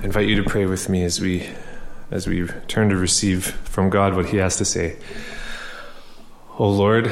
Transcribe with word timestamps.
I 0.00 0.04
invite 0.04 0.28
you 0.28 0.36
to 0.36 0.48
pray 0.48 0.64
with 0.64 0.88
me 0.88 1.02
as 1.02 1.20
we 1.20 1.48
as 2.12 2.28
we 2.28 2.46
turn 2.68 2.90
to 2.90 2.96
receive 2.96 3.46
from 3.46 3.90
God 3.90 4.14
what 4.14 4.26
he 4.26 4.36
has 4.36 4.56
to 4.58 4.64
say. 4.64 4.96
Oh 6.56 6.70
Lord, 6.70 7.10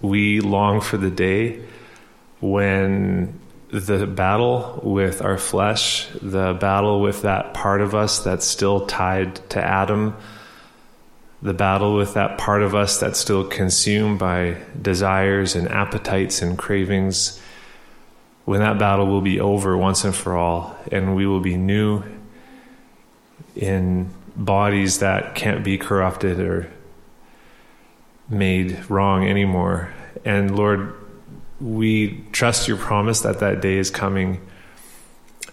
we 0.00 0.40
long 0.40 0.80
for 0.80 0.96
the 0.96 1.10
day 1.10 1.62
when 2.40 3.38
the 3.68 4.04
battle 4.04 4.80
with 4.82 5.22
our 5.22 5.38
flesh, 5.38 6.08
the 6.20 6.54
battle 6.54 7.00
with 7.00 7.22
that 7.22 7.54
part 7.54 7.82
of 7.82 7.94
us 7.94 8.18
that's 8.18 8.44
still 8.44 8.86
tied 8.86 9.36
to 9.50 9.64
Adam, 9.64 10.16
the 11.40 11.54
battle 11.54 11.94
with 11.94 12.14
that 12.14 12.38
part 12.38 12.62
of 12.62 12.74
us 12.74 12.98
that's 12.98 13.20
still 13.20 13.46
consumed 13.46 14.18
by 14.18 14.56
desires 14.82 15.54
and 15.54 15.68
appetites 15.68 16.42
and 16.42 16.58
cravings, 16.58 17.40
when 18.48 18.60
that 18.60 18.78
battle 18.78 19.06
will 19.06 19.20
be 19.20 19.38
over 19.38 19.76
once 19.76 20.04
and 20.04 20.14
for 20.14 20.34
all, 20.34 20.74
and 20.90 21.14
we 21.14 21.26
will 21.26 21.40
be 21.40 21.54
new 21.54 22.02
in 23.54 24.08
bodies 24.34 25.00
that 25.00 25.34
can't 25.34 25.62
be 25.62 25.76
corrupted 25.76 26.40
or 26.40 26.66
made 28.30 28.88
wrong 28.88 29.28
anymore. 29.28 29.92
And 30.24 30.56
Lord, 30.56 30.94
we 31.60 32.24
trust 32.32 32.68
your 32.68 32.78
promise 32.78 33.20
that 33.20 33.40
that 33.40 33.60
day 33.60 33.76
is 33.76 33.90
coming, 33.90 34.40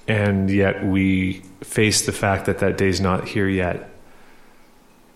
and 0.07 0.49
yet 0.49 0.85
we 0.85 1.41
face 1.65 2.05
the 2.05 2.13
fact 2.13 2.45
that 2.45 2.59
that 2.59 2.77
day 2.77 2.87
is 2.87 3.01
not 3.01 3.27
here 3.27 3.49
yet. 3.49 3.89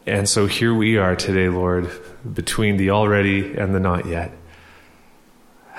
And 0.05 0.27
so 0.27 0.47
here 0.47 0.73
we 0.73 0.97
are 0.97 1.15
today, 1.15 1.47
Lord, 1.47 1.89
between 2.33 2.75
the 2.75 2.89
already 2.89 3.57
and 3.57 3.73
the 3.73 3.79
not 3.79 4.05
yet, 4.05 4.33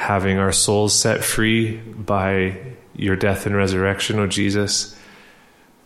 having 0.01 0.39
our 0.39 0.51
souls 0.51 0.99
set 0.99 1.23
free 1.23 1.77
by 1.77 2.59
your 2.97 3.15
death 3.17 3.45
and 3.45 3.55
resurrection, 3.55 4.19
O 4.19 4.27
Jesus, 4.27 4.99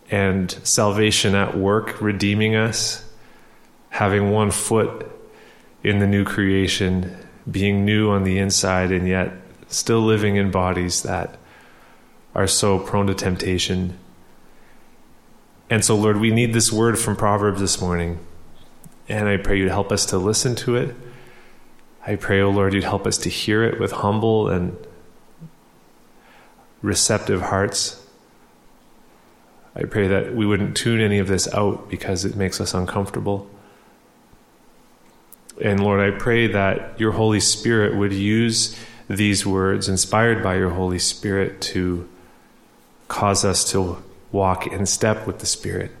and 0.09 0.49
salvation 0.63 1.35
at 1.35 1.57
work, 1.57 1.99
redeeming 2.01 2.55
us, 2.55 3.03
having 3.89 4.31
one 4.31 4.51
foot 4.51 5.05
in 5.83 5.99
the 5.99 6.07
new 6.07 6.23
creation 6.23 7.13
being 7.51 7.83
new 7.83 8.09
on 8.09 8.23
the 8.23 8.37
inside 8.37 8.93
and 8.93 9.05
yet 9.05 9.33
still 9.67 9.99
living 9.99 10.37
in 10.37 10.49
bodies 10.49 11.03
that 11.03 11.37
are 12.33 12.47
so 12.47 12.79
prone 12.79 13.07
to 13.07 13.13
temptation. 13.13 13.99
And 15.69 15.83
so, 15.83 15.93
Lord, 15.93 16.21
we 16.21 16.31
need 16.31 16.53
this 16.53 16.71
word 16.71 16.97
from 16.97 17.17
Proverbs 17.17 17.59
this 17.59 17.81
morning. 17.81 18.19
And 19.09 19.27
I 19.27 19.35
pray 19.35 19.59
you'd 19.59 19.69
help 19.69 19.91
us 19.91 20.05
to 20.07 20.17
listen 20.17 20.55
to 20.55 20.77
it. 20.77 20.95
I 22.07 22.15
pray, 22.15 22.41
oh 22.41 22.51
Lord, 22.51 22.73
you'd 22.73 22.83
help 22.83 23.07
us 23.07 23.17
to 23.19 23.29
hear 23.29 23.63
it 23.63 23.79
with 23.79 23.91
humble 23.91 24.47
and 24.47 24.77
receptive 26.81 27.41
hearts. 27.41 28.05
I 29.75 29.83
pray 29.83 30.07
that 30.07 30.35
we 30.35 30.45
wouldn't 30.45 30.77
tune 30.77 31.01
any 31.01 31.17
of 31.17 31.27
this 31.27 31.51
out 31.53 31.89
because 31.89 32.23
it 32.23 32.35
makes 32.35 32.61
us 32.61 32.73
uncomfortable. 32.73 33.49
And 35.61 35.81
Lord, 35.83 35.99
I 35.99 36.17
pray 36.17 36.47
that 36.47 36.99
your 36.99 37.13
Holy 37.13 37.39
Spirit 37.39 37.95
would 37.95 38.13
use 38.13 38.77
these 39.09 39.45
words, 39.45 39.89
inspired 39.89 40.43
by 40.43 40.57
your 40.57 40.69
Holy 40.69 40.99
Spirit, 40.99 41.59
to 41.61 42.07
cause 43.07 43.43
us 43.43 43.69
to 43.71 44.01
walk 44.31 44.67
in 44.67 44.85
step 44.85 45.25
with 45.25 45.39
the 45.39 45.45
Spirit. 45.45 45.91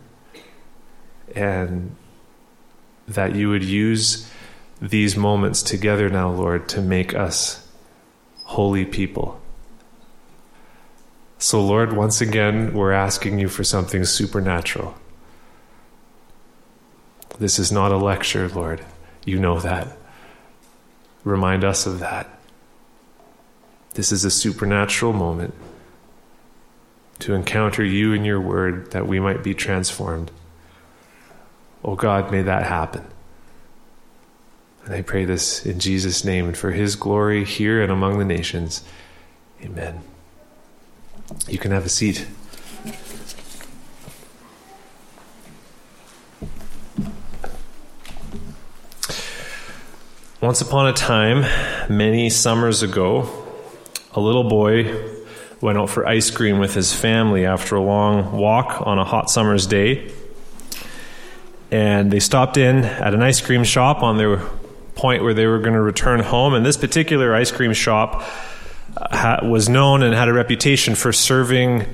And 1.35 1.95
that 3.07 3.35
you 3.35 3.49
would 3.49 3.63
use 3.63 4.29
these 4.81 5.15
moments 5.15 5.63
together 5.63 6.09
now, 6.09 6.29
Lord, 6.29 6.67
to 6.69 6.81
make 6.81 7.15
us 7.15 7.67
holy 8.43 8.85
people. 8.85 9.39
So, 11.37 11.63
Lord, 11.63 11.93
once 11.93 12.21
again, 12.21 12.73
we're 12.73 12.91
asking 12.91 13.39
you 13.39 13.49
for 13.49 13.63
something 13.63 14.03
supernatural. 14.05 14.95
This 17.39 17.59
is 17.59 17.71
not 17.71 17.91
a 17.91 17.97
lecture, 17.97 18.47
Lord. 18.47 18.85
You 19.25 19.39
know 19.39 19.59
that. 19.59 19.97
Remind 21.23 21.63
us 21.63 21.85
of 21.85 21.99
that. 21.99 22.39
This 23.95 24.11
is 24.11 24.23
a 24.25 24.31
supernatural 24.31 25.13
moment 25.13 25.53
to 27.19 27.33
encounter 27.33 27.83
you 27.83 28.13
and 28.13 28.25
your 28.25 28.41
word 28.41 28.91
that 28.91 29.07
we 29.07 29.19
might 29.19 29.43
be 29.43 29.53
transformed. 29.53 30.31
Oh 31.83 31.95
God, 31.95 32.31
may 32.31 32.41
that 32.41 32.63
happen. 32.63 33.05
And 34.85 34.93
I 34.93 35.01
pray 35.01 35.25
this 35.25 35.65
in 35.65 35.79
Jesus' 35.79 36.23
name 36.23 36.45
and 36.45 36.55
for 36.55 36.69
his 36.71 36.95
glory 36.95 37.43
here 37.43 37.81
and 37.81 37.91
among 37.91 38.19
the 38.19 38.25
nations. 38.25 38.83
Amen. 39.63 40.01
You 41.47 41.57
can 41.57 41.71
have 41.71 41.85
a 41.85 41.89
seat. 41.89 42.27
Once 50.39 50.61
upon 50.61 50.85
a 50.85 50.93
time, 50.93 51.41
many 51.89 52.29
summers 52.29 52.83
ago, 52.83 53.27
a 54.13 54.19
little 54.19 54.43
boy 54.43 55.15
went 55.61 55.79
out 55.79 55.89
for 55.89 56.05
ice 56.05 56.29
cream 56.29 56.59
with 56.59 56.75
his 56.75 56.93
family 56.93 57.43
after 57.43 57.75
a 57.75 57.81
long 57.81 58.33
walk 58.33 58.85
on 58.85 58.99
a 58.99 59.03
hot 59.03 59.31
summer's 59.31 59.65
day. 59.65 60.11
And 61.71 62.11
they 62.11 62.19
stopped 62.19 62.57
in 62.57 62.85
at 62.85 63.15
an 63.15 63.23
ice 63.23 63.41
cream 63.41 63.63
shop 63.63 64.03
on 64.03 64.17
their 64.17 64.43
point 64.95 65.23
where 65.23 65.33
they 65.33 65.45
were 65.45 65.59
going 65.59 65.73
to 65.73 65.81
return 65.81 66.21
home. 66.21 66.53
And 66.53 66.65
this 66.65 66.77
particular 66.77 67.35
ice 67.35 67.51
cream 67.51 67.73
shop 67.73 68.23
uh, 68.97 69.39
was 69.43 69.69
known 69.69 70.03
and 70.03 70.13
had 70.13 70.29
a 70.29 70.33
reputation 70.33 70.95
for 70.95 71.11
serving 71.11 71.85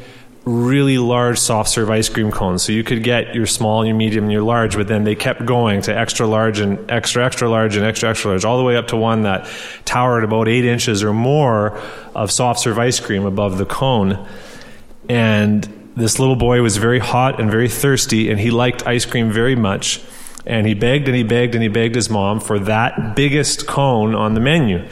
really 0.44 0.97
large 0.97 1.38
soft 1.38 1.69
serve 1.69 1.90
ice 1.90 2.09
cream 2.09 2.31
cones. 2.31 2.63
So 2.63 2.72
you 2.72 2.84
could 2.84 3.03
get 3.03 3.35
your 3.35 3.45
small, 3.45 3.85
your 3.85 3.95
medium, 3.95 4.25
and 4.25 4.34
your 4.34 4.41
large, 4.41 4.75
but 4.75 4.88
then 4.88 5.03
they 5.03 5.13
kept 5.13 5.45
going 5.45 5.81
to 5.84 5.95
extra 5.95 6.25
large 6.25 6.59
and 6.59 6.90
extra, 6.90 7.23
extra 7.23 7.47
large 7.50 7.75
and 7.75 7.85
extra, 7.85 8.09
extra 8.09 8.31
large, 8.31 8.44
all 8.44 8.57
the 8.57 8.63
way 8.63 8.75
up 8.75 8.88
to 8.88 8.97
one 8.97 9.23
that 9.23 9.47
towered 9.85 10.23
about 10.23 10.47
eight 10.47 10.66
inches 10.66 11.03
or 11.03 11.13
more 11.13 11.79
of 12.16 12.31
soft 12.31 12.59
serve 12.59 12.79
ice 12.79 13.00
cream 13.00 13.25
above 13.25 13.57
the 13.57 13.66
cone. 13.66 14.28
And 15.07 15.91
this 15.95 16.17
little 16.17 16.35
boy 16.35 16.61
was 16.61 16.78
very 16.78 17.00
hot 17.00 17.40
and 17.40 17.51
very 17.51 17.69
thirsty, 17.69 18.31
and 18.31 18.40
he 18.40 18.50
liked 18.50 18.88
ice 18.88 19.06
cream 19.06 19.29
very 19.29 19.56
much. 19.56 20.01
And 20.46 20.66
he 20.66 20.74
begged 20.74 21.07
and 21.07 21.16
he 21.16 21.24
begged 21.24 21.53
and 21.56 21.62
he 21.62 21.69
begged 21.69 21.96
his 21.96 22.09
mom 22.09 22.40
for 22.40 22.59
that 22.59 23.16
biggest 23.16 23.68
cone 23.68 24.16
on 24.16 24.34
the 24.34 24.40
menu. 24.40 24.88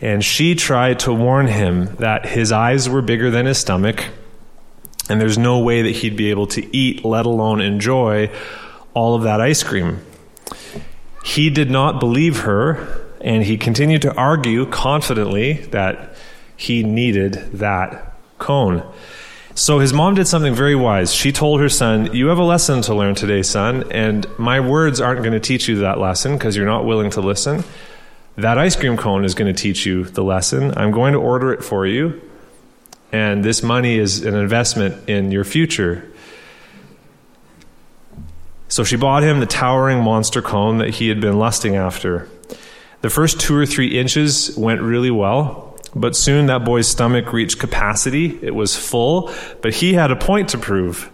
And 0.00 0.24
she 0.24 0.54
tried 0.54 1.00
to 1.00 1.12
warn 1.12 1.46
him 1.46 1.96
that 1.96 2.24
his 2.26 2.52
eyes 2.52 2.88
were 2.88 3.02
bigger 3.02 3.30
than 3.30 3.46
his 3.46 3.58
stomach 3.58 4.06
and 5.10 5.20
there's 5.20 5.36
no 5.36 5.58
way 5.58 5.82
that 5.82 5.90
he'd 5.90 6.16
be 6.16 6.30
able 6.30 6.46
to 6.46 6.76
eat, 6.76 7.04
let 7.04 7.26
alone 7.26 7.60
enjoy, 7.60 8.30
all 8.94 9.16
of 9.16 9.24
that 9.24 9.40
ice 9.40 9.64
cream. 9.64 9.98
He 11.24 11.50
did 11.50 11.68
not 11.68 11.98
believe 11.98 12.42
her, 12.42 13.04
and 13.20 13.42
he 13.42 13.58
continued 13.58 14.02
to 14.02 14.14
argue 14.14 14.66
confidently 14.66 15.54
that 15.72 16.14
he 16.56 16.84
needed 16.84 17.32
that 17.54 18.14
cone. 18.38 18.88
So 19.60 19.78
his 19.78 19.92
mom 19.92 20.14
did 20.14 20.26
something 20.26 20.54
very 20.54 20.74
wise. 20.74 21.12
She 21.12 21.32
told 21.32 21.60
her 21.60 21.68
son, 21.68 22.14
You 22.14 22.28
have 22.28 22.38
a 22.38 22.44
lesson 22.44 22.80
to 22.82 22.94
learn 22.94 23.14
today, 23.14 23.42
son, 23.42 23.92
and 23.92 24.26
my 24.38 24.58
words 24.58 25.02
aren't 25.02 25.20
going 25.20 25.34
to 25.34 25.40
teach 25.40 25.68
you 25.68 25.80
that 25.80 25.98
lesson 25.98 26.32
because 26.32 26.56
you're 26.56 26.64
not 26.64 26.86
willing 26.86 27.10
to 27.10 27.20
listen. 27.20 27.64
That 28.36 28.56
ice 28.56 28.74
cream 28.74 28.96
cone 28.96 29.22
is 29.26 29.34
going 29.34 29.54
to 29.54 29.62
teach 29.62 29.84
you 29.84 30.04
the 30.04 30.24
lesson. 30.24 30.72
I'm 30.78 30.92
going 30.92 31.12
to 31.12 31.18
order 31.18 31.52
it 31.52 31.62
for 31.62 31.86
you 31.86 32.22
and 33.12 33.44
this 33.44 33.62
money 33.62 33.98
is 33.98 34.24
an 34.24 34.34
investment 34.34 35.08
in 35.08 35.32
your 35.32 35.44
future. 35.44 36.08
So 38.68 38.84
she 38.84 38.96
bought 38.96 39.22
him 39.22 39.40
the 39.40 39.46
towering 39.46 40.00
monster 40.02 40.40
cone 40.40 40.78
that 40.78 40.90
he 40.90 41.08
had 41.08 41.20
been 41.20 41.38
lusting 41.38 41.74
after. 41.74 42.28
The 43.00 43.10
first 43.10 43.40
two 43.40 43.56
or 43.56 43.66
three 43.66 43.98
inches 43.98 44.56
went 44.56 44.80
really 44.80 45.10
well, 45.10 45.69
but 45.94 46.14
soon 46.16 46.46
that 46.46 46.64
boy's 46.64 46.88
stomach 46.88 47.32
reached 47.32 47.58
capacity. 47.58 48.38
It 48.42 48.54
was 48.54 48.76
full, 48.76 49.32
but 49.62 49.74
he 49.74 49.94
had 49.94 50.10
a 50.10 50.16
point 50.16 50.50
to 50.50 50.58
prove. 50.58 51.10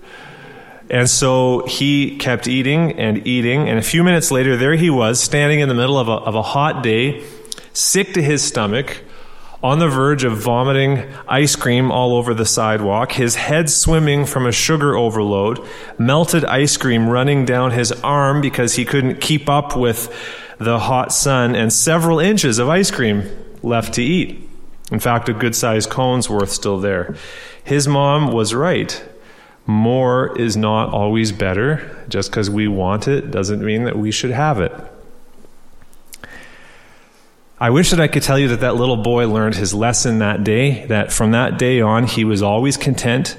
And 0.89 1.11
so 1.11 1.67
he 1.67 2.17
kept 2.17 2.47
eating 2.47 2.93
and 2.99 3.27
eating, 3.27 3.69
and 3.69 3.79
a 3.79 3.83
few 3.83 4.05
minutes 4.05 4.31
later, 4.31 4.57
there 4.57 4.77
he 4.77 4.91
was, 4.91 5.21
standing 5.21 5.61
in 5.61 5.69
the 5.69 5.75
middle 5.75 5.99
of 5.99 6.09
a, 6.09 6.13
of 6.13 6.35
a 6.35 6.43
hot 6.43 6.83
day, 6.83 7.25
sick 7.73 8.15
to 8.15 8.23
his 8.23 8.43
stomach, 8.43 9.03
on 9.63 9.81
the 9.81 9.89
verge 9.89 10.23
of 10.23 10.37
vomiting 10.37 11.03
ice 11.27 11.57
cream 11.57 11.91
all 11.91 12.15
over 12.15 12.35
the 12.35 12.47
sidewalk, 12.47 13.11
his 13.13 13.35
head 13.35 13.69
swimming 13.69 14.27
from 14.27 14.47
a 14.47 14.53
sugar 14.53 14.95
overload, 14.95 15.67
melted 15.99 16.45
ice 16.45 16.77
cream 16.77 17.09
running 17.09 17.45
down 17.45 17.73
his 17.73 17.91
arm 17.91 18.41
because 18.41 18.75
he 18.75 18.85
couldn't 18.85 19.21
keep 19.21 19.49
up 19.49 19.77
with 19.77 20.15
the 20.59 20.79
hot 20.79 21.13
sun, 21.13 21.57
and 21.57 21.73
several 21.73 22.21
inches 22.21 22.59
of 22.59 22.69
ice 22.69 22.93
cream 22.93 23.29
left 23.63 23.95
to 23.95 24.03
eat. 24.03 24.46
In 24.91 25.01
fact, 25.01 25.29
a 25.29 25.33
good 25.33 25.55
sized 25.55 25.91
cone's 25.91 26.31
worth 26.31 26.51
still 26.51 26.79
there. 26.79 27.17
His 27.65 27.89
mom 27.89 28.33
was 28.33 28.55
right. 28.55 29.05
More 29.67 30.39
is 30.39 30.57
not 30.57 30.91
always 30.91 31.33
better. 31.33 32.05
Just 32.09 32.31
because 32.31 32.49
we 32.49 32.69
want 32.69 33.09
it 33.09 33.31
doesn't 33.31 33.65
mean 33.65 33.85
that 33.85 33.99
we 33.99 34.13
should 34.13 34.31
have 34.31 34.61
it. 34.61 34.73
I 37.59 37.71
wish 37.71 37.91
that 37.91 38.01
I 38.01 38.07
could 38.07 38.23
tell 38.23 38.39
you 38.39 38.49
that 38.49 38.61
that 38.61 38.77
little 38.77 38.99
boy 38.99 39.27
learned 39.29 39.55
his 39.55 39.73
lesson 39.73 40.19
that 40.19 40.45
day, 40.45 40.85
that 40.87 41.11
from 41.11 41.31
that 41.31 41.59
day 41.59 41.81
on 41.81 42.05
he 42.05 42.23
was 42.25 42.43
always 42.43 42.77
content 42.77 43.39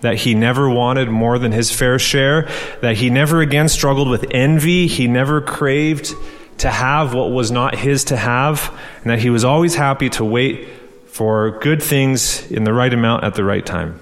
that 0.00 0.18
he 0.18 0.34
never 0.34 0.70
wanted 0.70 1.08
more 1.08 1.38
than 1.38 1.52
his 1.52 1.70
fair 1.70 1.98
share, 1.98 2.48
that 2.82 2.96
he 2.96 3.10
never 3.10 3.40
again 3.40 3.68
struggled 3.68 4.08
with 4.08 4.26
envy, 4.30 4.86
he 4.86 5.08
never 5.08 5.40
craved 5.40 6.14
to 6.62 6.70
have 6.70 7.12
what 7.12 7.32
was 7.32 7.50
not 7.50 7.74
his 7.74 8.04
to 8.04 8.16
have, 8.16 8.72
and 9.02 9.10
that 9.10 9.18
he 9.18 9.30
was 9.30 9.44
always 9.44 9.74
happy 9.74 10.08
to 10.10 10.24
wait 10.24 10.68
for 11.08 11.58
good 11.58 11.82
things 11.82 12.48
in 12.52 12.62
the 12.62 12.72
right 12.72 12.94
amount 12.94 13.24
at 13.24 13.34
the 13.34 13.42
right 13.42 13.66
time. 13.66 14.00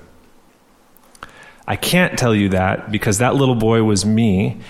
I 1.66 1.76
can't 1.76 2.18
tell 2.18 2.34
you 2.34 2.50
that 2.50 2.92
because 2.92 3.18
that 3.18 3.34
little 3.34 3.54
boy 3.54 3.82
was 3.82 4.04
me. 4.04 4.60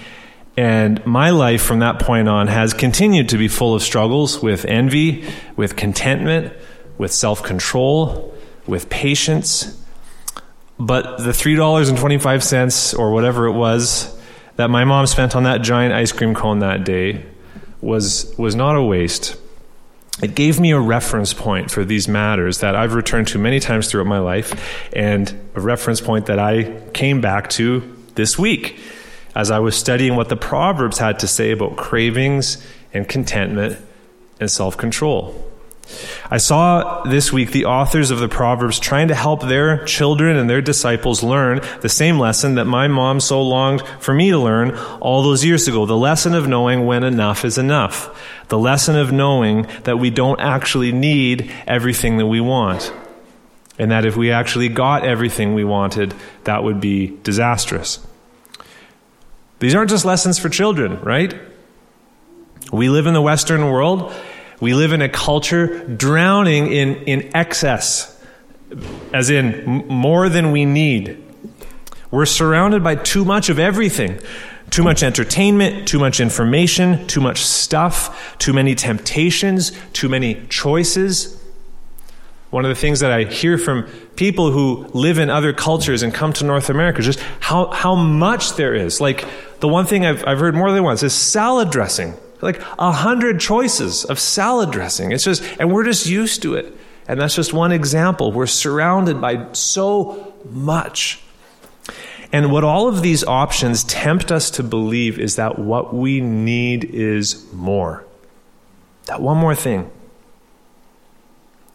And 0.56 1.04
my 1.04 1.30
life 1.30 1.62
from 1.62 1.80
that 1.80 1.98
point 1.98 2.28
on 2.28 2.46
has 2.46 2.74
continued 2.74 3.30
to 3.30 3.38
be 3.38 3.48
full 3.48 3.74
of 3.74 3.82
struggles 3.82 4.40
with 4.40 4.64
envy, 4.66 5.24
with 5.56 5.74
contentment, 5.74 6.52
with 6.96 7.12
self 7.12 7.42
control, 7.42 8.32
with 8.68 8.88
patience. 8.88 9.76
But 10.78 11.18
the 11.18 11.30
$3.25 11.30 12.98
or 12.98 13.12
whatever 13.12 13.46
it 13.46 13.52
was 13.52 14.16
that 14.56 14.70
my 14.70 14.84
mom 14.84 15.06
spent 15.06 15.34
on 15.34 15.42
that 15.42 15.62
giant 15.62 15.92
ice 15.92 16.12
cream 16.12 16.34
cone 16.34 16.60
that 16.60 16.84
day 16.84 17.26
was, 17.80 18.34
was 18.36 18.54
not 18.54 18.76
a 18.76 18.82
waste. 18.82 19.36
It 20.22 20.34
gave 20.34 20.60
me 20.60 20.72
a 20.72 20.80
reference 20.80 21.32
point 21.32 21.70
for 21.70 21.84
these 21.84 22.06
matters 22.08 22.58
that 22.58 22.76
I've 22.76 22.94
returned 22.94 23.28
to 23.28 23.38
many 23.38 23.58
times 23.58 23.90
throughout 23.90 24.06
my 24.06 24.18
life, 24.18 24.88
and 24.92 25.32
a 25.54 25.60
reference 25.60 26.00
point 26.00 26.26
that 26.26 26.38
I 26.38 26.80
came 26.92 27.20
back 27.20 27.48
to 27.50 27.96
this 28.16 28.38
week 28.38 28.78
as 29.34 29.50
I 29.50 29.60
was 29.60 29.76
studying 29.76 30.16
what 30.16 30.28
the 30.28 30.36
Proverbs 30.36 30.98
had 30.98 31.20
to 31.20 31.26
say 31.26 31.52
about 31.52 31.76
cravings 31.76 32.64
and 32.92 33.08
contentment 33.08 33.78
and 34.40 34.50
self 34.50 34.76
control. 34.76 35.49
I 36.30 36.38
saw 36.38 37.02
this 37.02 37.32
week 37.32 37.50
the 37.50 37.64
authors 37.64 38.10
of 38.10 38.20
the 38.20 38.28
Proverbs 38.28 38.78
trying 38.78 39.08
to 39.08 39.14
help 39.14 39.42
their 39.42 39.84
children 39.84 40.36
and 40.36 40.48
their 40.48 40.60
disciples 40.60 41.22
learn 41.22 41.60
the 41.80 41.88
same 41.88 42.18
lesson 42.18 42.54
that 42.54 42.66
my 42.66 42.86
mom 42.88 43.20
so 43.20 43.42
longed 43.42 43.82
for 43.98 44.14
me 44.14 44.30
to 44.30 44.38
learn 44.38 44.76
all 45.00 45.22
those 45.22 45.44
years 45.44 45.66
ago 45.66 45.86
the 45.86 45.96
lesson 45.96 46.34
of 46.34 46.46
knowing 46.46 46.86
when 46.86 47.02
enough 47.02 47.44
is 47.44 47.58
enough, 47.58 48.46
the 48.48 48.58
lesson 48.58 48.96
of 48.96 49.10
knowing 49.10 49.66
that 49.84 49.98
we 49.98 50.10
don't 50.10 50.40
actually 50.40 50.92
need 50.92 51.52
everything 51.66 52.18
that 52.18 52.26
we 52.26 52.40
want. 52.40 52.92
And 53.78 53.90
that 53.90 54.04
if 54.04 54.14
we 54.14 54.30
actually 54.30 54.68
got 54.68 55.04
everything 55.04 55.54
we 55.54 55.64
wanted, 55.64 56.14
that 56.44 56.62
would 56.62 56.80
be 56.80 57.16
disastrous. 57.22 57.98
These 59.58 59.74
aren't 59.74 59.90
just 59.90 60.04
lessons 60.04 60.38
for 60.38 60.48
children, 60.50 61.00
right? 61.00 61.34
We 62.72 62.88
live 62.88 63.06
in 63.06 63.14
the 63.14 63.22
Western 63.22 63.70
world 63.70 64.12
we 64.60 64.74
live 64.74 64.92
in 64.92 65.02
a 65.02 65.08
culture 65.08 65.84
drowning 65.88 66.70
in, 66.72 66.96
in 67.04 67.36
excess, 67.36 68.16
as 69.12 69.30
in 69.30 69.54
m- 69.54 69.88
more 69.88 70.28
than 70.28 70.52
we 70.52 70.64
need. 70.64 71.24
We're 72.10 72.26
surrounded 72.26 72.84
by 72.84 72.96
too 72.96 73.24
much 73.24 73.48
of 73.48 73.58
everything 73.58 74.20
too 74.70 74.82
much 74.84 75.02
entertainment, 75.02 75.88
too 75.88 75.98
much 75.98 76.20
information, 76.20 77.06
too 77.08 77.20
much 77.20 77.44
stuff, 77.44 78.38
too 78.38 78.52
many 78.52 78.74
temptations, 78.74 79.72
too 79.92 80.08
many 80.08 80.46
choices. 80.48 81.36
One 82.50 82.64
of 82.64 82.68
the 82.68 82.76
things 82.76 83.00
that 83.00 83.10
I 83.12 83.24
hear 83.24 83.58
from 83.58 83.84
people 84.16 84.50
who 84.50 84.88
live 84.92 85.18
in 85.18 85.28
other 85.28 85.52
cultures 85.52 86.02
and 86.02 86.14
come 86.14 86.32
to 86.34 86.44
North 86.44 86.70
America 86.70 87.00
is 87.00 87.06
just 87.06 87.20
how, 87.40 87.66
how 87.70 87.94
much 87.94 88.54
there 88.54 88.74
is. 88.74 89.00
Like, 89.00 89.24
the 89.60 89.68
one 89.68 89.86
thing 89.86 90.06
I've, 90.06 90.26
I've 90.26 90.38
heard 90.38 90.54
more 90.54 90.72
than 90.72 90.82
once 90.82 91.02
is 91.02 91.12
salad 91.12 91.70
dressing 91.70 92.14
like 92.42 92.60
a 92.78 92.92
hundred 92.92 93.40
choices 93.40 94.04
of 94.04 94.18
salad 94.18 94.70
dressing. 94.70 95.12
It's 95.12 95.24
just, 95.24 95.42
and 95.58 95.72
we're 95.72 95.84
just 95.84 96.06
used 96.06 96.42
to 96.42 96.54
it. 96.54 96.76
And 97.08 97.20
that's 97.20 97.34
just 97.34 97.52
one 97.52 97.72
example. 97.72 98.32
We're 98.32 98.46
surrounded 98.46 99.20
by 99.20 99.52
so 99.52 100.34
much. 100.48 101.20
And 102.32 102.52
what 102.52 102.62
all 102.62 102.86
of 102.88 103.02
these 103.02 103.24
options 103.24 103.82
tempt 103.82 104.30
us 104.30 104.50
to 104.52 104.62
believe 104.62 105.18
is 105.18 105.36
that 105.36 105.58
what 105.58 105.92
we 105.92 106.20
need 106.20 106.84
is 106.84 107.52
more. 107.52 108.04
That 109.06 109.20
one 109.20 109.36
more 109.36 109.56
thing. 109.56 109.90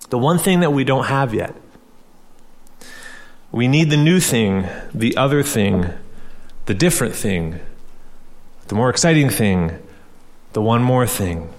The 0.10 0.18
one 0.18 0.38
thing 0.38 0.62
that 0.62 0.72
we 0.72 0.84
don't 0.84 1.06
have 1.06 1.34
yet. 1.34 1.54
We 3.52 3.68
need 3.68 3.90
the 3.90 3.98
new 3.98 4.20
thing, 4.20 4.68
the 4.94 5.18
other 5.18 5.44
thing, 5.44 5.90
the 6.66 6.74
different 6.74 7.16
thing, 7.16 7.60
the 8.68 8.76
more 8.76 8.90
exciting 8.90 9.30
thing, 9.30 9.78
the 10.56 10.62
one 10.62 10.82
more 10.82 11.06
thing. 11.06 11.50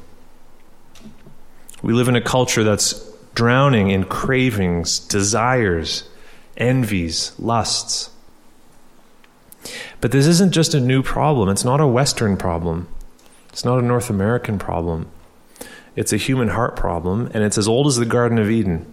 We 1.83 1.93
live 1.93 2.09
in 2.09 2.17
a 2.17 2.21
culture 2.23 2.65
that's 2.65 2.95
drowning 3.35 3.91
in 3.91 4.05
cravings, 4.05 4.99
desires, 4.99 6.09
envies, 6.57 7.33
lusts. 7.39 8.09
But 10.01 10.13
this 10.13 10.27
isn't 10.27 10.53
just 10.53 10.73
a 10.73 10.81
new 10.81 11.03
problem. 11.03 11.51
It's 11.51 11.63
not 11.63 11.79
a 11.79 11.87
Western 11.87 12.39
problem. 12.39 12.89
It's 13.51 13.67
not 13.67 13.79
a 13.79 13.83
North 13.83 14.09
American 14.09 14.59
problem. 14.59 15.11
It's 15.95 16.15
a 16.15 16.17
human 16.17 16.49
heart 16.49 16.75
problem, 16.75 17.31
and 17.35 17.45
it's 17.45 17.59
as 17.59 17.69
old 17.69 17.87
as 17.89 17.97
the 17.97 18.07
Garden 18.07 18.39
of 18.39 18.51
Eden. 18.51 18.87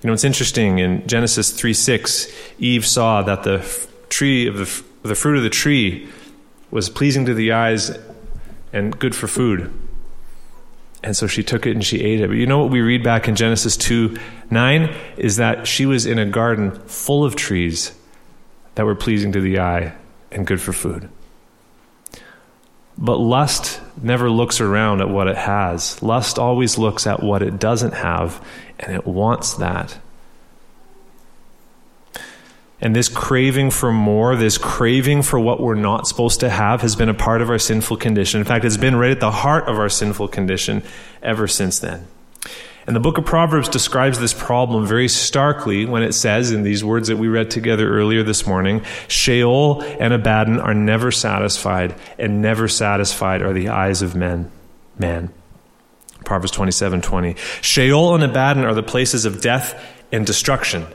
You 0.00 0.06
know, 0.06 0.12
it's 0.12 0.22
interesting. 0.22 0.78
In 0.78 1.04
Genesis 1.08 1.50
3 1.50 1.74
6, 1.74 2.28
Eve 2.60 2.86
saw 2.86 3.22
that 3.22 3.42
the 3.42 3.68
tree 4.10 4.46
of 4.46 4.58
the, 4.58 4.84
the 5.08 5.16
fruit 5.16 5.38
of 5.38 5.42
the 5.42 5.50
tree 5.50 6.08
was 6.70 6.88
pleasing 6.88 7.26
to 7.26 7.34
the 7.34 7.50
eyes 7.50 7.90
and 8.72 8.98
good 8.98 9.14
for 9.14 9.26
food. 9.26 9.72
And 11.02 11.16
so 11.16 11.26
she 11.26 11.42
took 11.42 11.66
it 11.66 11.72
and 11.72 11.84
she 11.84 12.00
ate 12.00 12.20
it. 12.20 12.28
But 12.28 12.36
you 12.36 12.46
know 12.46 12.58
what 12.58 12.70
we 12.70 12.80
read 12.80 13.04
back 13.04 13.28
in 13.28 13.36
Genesis 13.36 13.76
2 13.76 14.16
9 14.50 14.94
is 15.16 15.36
that 15.36 15.66
she 15.66 15.86
was 15.86 16.06
in 16.06 16.18
a 16.18 16.26
garden 16.26 16.72
full 16.86 17.24
of 17.24 17.36
trees 17.36 17.92
that 18.74 18.84
were 18.84 18.94
pleasing 18.94 19.32
to 19.32 19.40
the 19.40 19.58
eye 19.58 19.94
and 20.30 20.46
good 20.46 20.60
for 20.60 20.72
food. 20.72 21.08
But 22.98 23.18
lust 23.18 23.80
never 24.00 24.30
looks 24.30 24.60
around 24.60 25.00
at 25.00 25.10
what 25.10 25.28
it 25.28 25.36
has. 25.36 26.02
Lust 26.02 26.38
always 26.38 26.78
looks 26.78 27.06
at 27.06 27.22
what 27.22 27.42
it 27.42 27.58
doesn't 27.58 27.92
have, 27.92 28.44
and 28.78 28.94
it 28.94 29.06
wants 29.06 29.54
that. 29.54 29.98
And 32.80 32.94
this 32.94 33.08
craving 33.08 33.70
for 33.70 33.90
more, 33.90 34.36
this 34.36 34.58
craving 34.58 35.22
for 35.22 35.40
what 35.40 35.60
we're 35.60 35.74
not 35.74 36.06
supposed 36.06 36.40
to 36.40 36.50
have, 36.50 36.82
has 36.82 36.94
been 36.94 37.08
a 37.08 37.14
part 37.14 37.40
of 37.40 37.48
our 37.48 37.58
sinful 37.58 37.96
condition. 37.96 38.40
In 38.40 38.46
fact, 38.46 38.64
it's 38.64 38.76
been 38.76 38.96
right 38.96 39.12
at 39.12 39.20
the 39.20 39.30
heart 39.30 39.66
of 39.66 39.78
our 39.78 39.88
sinful 39.88 40.28
condition 40.28 40.82
ever 41.22 41.48
since 41.48 41.78
then. 41.78 42.06
And 42.86 42.94
the 42.94 43.00
book 43.00 43.18
of 43.18 43.24
Proverbs 43.24 43.68
describes 43.68 44.20
this 44.20 44.34
problem 44.34 44.86
very 44.86 45.08
starkly 45.08 45.86
when 45.86 46.02
it 46.02 46.12
says, 46.12 46.52
in 46.52 46.62
these 46.62 46.84
words 46.84 47.08
that 47.08 47.16
we 47.16 47.28
read 47.28 47.50
together 47.50 47.88
earlier 47.88 48.22
this 48.22 48.46
morning, 48.46 48.84
Sheol 49.08 49.82
and 49.82 50.12
Abaddon 50.12 50.60
are 50.60 50.74
never 50.74 51.10
satisfied, 51.10 51.96
and 52.18 52.42
never 52.42 52.68
satisfied 52.68 53.42
are 53.42 53.52
the 53.52 53.70
eyes 53.70 54.02
of 54.02 54.14
men. 54.14 54.52
Man. 54.98 55.32
Proverbs 56.24 56.52
27 56.52 57.00
20. 57.00 57.36
Sheol 57.60 58.14
and 58.14 58.22
Abaddon 58.22 58.64
are 58.64 58.74
the 58.74 58.82
places 58.82 59.24
of 59.24 59.40
death 59.40 59.82
and 60.12 60.24
destruction 60.24 60.86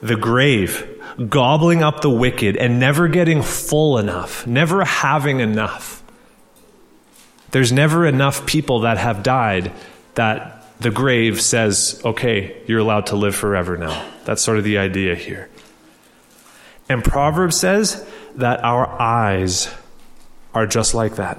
the 0.00 0.16
grave, 0.16 0.86
gobbling 1.28 1.82
up 1.82 2.00
the 2.00 2.10
wicked 2.10 2.56
and 2.56 2.80
never 2.80 3.08
getting 3.08 3.42
full 3.42 3.98
enough, 3.98 4.46
never 4.46 4.84
having 4.84 5.40
enough. 5.40 6.02
There's 7.50 7.72
never 7.72 8.06
enough 8.06 8.46
people 8.46 8.80
that 8.80 8.96
have 8.98 9.22
died 9.22 9.72
that 10.14 10.64
the 10.80 10.90
grave 10.90 11.40
says, 11.40 12.00
okay, 12.04 12.62
you're 12.66 12.78
allowed 12.78 13.06
to 13.06 13.16
live 13.16 13.34
forever 13.34 13.76
now. 13.76 14.08
That's 14.24 14.40
sort 14.40 14.58
of 14.58 14.64
the 14.64 14.78
idea 14.78 15.14
here. 15.14 15.50
And 16.88 17.04
Proverbs 17.04 17.56
says 17.56 18.06
that 18.36 18.64
our 18.64 18.86
eyes 19.00 19.72
are 20.54 20.66
just 20.66 20.94
like 20.94 21.16
that. 21.16 21.38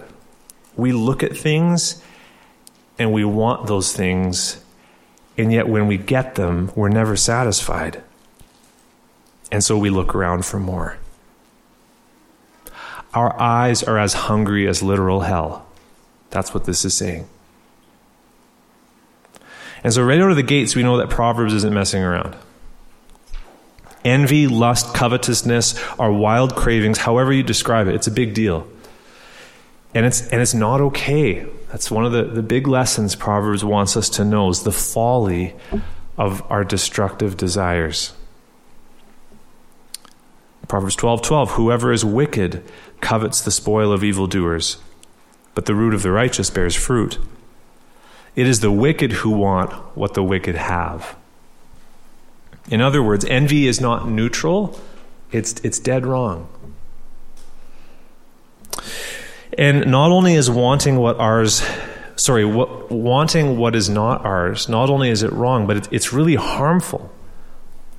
We 0.76 0.92
look 0.92 1.24
at 1.24 1.36
things 1.36 2.02
and 3.00 3.12
we 3.12 3.26
want 3.26 3.68
those 3.68 3.94
things, 3.94 4.64
and 5.38 5.52
yet 5.52 5.68
when 5.68 5.88
we 5.88 5.98
get 5.98 6.36
them, 6.36 6.72
we're 6.76 6.90
never 6.90 7.16
satisfied. 7.16 8.04
And 9.52 9.64
so 9.64 9.78
we 9.78 9.90
look 9.90 10.16
around 10.16 10.46
for 10.46 10.60
more. 10.60 10.98
Our 13.14 13.40
eyes 13.40 13.84
are 13.84 13.98
as 13.98 14.14
hungry 14.14 14.68
as 14.68 14.82
literal 14.82 15.22
hell. 15.22 15.66
That's 16.30 16.54
what 16.54 16.64
this 16.64 16.86
is 16.86 16.96
saying. 16.96 17.28
And 19.84 19.94
so, 19.94 20.04
right 20.04 20.22
out 20.22 20.30
of 20.30 20.36
the 20.36 20.44
gates, 20.44 20.76
we 20.76 20.84
know 20.84 20.98
that 20.98 21.10
Proverbs 21.10 21.54
isn't 21.54 21.74
messing 21.74 22.04
around. 22.04 22.36
Envy, 24.06 24.48
lust, 24.48 24.94
covetousness 24.94 25.78
are 26.00 26.12
wild 26.12 26.56
cravings, 26.56 27.00
however 27.00 27.34
you 27.34 27.44
describe 27.44 27.88
it. 27.88 27.96
It's 27.96 28.08
a 28.08 28.12
big 28.12 28.34
deal. 28.34 28.68
And 29.94 30.06
it's, 30.06 30.28
and 30.30 30.42
it's 30.42 30.54
not 30.54 30.82
okay. 30.82 31.46
That's 31.70 31.92
one 31.92 32.06
of 32.06 32.12
the, 32.12 32.24
the 32.24 32.42
big 32.42 32.68
lessons 32.68 33.16
Proverbs 33.16 33.64
wants 33.64 33.98
us 33.98 34.10
to 34.12 34.26
know 34.26 34.50
is 34.50 34.64
the 34.64 34.72
folly 34.72 35.56
of 36.18 36.50
our 36.50 36.64
destructive 36.64 37.36
desires. 37.38 38.14
Proverbs 40.72 40.96
12 40.96 41.22
12, 41.24 41.52
whoever 41.52 41.92
is 41.92 42.06
wicked 42.06 42.64
covets 43.02 43.42
the 43.42 43.52
spoil 43.52 43.92
of 43.92 44.06
evildoers, 44.06 44.78
but 45.54 45.66
the 45.66 45.76
root 45.76 45.94
of 45.94 46.02
the 46.02 46.12
righteous 46.12 46.50
bears 46.50 46.78
fruit. 46.78 47.18
It 48.38 48.48
is 48.48 48.62
the 48.62 48.72
wicked 48.72 49.12
who 49.12 49.32
want 49.32 49.74
what 49.98 50.14
the 50.14 50.24
wicked 50.24 50.56
have. 50.56 51.18
In 52.70 52.80
other 52.80 53.04
words, 53.04 53.26
envy 53.26 53.68
is 53.68 53.82
not 53.82 54.08
neutral, 54.08 54.80
it's, 55.30 55.56
it's 55.62 55.78
dead 55.78 56.06
wrong. 56.06 56.48
And 59.58 59.92
not 59.92 60.10
only 60.10 60.36
is 60.36 60.50
wanting 60.50 60.96
what 60.96 61.20
ours, 61.20 61.62
sorry, 62.16 62.46
what, 62.46 62.90
wanting 62.90 63.58
what 63.58 63.76
is 63.76 63.90
not 63.90 64.24
ours, 64.24 64.70
not 64.70 64.90
only 64.90 65.10
is 65.10 65.22
it 65.22 65.34
wrong, 65.34 65.68
but 65.68 65.76
it, 65.76 65.90
it's 65.92 66.14
really 66.14 66.36
harmful. 66.36 67.12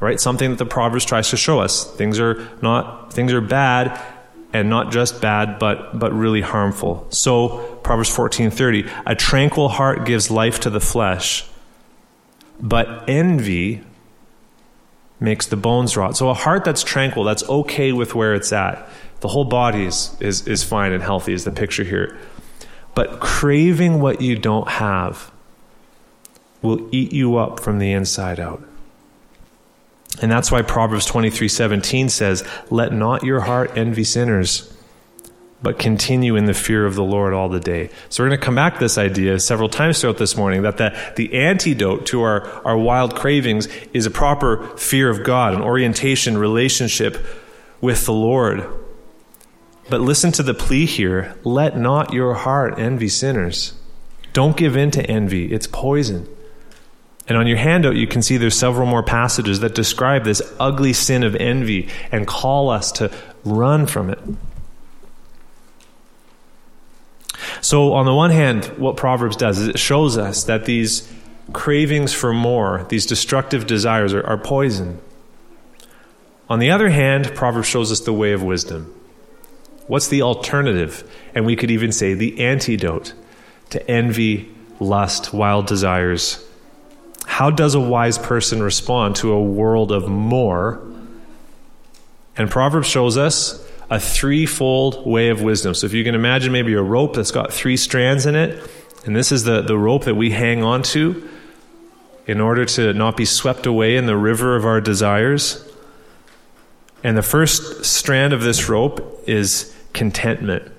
Right? 0.02 0.20
Something 0.20 0.50
that 0.50 0.56
the 0.56 0.66
Proverbs 0.66 1.04
tries 1.04 1.30
to 1.30 1.36
show 1.36 1.60
us. 1.60 1.88
Things 1.94 2.18
are 2.18 2.48
not 2.60 3.12
things 3.12 3.32
are 3.32 3.40
bad 3.40 3.98
and 4.52 4.68
not 4.68 4.90
just 4.90 5.20
bad, 5.20 5.60
but 5.60 5.96
but 5.96 6.12
really 6.12 6.40
harmful. 6.40 7.06
So 7.10 7.78
Proverbs 7.84 8.10
fourteen 8.10 8.50
thirty, 8.50 8.90
a 9.06 9.14
tranquil 9.14 9.68
heart 9.68 10.04
gives 10.04 10.28
life 10.28 10.58
to 10.60 10.70
the 10.70 10.80
flesh, 10.80 11.46
but 12.60 13.04
envy 13.08 13.84
makes 15.20 15.46
the 15.46 15.56
bones 15.56 15.96
rot. 15.96 16.16
So 16.16 16.30
a 16.30 16.34
heart 16.34 16.64
that's 16.64 16.82
tranquil, 16.82 17.22
that's 17.22 17.48
okay 17.48 17.92
with 17.92 18.12
where 18.12 18.34
it's 18.34 18.52
at. 18.52 18.88
The 19.20 19.28
whole 19.28 19.44
body 19.44 19.84
is, 19.84 20.16
is, 20.18 20.48
is 20.48 20.64
fine 20.64 20.90
and 20.90 21.00
healthy, 21.00 21.32
is 21.32 21.44
the 21.44 21.52
picture 21.52 21.84
here. 21.84 22.18
But 22.96 23.20
craving 23.20 24.00
what 24.00 24.20
you 24.20 24.36
don't 24.36 24.68
have 24.68 25.30
will 26.60 26.88
eat 26.90 27.12
you 27.12 27.36
up 27.36 27.60
from 27.60 27.78
the 27.78 27.92
inside 27.92 28.40
out. 28.40 28.64
And 30.20 30.30
that's 30.30 30.52
why 30.52 30.62
Proverbs 30.62 31.06
23 31.06 31.48
17 31.48 32.08
says, 32.08 32.46
Let 32.70 32.92
not 32.92 33.22
your 33.22 33.40
heart 33.40 33.76
envy 33.76 34.04
sinners, 34.04 34.72
but 35.62 35.78
continue 35.78 36.36
in 36.36 36.44
the 36.44 36.54
fear 36.54 36.84
of 36.84 36.94
the 36.94 37.04
Lord 37.04 37.32
all 37.32 37.48
the 37.48 37.60
day. 37.60 37.90
So 38.08 38.22
we're 38.22 38.30
going 38.30 38.40
to 38.40 38.44
come 38.44 38.54
back 38.56 38.74
to 38.74 38.80
this 38.80 38.98
idea 38.98 39.38
several 39.40 39.68
times 39.68 40.00
throughout 40.00 40.18
this 40.18 40.36
morning 40.36 40.62
that 40.62 40.76
the, 40.76 40.96
the 41.16 41.34
antidote 41.34 42.06
to 42.06 42.22
our, 42.22 42.46
our 42.66 42.76
wild 42.76 43.14
cravings 43.14 43.68
is 43.92 44.04
a 44.04 44.10
proper 44.10 44.66
fear 44.76 45.08
of 45.08 45.24
God, 45.24 45.54
an 45.54 45.62
orientation, 45.62 46.36
relationship 46.36 47.24
with 47.80 48.04
the 48.04 48.12
Lord. 48.12 48.68
But 49.88 50.00
listen 50.00 50.32
to 50.32 50.42
the 50.42 50.54
plea 50.54 50.86
here 50.86 51.36
let 51.44 51.76
not 51.76 52.12
your 52.12 52.34
heart 52.34 52.78
envy 52.78 53.08
sinners. 53.08 53.74
Don't 54.32 54.56
give 54.56 54.76
in 54.76 54.90
to 54.92 55.04
envy, 55.04 55.52
it's 55.52 55.66
poison. 55.66 56.28
And 57.28 57.38
on 57.38 57.46
your 57.46 57.56
handout, 57.56 57.94
you 57.96 58.06
can 58.06 58.20
see 58.22 58.36
there's 58.36 58.58
several 58.58 58.86
more 58.86 59.02
passages 59.02 59.60
that 59.60 59.74
describe 59.74 60.24
this 60.24 60.42
ugly 60.58 60.92
sin 60.92 61.22
of 61.22 61.36
envy 61.36 61.88
and 62.10 62.26
call 62.26 62.68
us 62.68 62.90
to 62.92 63.10
run 63.44 63.86
from 63.86 64.10
it. 64.10 64.18
So, 67.60 67.92
on 67.92 68.06
the 68.06 68.14
one 68.14 68.30
hand, 68.30 68.64
what 68.76 68.96
Proverbs 68.96 69.36
does 69.36 69.58
is 69.58 69.68
it 69.68 69.78
shows 69.78 70.18
us 70.18 70.44
that 70.44 70.64
these 70.64 71.10
cravings 71.52 72.12
for 72.12 72.32
more, 72.32 72.86
these 72.88 73.06
destructive 73.06 73.66
desires, 73.66 74.12
are, 74.14 74.24
are 74.26 74.38
poison. 74.38 75.00
On 76.48 76.58
the 76.58 76.70
other 76.70 76.90
hand, 76.90 77.32
Proverbs 77.34 77.68
shows 77.68 77.92
us 77.92 78.00
the 78.00 78.12
way 78.12 78.32
of 78.32 78.42
wisdom. 78.42 78.92
What's 79.86 80.08
the 80.08 80.22
alternative? 80.22 81.08
And 81.34 81.46
we 81.46 81.56
could 81.56 81.70
even 81.70 81.92
say 81.92 82.14
the 82.14 82.44
antidote 82.44 83.14
to 83.70 83.90
envy, 83.90 84.52
lust, 84.80 85.32
wild 85.32 85.66
desires. 85.66 86.44
How 87.26 87.50
does 87.50 87.74
a 87.74 87.80
wise 87.80 88.18
person 88.18 88.62
respond 88.62 89.16
to 89.16 89.32
a 89.32 89.42
world 89.42 89.92
of 89.92 90.08
more? 90.08 90.82
And 92.36 92.50
Proverbs 92.50 92.88
shows 92.88 93.16
us 93.16 93.66
a 93.90 94.00
threefold 94.00 95.06
way 95.06 95.28
of 95.28 95.42
wisdom. 95.42 95.74
So 95.74 95.86
if 95.86 95.92
you 95.92 96.02
can 96.04 96.14
imagine 96.14 96.52
maybe 96.52 96.72
a 96.74 96.82
rope 96.82 97.14
that's 97.14 97.30
got 97.30 97.52
three 97.52 97.76
strands 97.76 98.26
in 98.26 98.34
it, 98.34 98.70
and 99.04 99.14
this 99.14 99.32
is 99.32 99.44
the, 99.44 99.60
the 99.62 99.76
rope 99.76 100.04
that 100.04 100.14
we 100.14 100.30
hang 100.30 100.62
on 100.62 100.82
to 100.84 101.28
in 102.26 102.40
order 102.40 102.64
to 102.64 102.94
not 102.94 103.16
be 103.16 103.24
swept 103.24 103.66
away 103.66 103.96
in 103.96 104.06
the 104.06 104.16
river 104.16 104.56
of 104.56 104.64
our 104.64 104.80
desires. 104.80 105.68
And 107.04 107.16
the 107.16 107.22
first 107.22 107.84
strand 107.84 108.32
of 108.32 108.42
this 108.42 108.68
rope 108.68 109.24
is 109.26 109.76
contentment. 109.92 110.70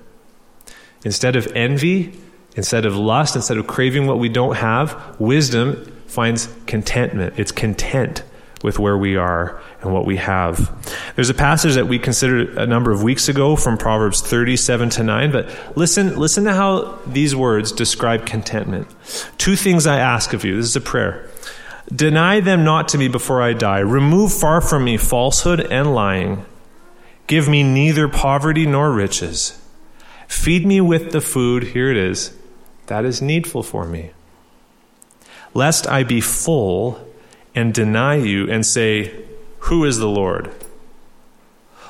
Instead 1.04 1.36
of 1.36 1.46
envy, 1.54 2.18
instead 2.56 2.86
of 2.86 2.96
lust, 2.96 3.36
instead 3.36 3.58
of 3.58 3.66
craving 3.66 4.06
what 4.06 4.18
we 4.18 4.30
don't 4.30 4.56
have, 4.56 5.20
wisdom 5.20 5.93
finds 6.14 6.48
contentment. 6.66 7.38
It's 7.38 7.52
content 7.52 8.22
with 8.62 8.78
where 8.78 8.96
we 8.96 9.14
are 9.14 9.60
and 9.82 9.92
what 9.92 10.06
we 10.06 10.16
have. 10.16 10.72
There's 11.16 11.28
a 11.28 11.34
passage 11.34 11.74
that 11.74 11.86
we 11.86 11.98
considered 11.98 12.56
a 12.56 12.66
number 12.66 12.92
of 12.92 13.02
weeks 13.02 13.28
ago 13.28 13.56
from 13.56 13.76
Proverbs 13.76 14.22
37 14.22 14.88
to 14.90 15.02
9, 15.02 15.30
but 15.30 15.76
listen, 15.76 16.16
listen 16.16 16.44
to 16.44 16.54
how 16.54 16.98
these 17.06 17.36
words 17.36 17.72
describe 17.72 18.24
contentment. 18.24 18.88
Two 19.36 19.54
things 19.54 19.86
I 19.86 19.98
ask 19.98 20.32
of 20.32 20.44
you. 20.44 20.56
This 20.56 20.66
is 20.66 20.76
a 20.76 20.80
prayer. 20.80 21.28
Deny 21.94 22.40
them 22.40 22.64
not 22.64 22.88
to 22.88 22.98
me 22.98 23.08
before 23.08 23.42
I 23.42 23.52
die. 23.52 23.80
Remove 23.80 24.32
far 24.32 24.62
from 24.62 24.84
me 24.84 24.96
falsehood 24.96 25.60
and 25.60 25.94
lying. 25.94 26.46
Give 27.26 27.46
me 27.46 27.62
neither 27.62 28.08
poverty 28.08 28.64
nor 28.64 28.90
riches. 28.92 29.60
Feed 30.26 30.64
me 30.64 30.80
with 30.80 31.12
the 31.12 31.20
food, 31.20 31.64
here 31.64 31.90
it 31.90 31.98
is, 31.98 32.34
that 32.86 33.04
is 33.04 33.20
needful 33.20 33.62
for 33.62 33.84
me. 33.84 34.12
Lest 35.54 35.86
I 35.86 36.02
be 36.02 36.20
full 36.20 37.00
and 37.54 37.72
deny 37.72 38.16
you 38.16 38.50
and 38.50 38.66
say, 38.66 39.24
Who 39.60 39.84
is 39.84 39.98
the 39.98 40.08
Lord? 40.08 40.52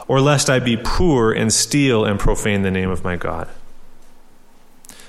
Or 0.07 0.21
lest 0.21 0.51
I 0.51 0.59
be 0.59 0.77
poor 0.77 1.33
and 1.33 1.53
steal 1.53 2.05
and 2.05 2.21
profane 2.21 2.63
the 2.63 2.71
name 2.71 2.91
of 2.91 3.03
my 3.03 3.17
God. 3.17 3.49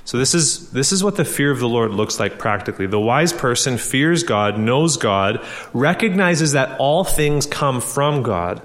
So 0.05 0.19
this 0.19 0.35
is 0.35 0.69
this 0.69 0.91
is 0.91 1.03
what 1.03 1.15
the 1.15 1.25
fear 1.25 1.51
of 1.51 1.59
the 1.59 1.67
Lord 1.67 1.91
looks 1.91 2.19
like 2.19 2.38
practically. 2.38 2.85
The 2.85 3.00
wise 3.00 3.33
person 3.33 3.77
fears 3.77 4.24
God, 4.24 4.57
knows 4.57 4.97
God, 4.97 5.43
recognizes 5.74 6.51
that 6.51 6.79
all 6.79 7.03
things 7.03 7.47
come 7.47 7.81
from 7.81 8.21
God. 8.21 8.62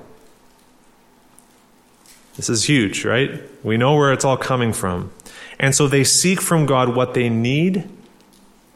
This 2.36 2.50
is 2.50 2.68
huge, 2.68 3.04
right? 3.04 3.42
We 3.64 3.76
know 3.76 3.96
where 3.96 4.12
it's 4.12 4.24
all 4.24 4.36
coming 4.36 4.72
from. 4.72 5.12
And 5.58 5.74
so 5.74 5.88
they 5.88 6.04
seek 6.04 6.40
from 6.40 6.66
God 6.66 6.94
what 6.94 7.14
they 7.14 7.28
need 7.28 7.88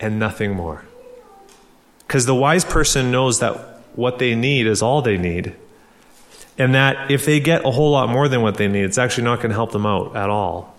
and 0.00 0.18
nothing 0.18 0.54
more. 0.54 0.84
Because 2.06 2.26
the 2.26 2.34
wise 2.34 2.64
person 2.64 3.10
knows 3.10 3.40
that 3.40 3.80
what 3.94 4.18
they 4.18 4.34
need 4.34 4.66
is 4.66 4.82
all 4.82 5.02
they 5.02 5.16
need. 5.16 5.54
And 6.56 6.74
that 6.74 7.10
if 7.10 7.24
they 7.24 7.40
get 7.40 7.64
a 7.64 7.70
whole 7.70 7.90
lot 7.90 8.08
more 8.08 8.28
than 8.28 8.42
what 8.42 8.56
they 8.56 8.68
need, 8.68 8.84
it's 8.84 8.98
actually 8.98 9.24
not 9.24 9.36
going 9.36 9.50
to 9.50 9.56
help 9.56 9.72
them 9.72 9.86
out 9.86 10.14
at 10.16 10.30
all. 10.30 10.76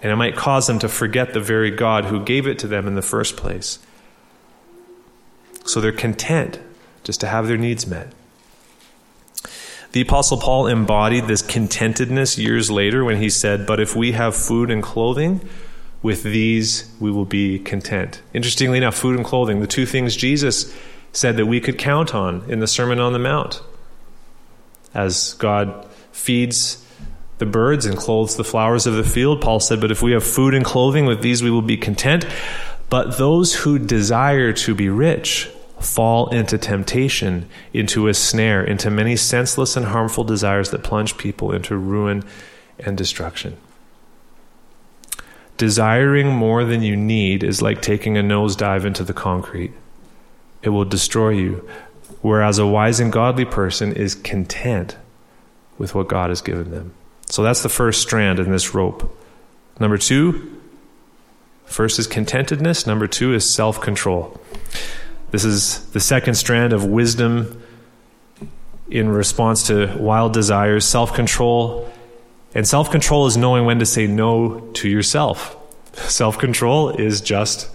And 0.00 0.12
it 0.12 0.16
might 0.16 0.36
cause 0.36 0.66
them 0.66 0.78
to 0.80 0.88
forget 0.88 1.32
the 1.32 1.40
very 1.40 1.70
God 1.70 2.04
who 2.04 2.22
gave 2.22 2.46
it 2.46 2.58
to 2.60 2.68
them 2.68 2.86
in 2.86 2.94
the 2.94 3.02
first 3.02 3.36
place. 3.36 3.80
So 5.64 5.80
they're 5.80 5.92
content 5.92 6.60
just 7.02 7.20
to 7.20 7.26
have 7.26 7.48
their 7.48 7.56
needs 7.56 7.86
met. 7.86 8.12
The 9.92 10.02
Apostle 10.02 10.38
Paul 10.38 10.66
embodied 10.66 11.26
this 11.26 11.42
contentedness 11.42 12.38
years 12.38 12.70
later 12.70 13.04
when 13.04 13.16
he 13.16 13.30
said, 13.30 13.66
But 13.66 13.80
if 13.80 13.96
we 13.96 14.12
have 14.12 14.36
food 14.36 14.70
and 14.70 14.82
clothing, 14.82 15.40
with 16.02 16.22
these 16.22 16.90
we 17.00 17.10
will 17.10 17.24
be 17.24 17.58
content. 17.58 18.22
Interestingly 18.32 18.78
enough, 18.78 18.96
food 18.96 19.16
and 19.16 19.24
clothing, 19.24 19.60
the 19.60 19.66
two 19.66 19.86
things 19.86 20.16
Jesus 20.16 20.74
said 21.12 21.36
that 21.36 21.46
we 21.46 21.60
could 21.60 21.78
count 21.78 22.14
on 22.14 22.44
in 22.48 22.60
the 22.60 22.66
Sermon 22.66 23.00
on 23.00 23.12
the 23.12 23.18
Mount. 23.18 23.62
As 24.94 25.34
God 25.34 25.86
feeds 26.12 26.84
the 27.38 27.46
birds 27.46 27.86
and 27.86 27.96
clothes 27.96 28.36
the 28.36 28.44
flowers 28.44 28.86
of 28.86 28.94
the 28.94 29.04
field, 29.04 29.40
Paul 29.40 29.60
said, 29.60 29.80
But 29.80 29.90
if 29.90 30.02
we 30.02 30.12
have 30.12 30.24
food 30.24 30.54
and 30.54 30.64
clothing, 30.64 31.06
with 31.06 31.22
these 31.22 31.42
we 31.42 31.50
will 31.50 31.62
be 31.62 31.76
content. 31.76 32.26
But 32.90 33.18
those 33.18 33.54
who 33.54 33.78
desire 33.78 34.52
to 34.52 34.74
be 34.74 34.88
rich 34.88 35.50
fall 35.80 36.28
into 36.30 36.58
temptation, 36.58 37.48
into 37.72 38.08
a 38.08 38.14
snare, 38.14 38.64
into 38.64 38.90
many 38.90 39.14
senseless 39.14 39.76
and 39.76 39.86
harmful 39.86 40.24
desires 40.24 40.70
that 40.70 40.82
plunge 40.82 41.16
people 41.16 41.52
into 41.52 41.76
ruin 41.76 42.24
and 42.78 42.96
destruction. 42.96 43.56
Desiring 45.58 46.28
more 46.28 46.64
than 46.64 46.82
you 46.82 46.96
need 46.96 47.42
is 47.42 47.60
like 47.60 47.82
taking 47.82 48.16
a 48.16 48.22
nosedive 48.22 48.84
into 48.84 49.02
the 49.04 49.12
concrete. 49.12 49.72
It 50.62 50.70
will 50.70 50.84
destroy 50.84 51.30
you. 51.30 51.68
Whereas 52.22 52.58
a 52.58 52.66
wise 52.66 53.00
and 53.00 53.12
godly 53.12 53.44
person 53.44 53.92
is 53.92 54.14
content 54.14 54.96
with 55.76 55.94
what 55.94 56.08
God 56.08 56.30
has 56.30 56.40
given 56.40 56.70
them. 56.70 56.94
So 57.26 57.42
that's 57.42 57.62
the 57.62 57.68
first 57.68 58.02
strand 58.02 58.38
in 58.38 58.50
this 58.50 58.72
rope. 58.72 59.16
Number 59.80 59.98
two, 59.98 60.60
first 61.64 61.98
is 61.98 62.06
contentedness. 62.06 62.86
Number 62.86 63.06
two 63.06 63.34
is 63.34 63.48
self 63.48 63.80
control. 63.80 64.40
This 65.32 65.44
is 65.44 65.84
the 65.90 66.00
second 66.00 66.34
strand 66.34 66.72
of 66.72 66.84
wisdom 66.84 67.62
in 68.90 69.08
response 69.08 69.66
to 69.66 69.94
wild 69.98 70.32
desires, 70.32 70.84
self 70.84 71.14
control 71.14 71.92
and 72.54 72.66
self 72.66 72.90
control 72.90 73.26
is 73.26 73.36
knowing 73.36 73.64
when 73.64 73.78
to 73.78 73.86
say 73.86 74.06
no 74.06 74.60
to 74.74 74.88
yourself. 74.88 75.56
Self 75.94 76.38
control 76.38 76.90
is 76.90 77.20
just 77.20 77.68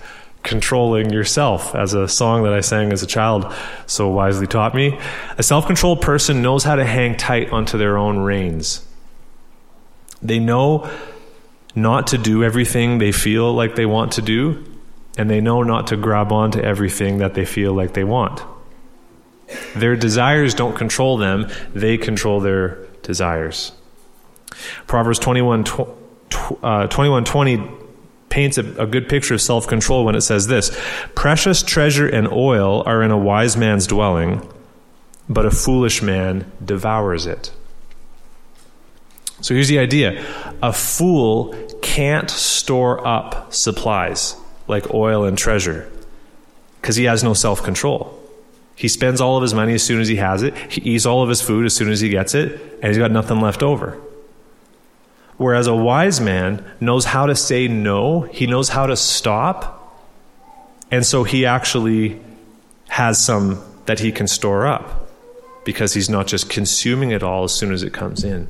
controlling 0.43 1.09
yourself, 1.09 1.73
as 1.73 1.93
a 1.93 2.07
song 2.07 2.43
that 2.43 2.53
I 2.53 2.59
sang 2.59 2.91
as 2.91 3.01
a 3.01 3.07
child 3.07 3.51
so 3.85 4.09
wisely 4.09 4.45
taught 4.45 4.75
me. 4.75 4.99
A 5.37 5.43
self 5.43 5.65
controlled 5.65 6.01
person 6.01 6.41
knows 6.41 6.63
how 6.63 6.75
to 6.75 6.85
hang 6.85 7.15
tight 7.15 7.51
onto 7.51 7.77
their 7.77 7.97
own 7.97 8.19
reins. 8.19 8.85
They 10.21 10.39
know 10.39 10.89
not 11.75 12.07
to 12.07 12.17
do 12.17 12.43
everything 12.43 12.97
they 12.97 13.11
feel 13.11 13.53
like 13.53 13.75
they 13.75 13.85
want 13.85 14.13
to 14.13 14.21
do, 14.21 14.63
and 15.17 15.29
they 15.29 15.41
know 15.41 15.63
not 15.63 15.87
to 15.87 15.97
grab 15.97 16.31
onto 16.31 16.59
everything 16.59 17.17
that 17.17 17.33
they 17.33 17.45
feel 17.45 17.73
like 17.73 17.93
they 17.93 18.03
want. 18.03 18.41
Their 19.75 19.95
desires 19.95 20.53
don't 20.53 20.75
control 20.75 21.17
them, 21.17 21.49
they 21.73 21.97
control 21.97 22.39
their 22.39 22.85
desires. 23.01 23.71
Proverbs 24.87 25.19
21 25.19 25.63
tw- 25.63 25.81
uh, 26.63 26.87
2120 26.87 27.69
paints 28.29 28.57
a, 28.57 28.81
a 28.81 28.87
good 28.87 29.07
picture 29.07 29.35
of 29.35 29.41
self 29.41 29.67
control 29.67 30.05
when 30.05 30.15
it 30.15 30.21
says 30.21 30.47
this 30.47 30.75
Precious 31.15 31.61
treasure 31.61 32.07
and 32.07 32.27
oil 32.27 32.83
are 32.85 33.03
in 33.03 33.11
a 33.11 33.17
wise 33.17 33.55
man's 33.55 33.87
dwelling, 33.87 34.47
but 35.29 35.45
a 35.45 35.51
foolish 35.51 36.01
man 36.01 36.51
devours 36.63 37.25
it. 37.25 37.51
So 39.41 39.53
here's 39.53 39.67
the 39.67 39.79
idea 39.79 40.25
a 40.61 40.73
fool 40.73 41.53
can't 41.81 42.29
store 42.29 43.05
up 43.05 43.53
supplies 43.53 44.35
like 44.67 44.93
oil 44.93 45.25
and 45.25 45.37
treasure 45.37 45.91
because 46.81 46.95
he 46.95 47.03
has 47.05 47.23
no 47.23 47.33
self 47.33 47.61
control. 47.61 48.19
He 48.75 48.87
spends 48.87 49.21
all 49.21 49.37
of 49.37 49.43
his 49.43 49.53
money 49.53 49.75
as 49.75 49.83
soon 49.83 50.01
as 50.01 50.07
he 50.07 50.15
has 50.15 50.41
it, 50.41 50.57
he 50.71 50.81
eats 50.81 51.05
all 51.05 51.21
of 51.21 51.29
his 51.29 51.41
food 51.41 51.65
as 51.65 51.75
soon 51.75 51.91
as 51.91 51.99
he 51.99 52.09
gets 52.09 52.33
it, 52.33 52.59
and 52.81 52.85
he's 52.85 52.97
got 52.97 53.11
nothing 53.11 53.39
left 53.39 53.61
over. 53.61 54.01
Whereas 55.37 55.67
a 55.67 55.75
wise 55.75 56.21
man 56.21 56.63
knows 56.79 57.05
how 57.05 57.25
to 57.25 57.35
say 57.35 57.67
no, 57.67 58.21
he 58.21 58.47
knows 58.47 58.69
how 58.69 58.85
to 58.85 58.95
stop, 58.95 59.79
and 60.91 61.05
so 61.05 61.23
he 61.23 61.45
actually 61.45 62.21
has 62.89 63.23
some 63.23 63.63
that 63.85 63.99
he 63.99 64.11
can 64.11 64.27
store 64.27 64.65
up 64.67 65.09
because 65.65 65.93
he's 65.93 66.09
not 66.09 66.27
just 66.27 66.49
consuming 66.49 67.11
it 67.11 67.23
all 67.23 67.43
as 67.43 67.53
soon 67.53 67.71
as 67.71 67.83
it 67.83 67.93
comes 67.93 68.23
in. 68.23 68.47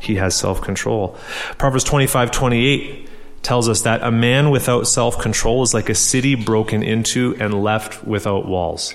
He 0.00 0.16
has 0.16 0.34
self 0.34 0.60
control. 0.60 1.16
Proverbs 1.58 1.84
25 1.84 2.30
28 2.30 3.08
tells 3.42 3.68
us 3.68 3.82
that 3.82 4.02
a 4.02 4.10
man 4.10 4.50
without 4.50 4.86
self 4.86 5.18
control 5.18 5.62
is 5.62 5.72
like 5.74 5.88
a 5.88 5.94
city 5.94 6.34
broken 6.34 6.82
into 6.82 7.36
and 7.38 7.62
left 7.62 8.04
without 8.04 8.46
walls. 8.46 8.94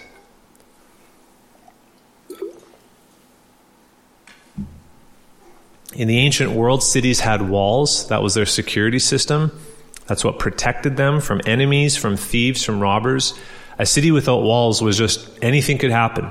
In 5.94 6.08
the 6.08 6.20
ancient 6.20 6.52
world, 6.52 6.84
cities 6.84 7.22
had 7.22 7.50
walls. 7.50 8.08
That 8.08 8.22
was 8.22 8.34
their 8.34 8.46
security 8.46 9.00
system. 9.00 9.58
That's 10.06 10.24
what 10.24 10.40
protected 10.40 10.98
them 10.98 11.20
from 11.22 11.42
enemies, 11.46 11.98
from 11.98 12.18
thieves, 12.18 12.64
from 12.64 12.80
robbers. 12.80 13.34
A 13.80 13.86
city 13.86 14.12
without 14.12 14.42
walls 14.42 14.82
was 14.82 14.98
just 14.98 15.30
anything 15.42 15.78
could 15.78 15.92
happen. 15.92 16.30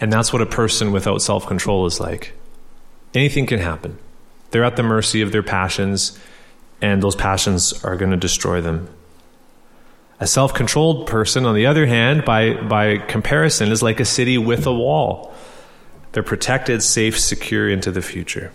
And 0.00 0.12
that's 0.12 0.32
what 0.32 0.42
a 0.42 0.46
person 0.46 0.92
without 0.92 1.22
self 1.22 1.46
control 1.46 1.86
is 1.86 2.00
like. 2.00 2.32
Anything 3.14 3.46
can 3.46 3.60
happen. 3.60 3.98
They're 4.50 4.64
at 4.64 4.76
the 4.76 4.82
mercy 4.82 5.22
of 5.22 5.32
their 5.32 5.42
passions, 5.42 6.18
and 6.80 7.02
those 7.02 7.16
passions 7.16 7.84
are 7.84 7.96
going 7.96 8.10
to 8.10 8.16
destroy 8.16 8.60
them. 8.60 8.88
A 10.20 10.26
self 10.26 10.54
controlled 10.54 11.06
person, 11.06 11.44
on 11.44 11.54
the 11.54 11.66
other 11.66 11.86
hand, 11.86 12.24
by, 12.24 12.54
by 12.54 12.98
comparison, 12.98 13.70
is 13.70 13.82
like 13.82 14.00
a 14.00 14.04
city 14.04 14.38
with 14.38 14.66
a 14.66 14.72
wall. 14.72 15.34
They're 16.16 16.22
protected, 16.22 16.82
safe, 16.82 17.20
secure 17.20 17.68
into 17.68 17.90
the 17.90 18.00
future. 18.00 18.50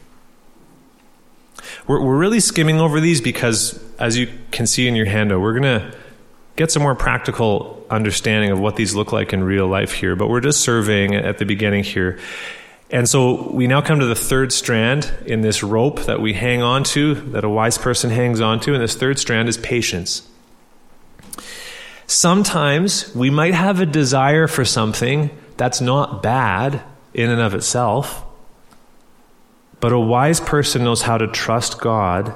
We're, 1.86 2.04
we're 2.04 2.18
really 2.18 2.40
skimming 2.40 2.80
over 2.80 3.00
these 3.00 3.22
because, 3.22 3.80
as 4.00 4.18
you 4.18 4.30
can 4.50 4.66
see 4.66 4.88
in 4.88 4.96
your 4.96 5.06
handout, 5.06 5.42
we're 5.42 5.60
going 5.60 5.80
to 5.80 5.96
get 6.56 6.72
some 6.72 6.82
more 6.82 6.96
practical 6.96 7.86
understanding 7.88 8.50
of 8.50 8.60
what 8.60 8.78
these 8.78 8.96
look 8.96 9.12
like 9.12 9.32
in 9.32 9.44
real 9.44 9.68
life 9.68 9.92
here, 9.94 10.16
but 10.16 10.28
we're 10.28 10.42
just 10.42 10.62
surveying 10.62 11.14
at 11.14 11.38
the 11.38 11.46
beginning 11.46 11.84
here. 11.84 12.18
And 12.90 13.08
so 13.08 13.52
we 13.52 13.68
now 13.68 13.82
come 13.82 14.00
to 14.00 14.08
the 14.08 14.16
third 14.16 14.52
strand 14.52 15.14
in 15.28 15.42
this 15.42 15.62
rope 15.62 16.06
that 16.06 16.20
we 16.20 16.34
hang 16.34 16.64
on 16.64 16.84
to, 16.86 17.14
that 17.14 17.44
a 17.44 17.50
wise 17.50 17.78
person 17.78 18.10
hangs 18.10 18.42
on 18.42 18.60
to, 18.62 18.74
and 18.74 18.82
this 18.82 18.96
third 18.96 19.20
strand 19.20 19.48
is 19.48 19.58
patience. 19.58 20.28
Sometimes 22.08 23.14
we 23.14 23.30
might 23.30 23.54
have 23.54 23.80
a 23.80 23.86
desire 23.86 24.48
for 24.48 24.66
something 24.66 25.30
that's 25.58 25.80
not 25.80 26.24
bad, 26.24 26.82
in 27.14 27.30
and 27.30 27.42
of 27.42 27.54
itself. 27.54 28.24
But 29.80 29.92
a 29.92 30.00
wise 30.00 30.40
person 30.40 30.84
knows 30.84 31.04
how 31.04 31.18
to 31.18 31.28
trust 31.28 31.82
God 31.82 32.34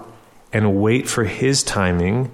and 0.52 0.82
wait 0.82 1.08
for 1.08 1.26
His 1.26 1.64
timing 1.64 2.32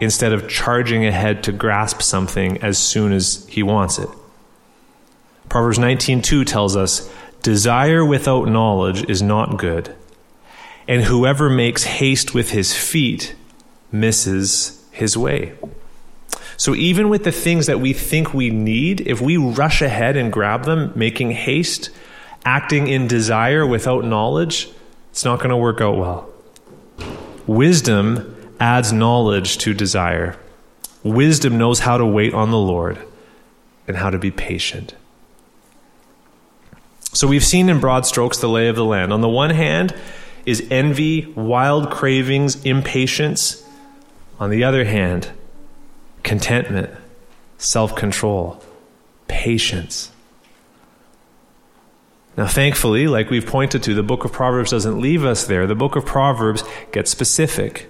instead 0.00 0.32
of 0.32 0.48
charging 0.48 1.06
ahead 1.06 1.42
to 1.44 1.52
grasp 1.52 2.02
something 2.02 2.58
as 2.62 2.78
soon 2.78 3.12
as 3.12 3.46
he 3.48 3.62
wants 3.62 3.98
it. 3.98 4.08
Proverbs 5.48 5.78
19:2 5.78 6.44
tells 6.44 6.76
us, 6.76 7.08
"Desire 7.42 8.04
without 8.04 8.48
knowledge 8.48 9.08
is 9.08 9.22
not 9.22 9.56
good, 9.56 9.94
and 10.86 11.04
whoever 11.04 11.48
makes 11.48 11.84
haste 11.84 12.34
with 12.34 12.50
his 12.50 12.74
feet 12.74 13.34
misses 13.90 14.84
his 14.90 15.16
way." 15.16 15.52
So 16.56 16.74
even 16.74 17.08
with 17.08 17.24
the 17.24 17.32
things 17.32 17.66
that 17.66 17.80
we 17.80 17.92
think 17.92 18.32
we 18.32 18.50
need, 18.50 19.02
if 19.02 19.20
we 19.20 19.36
rush 19.36 19.82
ahead 19.82 20.16
and 20.16 20.32
grab 20.32 20.64
them, 20.64 20.92
making 20.94 21.32
haste, 21.32 21.90
acting 22.44 22.88
in 22.88 23.06
desire 23.06 23.66
without 23.66 24.04
knowledge, 24.04 24.70
it's 25.10 25.24
not 25.24 25.38
going 25.38 25.50
to 25.50 25.56
work 25.56 25.80
out 25.80 25.96
well. 25.96 26.30
Wisdom 27.46 28.34
adds 28.58 28.92
knowledge 28.92 29.58
to 29.58 29.74
desire. 29.74 30.36
Wisdom 31.02 31.58
knows 31.58 31.80
how 31.80 31.98
to 31.98 32.06
wait 32.06 32.34
on 32.34 32.50
the 32.50 32.58
Lord 32.58 32.98
and 33.86 33.96
how 33.96 34.10
to 34.10 34.18
be 34.18 34.30
patient. 34.30 34.94
So 37.12 37.26
we've 37.26 37.44
seen 37.44 37.68
in 37.68 37.80
broad 37.80 38.04
strokes 38.04 38.38
the 38.38 38.48
lay 38.48 38.68
of 38.68 38.76
the 38.76 38.84
land. 38.84 39.12
On 39.12 39.20
the 39.20 39.28
one 39.28 39.50
hand 39.50 39.94
is 40.44 40.66
envy, 40.70 41.32
wild 41.34 41.90
cravings, 41.90 42.62
impatience. 42.64 43.64
On 44.38 44.50
the 44.50 44.64
other 44.64 44.84
hand, 44.84 45.30
contentment, 46.26 46.90
self 47.56 47.94
control, 47.94 48.62
patience. 49.28 50.10
Now, 52.36 52.46
thankfully, 52.46 53.06
like 53.06 53.30
we've 53.30 53.46
pointed 53.46 53.82
to, 53.84 53.94
the 53.94 54.02
book 54.02 54.26
of 54.26 54.32
Proverbs 54.32 54.72
doesn't 54.72 55.00
leave 55.00 55.24
us 55.24 55.46
there. 55.46 55.66
The 55.66 55.74
book 55.74 55.96
of 55.96 56.04
Proverbs 56.04 56.64
gets 56.92 57.10
specific. 57.10 57.88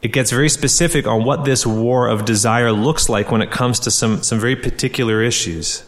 It 0.00 0.12
gets 0.12 0.30
very 0.30 0.48
specific 0.48 1.06
on 1.06 1.24
what 1.24 1.44
this 1.44 1.66
war 1.66 2.08
of 2.08 2.24
desire 2.24 2.72
looks 2.72 3.08
like 3.08 3.30
when 3.30 3.42
it 3.42 3.50
comes 3.50 3.78
to 3.80 3.90
some, 3.90 4.22
some 4.22 4.40
very 4.40 4.56
particular 4.56 5.22
issues 5.22 5.84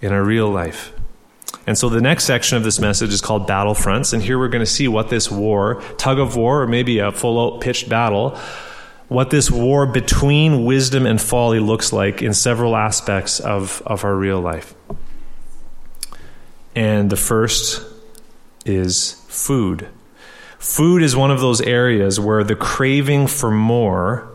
in 0.00 0.12
our 0.12 0.22
real 0.22 0.48
life. 0.48 0.92
And 1.66 1.76
so 1.76 1.88
the 1.88 2.00
next 2.00 2.24
section 2.24 2.56
of 2.56 2.64
this 2.64 2.78
message 2.78 3.12
is 3.12 3.20
called 3.20 3.46
Battlefronts. 3.48 4.12
And 4.12 4.22
here 4.22 4.38
we're 4.38 4.48
going 4.48 4.64
to 4.64 4.70
see 4.70 4.88
what 4.88 5.10
this 5.10 5.30
war, 5.30 5.82
tug 5.98 6.18
of 6.18 6.36
war, 6.36 6.62
or 6.62 6.66
maybe 6.66 6.98
a 7.00 7.10
full 7.12 7.38
out 7.54 7.60
pitched 7.60 7.88
battle, 7.88 8.38
what 9.10 9.30
this 9.30 9.50
war 9.50 9.86
between 9.86 10.64
wisdom 10.64 11.04
and 11.04 11.20
folly 11.20 11.58
looks 11.58 11.92
like 11.92 12.22
in 12.22 12.32
several 12.32 12.76
aspects 12.76 13.40
of, 13.40 13.82
of 13.84 14.04
our 14.04 14.14
real 14.14 14.40
life. 14.40 14.72
And 16.76 17.10
the 17.10 17.16
first 17.16 17.84
is 18.64 19.14
food. 19.26 19.88
Food 20.60 21.02
is 21.02 21.16
one 21.16 21.32
of 21.32 21.40
those 21.40 21.60
areas 21.60 22.20
where 22.20 22.44
the 22.44 22.54
craving 22.54 23.26
for 23.26 23.50
more 23.50 24.28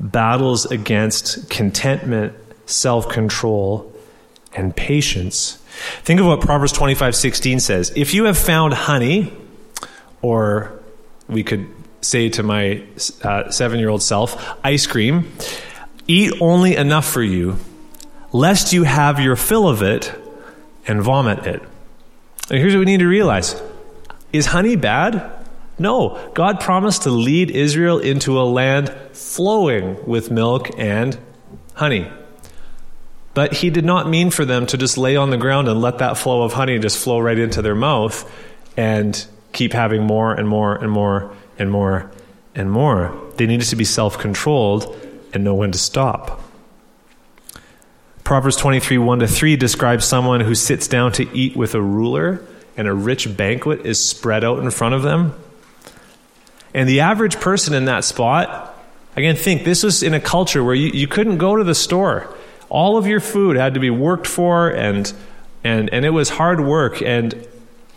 battles 0.00 0.66
against 0.66 1.48
contentment, 1.48 2.34
self 2.66 3.08
control, 3.08 3.92
and 4.56 4.74
patience. 4.74 5.62
Think 6.02 6.18
of 6.18 6.26
what 6.26 6.40
Proverbs 6.40 6.72
25 6.72 7.14
16 7.14 7.60
says. 7.60 7.92
If 7.94 8.12
you 8.12 8.24
have 8.24 8.36
found 8.36 8.74
honey, 8.74 9.32
or 10.20 10.80
we 11.28 11.44
could 11.44 11.75
say 12.00 12.28
to 12.30 12.42
my 12.42 12.82
uh, 13.22 13.50
seven 13.50 13.78
year 13.78 13.88
old 13.88 14.02
self, 14.02 14.58
ice 14.64 14.86
cream, 14.86 15.32
eat 16.06 16.32
only 16.40 16.76
enough 16.76 17.08
for 17.08 17.22
you, 17.22 17.56
lest 18.32 18.72
you 18.72 18.84
have 18.84 19.20
your 19.20 19.36
fill 19.36 19.68
of 19.68 19.82
it 19.82 20.12
and 20.86 21.02
vomit 21.02 21.46
it. 21.46 21.62
And 22.48 22.58
here's 22.58 22.74
what 22.74 22.80
we 22.80 22.84
need 22.86 23.00
to 23.00 23.08
realize 23.08 23.60
Is 24.32 24.46
honey 24.46 24.76
bad? 24.76 25.32
No. 25.78 26.30
God 26.34 26.60
promised 26.60 27.02
to 27.02 27.10
lead 27.10 27.50
Israel 27.50 27.98
into 27.98 28.40
a 28.40 28.44
land 28.44 28.94
flowing 29.12 30.06
with 30.06 30.30
milk 30.30 30.70
and 30.78 31.18
honey. 31.74 32.10
But 33.34 33.52
he 33.52 33.68
did 33.68 33.84
not 33.84 34.08
mean 34.08 34.30
for 34.30 34.46
them 34.46 34.64
to 34.68 34.78
just 34.78 34.96
lay 34.96 35.16
on 35.16 35.28
the 35.28 35.36
ground 35.36 35.68
and 35.68 35.82
let 35.82 35.98
that 35.98 36.16
flow 36.16 36.42
of 36.42 36.54
honey 36.54 36.78
just 36.78 36.96
flow 36.96 37.18
right 37.18 37.38
into 37.38 37.60
their 37.60 37.74
mouth 37.74 38.24
and 38.78 39.26
keep 39.56 39.72
having 39.72 40.02
more 40.02 40.34
and 40.34 40.46
more 40.46 40.74
and 40.74 40.90
more 40.90 41.34
and 41.58 41.70
more 41.70 42.10
and 42.54 42.70
more. 42.70 43.18
They 43.36 43.46
needed 43.46 43.66
to 43.68 43.76
be 43.76 43.84
self 43.84 44.18
controlled 44.18 44.94
and 45.32 45.42
know 45.42 45.54
when 45.54 45.72
to 45.72 45.78
stop. 45.78 46.42
Proverbs 48.22 48.56
23 48.56 48.98
1 48.98 49.20
to 49.20 49.26
3 49.26 49.56
describes 49.56 50.04
someone 50.04 50.40
who 50.40 50.54
sits 50.54 50.86
down 50.86 51.12
to 51.12 51.28
eat 51.36 51.56
with 51.56 51.74
a 51.74 51.80
ruler 51.80 52.44
and 52.76 52.86
a 52.86 52.92
rich 52.92 53.34
banquet 53.36 53.86
is 53.86 54.04
spread 54.04 54.44
out 54.44 54.58
in 54.58 54.70
front 54.70 54.94
of 54.94 55.02
them. 55.02 55.34
And 56.74 56.88
the 56.88 57.00
average 57.00 57.40
person 57.40 57.72
in 57.72 57.86
that 57.86 58.04
spot, 58.04 58.76
again, 59.16 59.36
think 59.36 59.64
this 59.64 59.82
was 59.82 60.02
in 60.02 60.12
a 60.12 60.20
culture 60.20 60.62
where 60.62 60.74
you, 60.74 60.88
you 60.88 61.08
couldn't 61.08 61.38
go 61.38 61.56
to 61.56 61.64
the 61.64 61.74
store. 61.74 62.34
All 62.68 62.98
of 62.98 63.06
your 63.06 63.20
food 63.20 63.56
had 63.56 63.74
to 63.74 63.80
be 63.80 63.90
worked 63.90 64.26
for 64.26 64.68
and 64.68 65.10
and 65.64 65.88
and 65.92 66.04
it 66.04 66.10
was 66.10 66.28
hard 66.28 66.60
work 66.60 67.00
and 67.00 67.46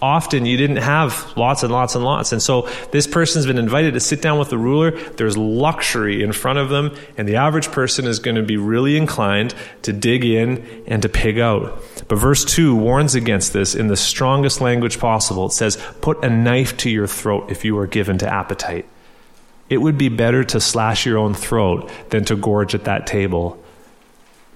often 0.02 0.46
you 0.46 0.58
didn't 0.58 0.78
have 0.78 1.34
lots 1.36 1.64
and 1.64 1.72
lots 1.72 1.96
and 1.96 2.04
lots. 2.04 2.32
And 2.32 2.42
so 2.42 2.70
this 2.92 3.08
person's 3.08 3.46
been 3.46 3.58
invited 3.58 3.94
to 3.96 4.00
sit 4.00 4.22
down 4.22 4.40
with 4.40 4.50
the 4.50 4.58
ruler. 4.58 4.92
There's 4.92 5.38
luxury 5.38 6.24
in 6.24 6.32
front 6.32 6.60
of 6.60 6.70
them, 6.70 6.96
and 7.18 7.28
the 7.28 7.36
average 7.36 7.72
person 7.72 8.06
is 8.06 8.20
going 8.20 8.36
to 8.36 8.44
be 8.44 8.58
really 8.58 8.98
inclined 8.98 9.54
to 9.84 9.94
dig 9.94 10.24
in 10.24 10.84
and 10.88 11.02
to 11.02 11.10
pig 11.10 11.40
out. 11.40 11.84
But 12.08 12.18
verse 12.18 12.46
2 12.46 12.76
warns 12.76 13.16
against 13.16 13.54
this 13.54 13.76
in 13.76 13.88
the 13.88 13.98
strongest 13.98 14.62
language 14.62 15.00
possible. 15.00 15.48
It 15.48 15.52
says, 15.52 15.78
Put 16.02 16.24
a 16.24 16.30
knife 16.30 16.78
to 16.78 16.90
your 16.90 17.08
throat 17.08 17.52
if 17.52 17.66
you 17.66 17.78
are 17.78 17.88
given 17.88 18.18
to 18.20 18.34
appetite. 18.34 18.88
It 19.70 19.78
would 19.78 19.98
be 19.98 20.10
better 20.10 20.44
to 20.46 20.60
slash 20.60 21.06
your 21.06 21.18
own 21.18 21.34
throat 21.34 21.92
than 22.10 22.26
to 22.26 22.36
gorge 22.36 22.74
at 22.74 22.86
that 22.86 23.06
table 23.06 23.64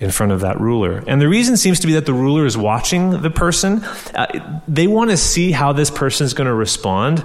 in 0.04 0.12
front 0.12 0.32
of 0.32 0.42
that 0.42 0.60
ruler. 0.60 1.04
And 1.08 1.22
the 1.22 1.30
reason 1.30 1.56
seems 1.56 1.80
to 1.80 1.88
be 1.88 1.94
that 1.94 2.06
the 2.06 2.14
ruler 2.14 2.46
is 2.46 2.58
watching 2.58 3.22
the 3.22 3.30
person. 3.30 3.84
Uh, 4.14 4.60
they 4.68 4.86
want 4.86 5.10
to 5.10 5.18
see 5.18 5.52
how 5.52 5.72
this 5.74 5.90
person 5.90 6.26
is 6.26 6.34
going 6.34 6.48
to 6.48 6.54
respond 6.54 7.24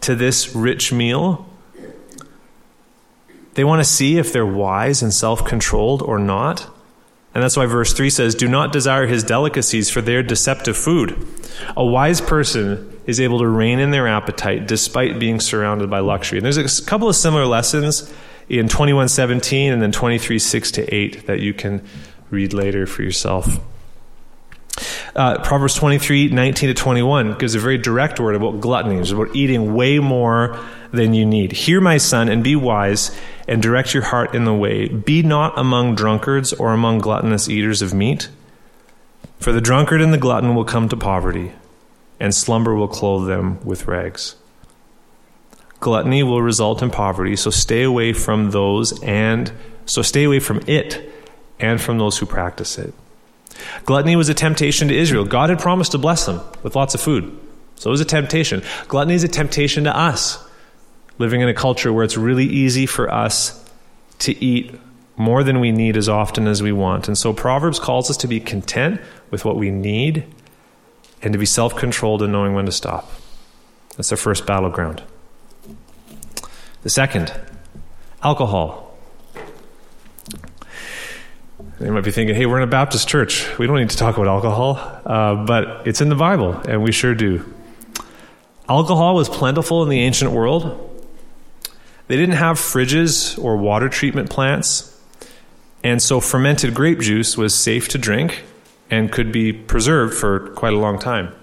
to 0.00 0.14
this 0.14 0.54
rich 0.54 0.92
meal. 0.92 1.46
They 3.54 3.64
want 3.64 3.80
to 3.80 3.84
see 3.84 4.18
if 4.18 4.32
they're 4.32 4.46
wise 4.46 5.02
and 5.02 5.12
self 5.12 5.44
controlled 5.44 6.02
or 6.02 6.18
not. 6.18 6.68
And 7.34 7.42
that's 7.42 7.56
why 7.56 7.66
verse 7.66 7.92
3 7.92 8.10
says, 8.10 8.34
Do 8.34 8.48
not 8.48 8.72
desire 8.72 9.06
his 9.06 9.24
delicacies, 9.24 9.90
for 9.90 10.00
they 10.00 10.14
are 10.14 10.22
deceptive 10.22 10.76
food. 10.76 11.26
A 11.76 11.84
wise 11.84 12.20
person 12.20 13.00
is 13.06 13.20
able 13.20 13.40
to 13.40 13.48
rein 13.48 13.80
in 13.80 13.90
their 13.90 14.06
appetite 14.06 14.66
despite 14.66 15.18
being 15.18 15.40
surrounded 15.40 15.90
by 15.90 15.98
luxury. 15.98 16.38
And 16.38 16.44
there's 16.44 16.56
a 16.56 16.84
couple 16.84 17.08
of 17.08 17.16
similar 17.16 17.44
lessons 17.44 18.12
in 18.48 18.68
21:17 18.68 19.72
and 19.72 19.82
then 19.82 19.92
23:6 19.92 20.70
to 20.72 20.94
8 20.94 21.26
that 21.26 21.40
you 21.40 21.54
can 21.54 21.82
read 22.34 22.52
later 22.52 22.86
for 22.86 23.02
yourself. 23.02 23.58
Uh, 25.14 25.38
Proverbs 25.42 25.74
23, 25.74 26.28
19 26.28 26.68
to 26.68 26.74
21 26.74 27.38
gives 27.38 27.54
a 27.54 27.60
very 27.60 27.78
direct 27.78 28.18
word 28.18 28.34
about 28.34 28.60
gluttony. 28.60 28.98
It's 28.98 29.12
about 29.12 29.34
eating 29.34 29.74
way 29.74 30.00
more 30.00 30.58
than 30.92 31.14
you 31.14 31.24
need. 31.24 31.52
Hear, 31.52 31.80
my 31.80 31.98
son, 31.98 32.28
and 32.28 32.42
be 32.42 32.56
wise, 32.56 33.16
and 33.46 33.62
direct 33.62 33.94
your 33.94 34.02
heart 34.02 34.34
in 34.34 34.44
the 34.44 34.54
way. 34.54 34.88
Be 34.88 35.22
not 35.22 35.56
among 35.56 35.94
drunkards 35.94 36.52
or 36.52 36.72
among 36.72 36.98
gluttonous 36.98 37.48
eaters 37.48 37.80
of 37.80 37.94
meat, 37.94 38.28
for 39.38 39.52
the 39.52 39.60
drunkard 39.60 40.00
and 40.00 40.12
the 40.12 40.18
glutton 40.18 40.56
will 40.56 40.64
come 40.64 40.88
to 40.88 40.96
poverty, 40.96 41.52
and 42.18 42.34
slumber 42.34 42.74
will 42.74 42.88
clothe 42.88 43.28
them 43.28 43.64
with 43.64 43.86
rags. 43.86 44.34
Gluttony 45.78 46.24
will 46.24 46.42
result 46.42 46.82
in 46.82 46.90
poverty, 46.90 47.36
so 47.36 47.50
stay 47.50 47.82
away 47.82 48.12
from 48.12 48.50
those 48.50 49.00
and 49.02 49.52
so 49.86 50.02
stay 50.02 50.24
away 50.24 50.40
from 50.40 50.60
it 50.66 51.13
and 51.58 51.80
from 51.80 51.98
those 51.98 52.18
who 52.18 52.26
practice 52.26 52.78
it. 52.78 52.94
Gluttony 53.84 54.16
was 54.16 54.28
a 54.28 54.34
temptation 54.34 54.88
to 54.88 54.96
Israel. 54.96 55.24
God 55.24 55.50
had 55.50 55.58
promised 55.58 55.92
to 55.92 55.98
bless 55.98 56.26
them 56.26 56.40
with 56.62 56.74
lots 56.74 56.94
of 56.94 57.00
food. 57.00 57.38
So 57.76 57.90
it 57.90 57.92
was 57.92 58.00
a 58.00 58.06
temptation. 58.06 58.62
Gluttony 58.88 59.14
is 59.14 59.24
a 59.24 59.28
temptation 59.28 59.84
to 59.84 59.96
us, 59.96 60.42
living 61.18 61.40
in 61.40 61.48
a 61.48 61.54
culture 61.54 61.92
where 61.92 62.04
it's 62.04 62.16
really 62.16 62.46
easy 62.46 62.86
for 62.86 63.10
us 63.10 63.60
to 64.20 64.44
eat 64.44 64.74
more 65.16 65.44
than 65.44 65.60
we 65.60 65.70
need 65.70 65.96
as 65.96 66.08
often 66.08 66.46
as 66.46 66.62
we 66.62 66.72
want. 66.72 67.08
And 67.08 67.16
so 67.16 67.32
Proverbs 67.32 67.78
calls 67.78 68.10
us 68.10 68.16
to 68.18 68.28
be 68.28 68.40
content 68.40 69.00
with 69.30 69.44
what 69.44 69.56
we 69.56 69.70
need 69.70 70.24
and 71.22 71.32
to 71.32 71.38
be 71.38 71.46
self 71.46 71.76
controlled 71.76 72.22
in 72.22 72.32
knowing 72.32 72.54
when 72.54 72.66
to 72.66 72.72
stop. 72.72 73.10
That's 73.96 74.10
our 74.10 74.18
first 74.18 74.46
battleground. 74.46 75.02
The 76.82 76.90
second, 76.90 77.32
alcohol. 78.22 78.83
You 81.84 81.92
might 81.92 82.02
be 82.02 82.10
thinking, 82.10 82.34
hey, 82.34 82.46
we're 82.46 82.56
in 82.56 82.62
a 82.62 82.66
Baptist 82.66 83.08
church. 83.08 83.46
We 83.58 83.66
don't 83.66 83.76
need 83.76 83.90
to 83.90 83.96
talk 83.98 84.16
about 84.16 84.26
alcohol. 84.26 84.78
Uh, 85.04 85.44
but 85.44 85.86
it's 85.86 86.00
in 86.00 86.08
the 86.08 86.14
Bible, 86.14 86.54
and 86.66 86.82
we 86.82 86.92
sure 86.92 87.14
do. 87.14 87.44
Alcohol 88.70 89.14
was 89.14 89.28
plentiful 89.28 89.82
in 89.82 89.90
the 89.90 90.00
ancient 90.00 90.30
world. 90.30 90.80
They 92.08 92.16
didn't 92.16 92.36
have 92.36 92.56
fridges 92.56 93.38
or 93.42 93.58
water 93.58 93.90
treatment 93.90 94.30
plants. 94.30 94.98
And 95.82 96.00
so 96.00 96.20
fermented 96.20 96.72
grape 96.72 97.00
juice 97.00 97.36
was 97.36 97.54
safe 97.54 97.88
to 97.88 97.98
drink 97.98 98.44
and 98.90 99.12
could 99.12 99.30
be 99.30 99.52
preserved 99.52 100.14
for 100.14 100.48
quite 100.54 100.72
a 100.72 100.78
long 100.78 100.98
time. 100.98 101.34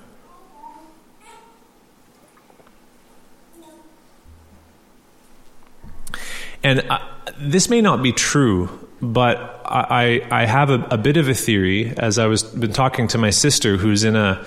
And 6.63 6.80
uh, 6.89 6.99
this 7.38 7.69
may 7.69 7.82
not 7.82 8.01
be 8.01 8.12
true, 8.12 8.88
but 9.01 9.61
I, 9.65 10.25
I 10.29 10.45
have 10.45 10.69
a, 10.69 10.79
a, 10.91 10.97
bit 10.97 11.17
of 11.17 11.27
a 11.27 11.33
theory 11.33 11.93
as 11.97 12.19
I 12.19 12.27
was 12.27 12.43
been 12.43 12.73
talking 12.73 13.07
to 13.09 13.17
my 13.17 13.31
sister 13.31 13.77
who's 13.77 14.03
in 14.03 14.15
a 14.15 14.45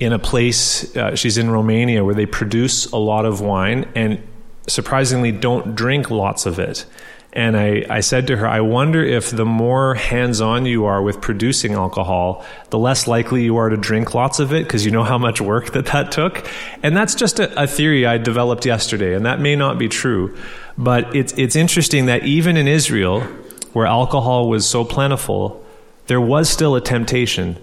in 0.00 0.12
a 0.12 0.18
place 0.18 0.96
uh, 0.96 1.14
she's 1.14 1.38
in 1.38 1.50
Romania 1.50 2.04
where 2.04 2.14
they 2.14 2.26
produce 2.26 2.86
a 2.92 2.96
lot 2.96 3.26
of 3.26 3.40
wine 3.40 3.86
and 3.94 4.22
surprisingly 4.66 5.32
don't 5.32 5.74
drink 5.74 6.10
lots 6.10 6.46
of 6.46 6.58
it. 6.58 6.86
And 7.34 7.56
I, 7.56 7.84
I 7.90 8.00
said 8.00 8.28
to 8.28 8.36
her, 8.36 8.46
I 8.46 8.60
wonder 8.60 9.04
if 9.04 9.30
the 9.30 9.44
more 9.44 9.96
hands 9.96 10.40
on 10.40 10.66
you 10.66 10.84
are 10.84 11.02
with 11.02 11.20
producing 11.20 11.72
alcohol, 11.72 12.44
the 12.70 12.78
less 12.78 13.08
likely 13.08 13.42
you 13.42 13.56
are 13.56 13.68
to 13.68 13.76
drink 13.76 14.14
lots 14.14 14.38
of 14.38 14.52
it 14.52 14.62
because 14.62 14.84
you 14.84 14.92
know 14.92 15.02
how 15.02 15.18
much 15.18 15.40
work 15.40 15.72
that 15.72 15.86
that 15.86 16.12
took. 16.12 16.48
And 16.84 16.96
that's 16.96 17.16
just 17.16 17.40
a, 17.40 17.62
a 17.62 17.66
theory 17.66 18.06
I 18.06 18.18
developed 18.18 18.64
yesterday, 18.64 19.14
and 19.14 19.26
that 19.26 19.40
may 19.40 19.56
not 19.56 19.78
be 19.78 19.88
true. 19.88 20.36
But 20.78 21.14
it's, 21.16 21.32
it's 21.32 21.56
interesting 21.56 22.06
that 22.06 22.24
even 22.24 22.56
in 22.56 22.68
Israel, 22.68 23.26
where 23.74 23.86
alcohol 23.86 24.48
was 24.48 24.66
so 24.66 24.84
plentiful, 24.84 25.64
there 26.06 26.20
was 26.20 26.48
still 26.48 26.76
a 26.76 26.80
temptation 26.80 27.62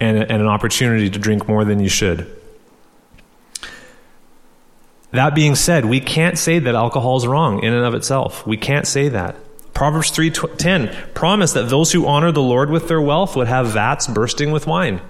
and, 0.00 0.18
and 0.18 0.42
an 0.42 0.46
opportunity 0.46 1.08
to 1.08 1.18
drink 1.18 1.46
more 1.46 1.64
than 1.64 1.78
you 1.78 1.88
should. 1.88 2.30
That 5.12 5.34
being 5.34 5.54
said, 5.54 5.84
we 5.84 6.00
can't 6.00 6.36
say 6.36 6.58
that 6.58 6.74
alcohol 6.74 7.16
is 7.16 7.26
wrong 7.26 7.62
in 7.62 7.72
and 7.72 7.84
of 7.84 7.94
itself. 7.94 8.46
We 8.46 8.56
can't 8.56 8.86
say 8.86 9.08
that. 9.10 9.36
Proverbs 9.72 10.10
3:10 10.10 11.14
promised 11.14 11.54
that 11.54 11.68
those 11.68 11.92
who 11.92 12.06
honor 12.06 12.32
the 12.32 12.42
Lord 12.42 12.70
with 12.70 12.88
their 12.88 13.00
wealth 13.00 13.36
would 13.36 13.46
have 13.46 13.68
vats 13.68 14.06
bursting 14.06 14.50
with 14.50 14.66
wine. 14.66 15.00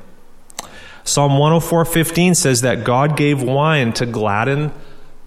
Psalm 1.05 1.39
104:15 1.39 2.35
says 2.35 2.63
that 2.63 2.83
God 2.83 3.17
gave 3.17 3.41
wine 3.41 3.93
to 3.95 4.07
gladden 4.07 4.73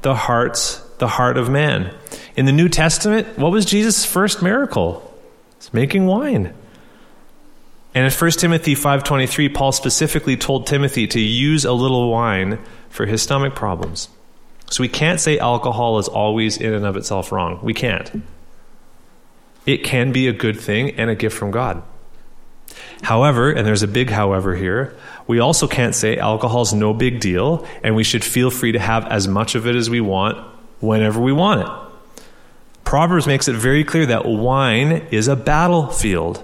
the 0.02 0.14
hearts 0.14 0.82
the 0.98 1.08
heart 1.08 1.38
of 1.38 1.50
man. 1.50 1.94
In 2.40 2.46
the 2.46 2.54
New 2.54 2.70
Testament, 2.70 3.38
what 3.38 3.52
was 3.52 3.66
Jesus' 3.66 4.06
first 4.06 4.42
miracle? 4.42 5.14
It's 5.58 5.74
making 5.74 6.06
wine. 6.06 6.54
And 7.94 8.06
in 8.06 8.12
1 8.12 8.40
Timothy 8.40 8.76
5:23, 8.76 9.50
Paul 9.50 9.74
specifically 9.74 10.38
told 10.38 10.66
Timothy 10.66 11.06
to 11.06 11.20
use 11.20 11.66
a 11.66 11.74
little 11.74 12.10
wine 12.10 12.60
for 12.90 13.06
his 13.06 13.22
stomach 13.22 13.56
problems. 13.56 14.08
So 14.70 14.82
we 14.82 14.88
can't 14.88 15.20
say 15.20 15.38
alcohol 15.38 16.00
is 16.00 16.08
always 16.08 16.56
in 16.56 16.74
and 16.74 16.86
of 16.86 16.96
itself 16.96 17.34
wrong. 17.34 17.60
We 17.62 17.74
can't. 17.74 18.24
It 19.66 19.84
can 19.84 20.14
be 20.14 20.30
a 20.30 20.32
good 20.32 20.58
thing 20.58 20.92
and 20.92 21.10
a 21.10 21.16
gift 21.16 21.36
from 21.36 21.52
God. 21.52 21.84
However, 23.02 23.52
and 23.52 23.68
there's 23.68 23.84
a 23.84 23.88
big 23.88 24.12
however 24.12 24.56
here, 24.56 24.96
we 25.28 25.40
also 25.40 25.68
can't 25.68 25.94
say 25.94 26.16
alcohol's 26.16 26.74
no 26.74 26.94
big 26.94 27.20
deal 27.20 27.68
and 27.84 27.98
we 27.98 28.06
should 28.06 28.24
feel 28.24 28.50
free 28.50 28.72
to 28.72 28.80
have 28.80 29.06
as 29.08 29.28
much 29.28 29.56
of 29.56 29.68
it 29.68 29.76
as 29.76 29.90
we 29.90 30.00
want 30.00 30.38
whenever 30.80 31.20
we 31.20 31.34
want 31.34 31.68
it. 31.68 31.89
Proverbs 32.90 33.28
makes 33.28 33.48
it 33.48 33.54
very 33.54 33.84
clear 33.84 34.08
that 34.08 34.26
wine 34.26 35.06
is 35.12 35.28
a 35.28 35.36
battlefield 35.36 36.44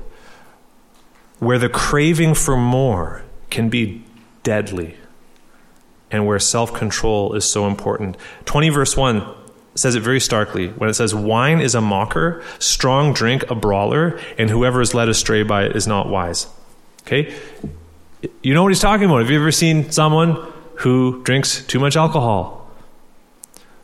where 1.39 1.57
the 1.57 1.69
craving 1.69 2.35
for 2.35 2.55
more 2.55 3.23
can 3.49 3.67
be 3.67 4.03
deadly 4.43 4.95
and 6.11 6.27
where 6.27 6.37
self 6.37 6.71
control 6.71 7.33
is 7.33 7.45
so 7.45 7.65
important. 7.65 8.15
20 8.45 8.69
verse 8.69 8.95
1 8.95 9.25
says 9.73 9.95
it 9.95 10.01
very 10.01 10.19
starkly 10.19 10.67
when 10.67 10.87
it 10.87 10.93
says, 10.93 11.15
Wine 11.15 11.59
is 11.61 11.73
a 11.73 11.81
mocker, 11.81 12.43
strong 12.59 13.11
drink 13.11 13.49
a 13.49 13.55
brawler, 13.55 14.19
and 14.37 14.51
whoever 14.51 14.81
is 14.81 14.93
led 14.93 15.09
astray 15.09 15.41
by 15.41 15.63
it 15.63 15.75
is 15.75 15.87
not 15.87 16.09
wise. 16.09 16.45
Okay? 17.07 17.33
You 18.43 18.53
know 18.53 18.61
what 18.61 18.69
he's 18.69 18.79
talking 18.79 19.05
about. 19.05 19.21
Have 19.21 19.31
you 19.31 19.39
ever 19.39 19.51
seen 19.51 19.89
someone 19.89 20.35
who 20.75 21.23
drinks 21.23 21.65
too 21.65 21.79
much 21.79 21.95
alcohol? 21.95 22.69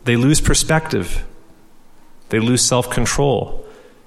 They 0.04 0.16
lose 0.16 0.40
perspective, 0.40 1.26
they 2.32 2.40
lose 2.40 2.64
self 2.64 2.90
control, 2.90 3.66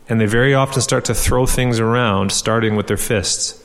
and 0.09 0.21
they 0.21 0.27
very 0.27 0.55
often 0.55 0.83
start 0.83 1.05
to 1.07 1.15
throw 1.15 1.47
things 1.47 1.79
around, 1.79 2.33
starting 2.33 2.75
with 2.75 2.89
their 2.89 2.97
fists. 2.97 3.63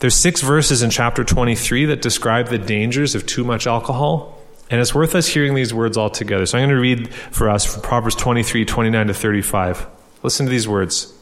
There's 0.00 0.14
six 0.14 0.40
verses 0.40 0.82
in 0.82 0.90
chapter 0.90 1.24
23 1.24 1.84
that 1.86 2.00
describe 2.00 2.48
the 2.48 2.58
dangers 2.58 3.14
of 3.14 3.26
too 3.26 3.44
much 3.44 3.66
alcohol. 3.66 4.38
And 4.70 4.80
it's 4.80 4.94
worth 4.94 5.14
us 5.14 5.26
hearing 5.26 5.54
these 5.54 5.74
words 5.74 5.96
all 5.96 6.08
together. 6.08 6.46
So 6.46 6.56
I'm 6.56 6.68
going 6.68 6.76
to 6.76 6.80
read 6.80 7.12
for 7.12 7.50
us 7.50 7.66
from 7.66 7.82
Proverbs 7.82 8.14
23, 8.14 8.64
29 8.64 9.06
to 9.08 9.14
35. 9.14 9.86
Listen 10.22 10.46
to 10.46 10.50
these 10.50 10.66
words. 10.66 11.12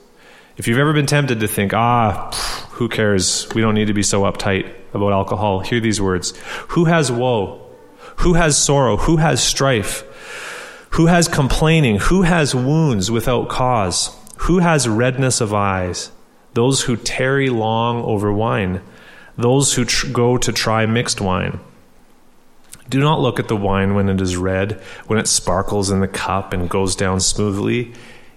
If 0.57 0.69
you've 0.69 0.79
ever 0.79 0.93
been 0.93 1.07
tempted 1.07 1.41
to 1.41 1.49
think, 1.49 1.73
ah, 1.73 2.31
who 2.73 2.89
cares? 2.89 3.49
We 3.55 3.63
don't 3.63 3.75
need 3.75 3.87
to 3.87 3.95
be 3.95 4.03
so 4.03 4.23
uptight 4.23 4.73
about 4.93 5.13
alcohol, 5.13 5.61
hear 5.61 5.81
these 5.81 6.01
words. 6.01 6.37
Who 6.69 6.85
has 6.85 7.11
woe? 7.11 7.65
Who 8.19 8.35
has 8.35 8.57
sorrow? 8.57 8.97
Who 8.97 9.17
has 9.17 9.43
strife? 9.43 10.05
Who 10.99 11.07
has 11.07 11.29
complaining? 11.29 12.01
Who 12.01 12.23
has 12.23 12.57
wounds 12.57 13.09
without 13.09 13.49
cause? 13.49 14.17
Who 14.39 14.59
has 14.59 14.89
redness 14.89 15.41
of 15.41 15.55
eyes? 15.55 16.11
those 16.55 16.83
who 16.83 16.97
tarry 16.97 17.51
long 17.51 18.03
over 18.03 18.33
wine. 18.33 18.81
those 19.37 19.75
who 19.75 19.85
tr- 19.85 20.09
go 20.09 20.37
to 20.37 20.53
try 20.53 20.87
mixed 20.87 21.21
wine. 21.21 21.61
Do 22.89 22.99
not 22.99 23.21
look 23.21 23.39
at 23.39 23.47
the 23.47 23.55
wine 23.55 23.95
when 23.95 24.09
it 24.09 24.21
is 24.21 24.37
red, 24.37 24.73
when 25.07 25.21
it 25.21 25.29
sparkles 25.29 25.89
in 25.89 26.01
the 26.01 26.09
cup 26.09 26.53
and 26.53 26.69
goes 26.69 26.97
down 26.97 27.21
smoothly. 27.21 27.93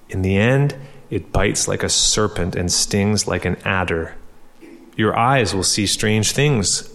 In 0.10 0.22
the 0.22 0.38
end, 0.38 0.76
it 1.10 1.32
bites 1.32 1.68
like 1.68 1.82
a 1.82 1.90
serpent 1.90 2.56
and 2.56 2.72
stings 2.72 3.28
like 3.28 3.44
an 3.44 3.58
adder. 3.66 4.14
Your 4.96 5.18
eyes 5.18 5.56
will 5.56 5.64
see 5.64 5.88
strange 5.88 6.34
things, 6.34 6.91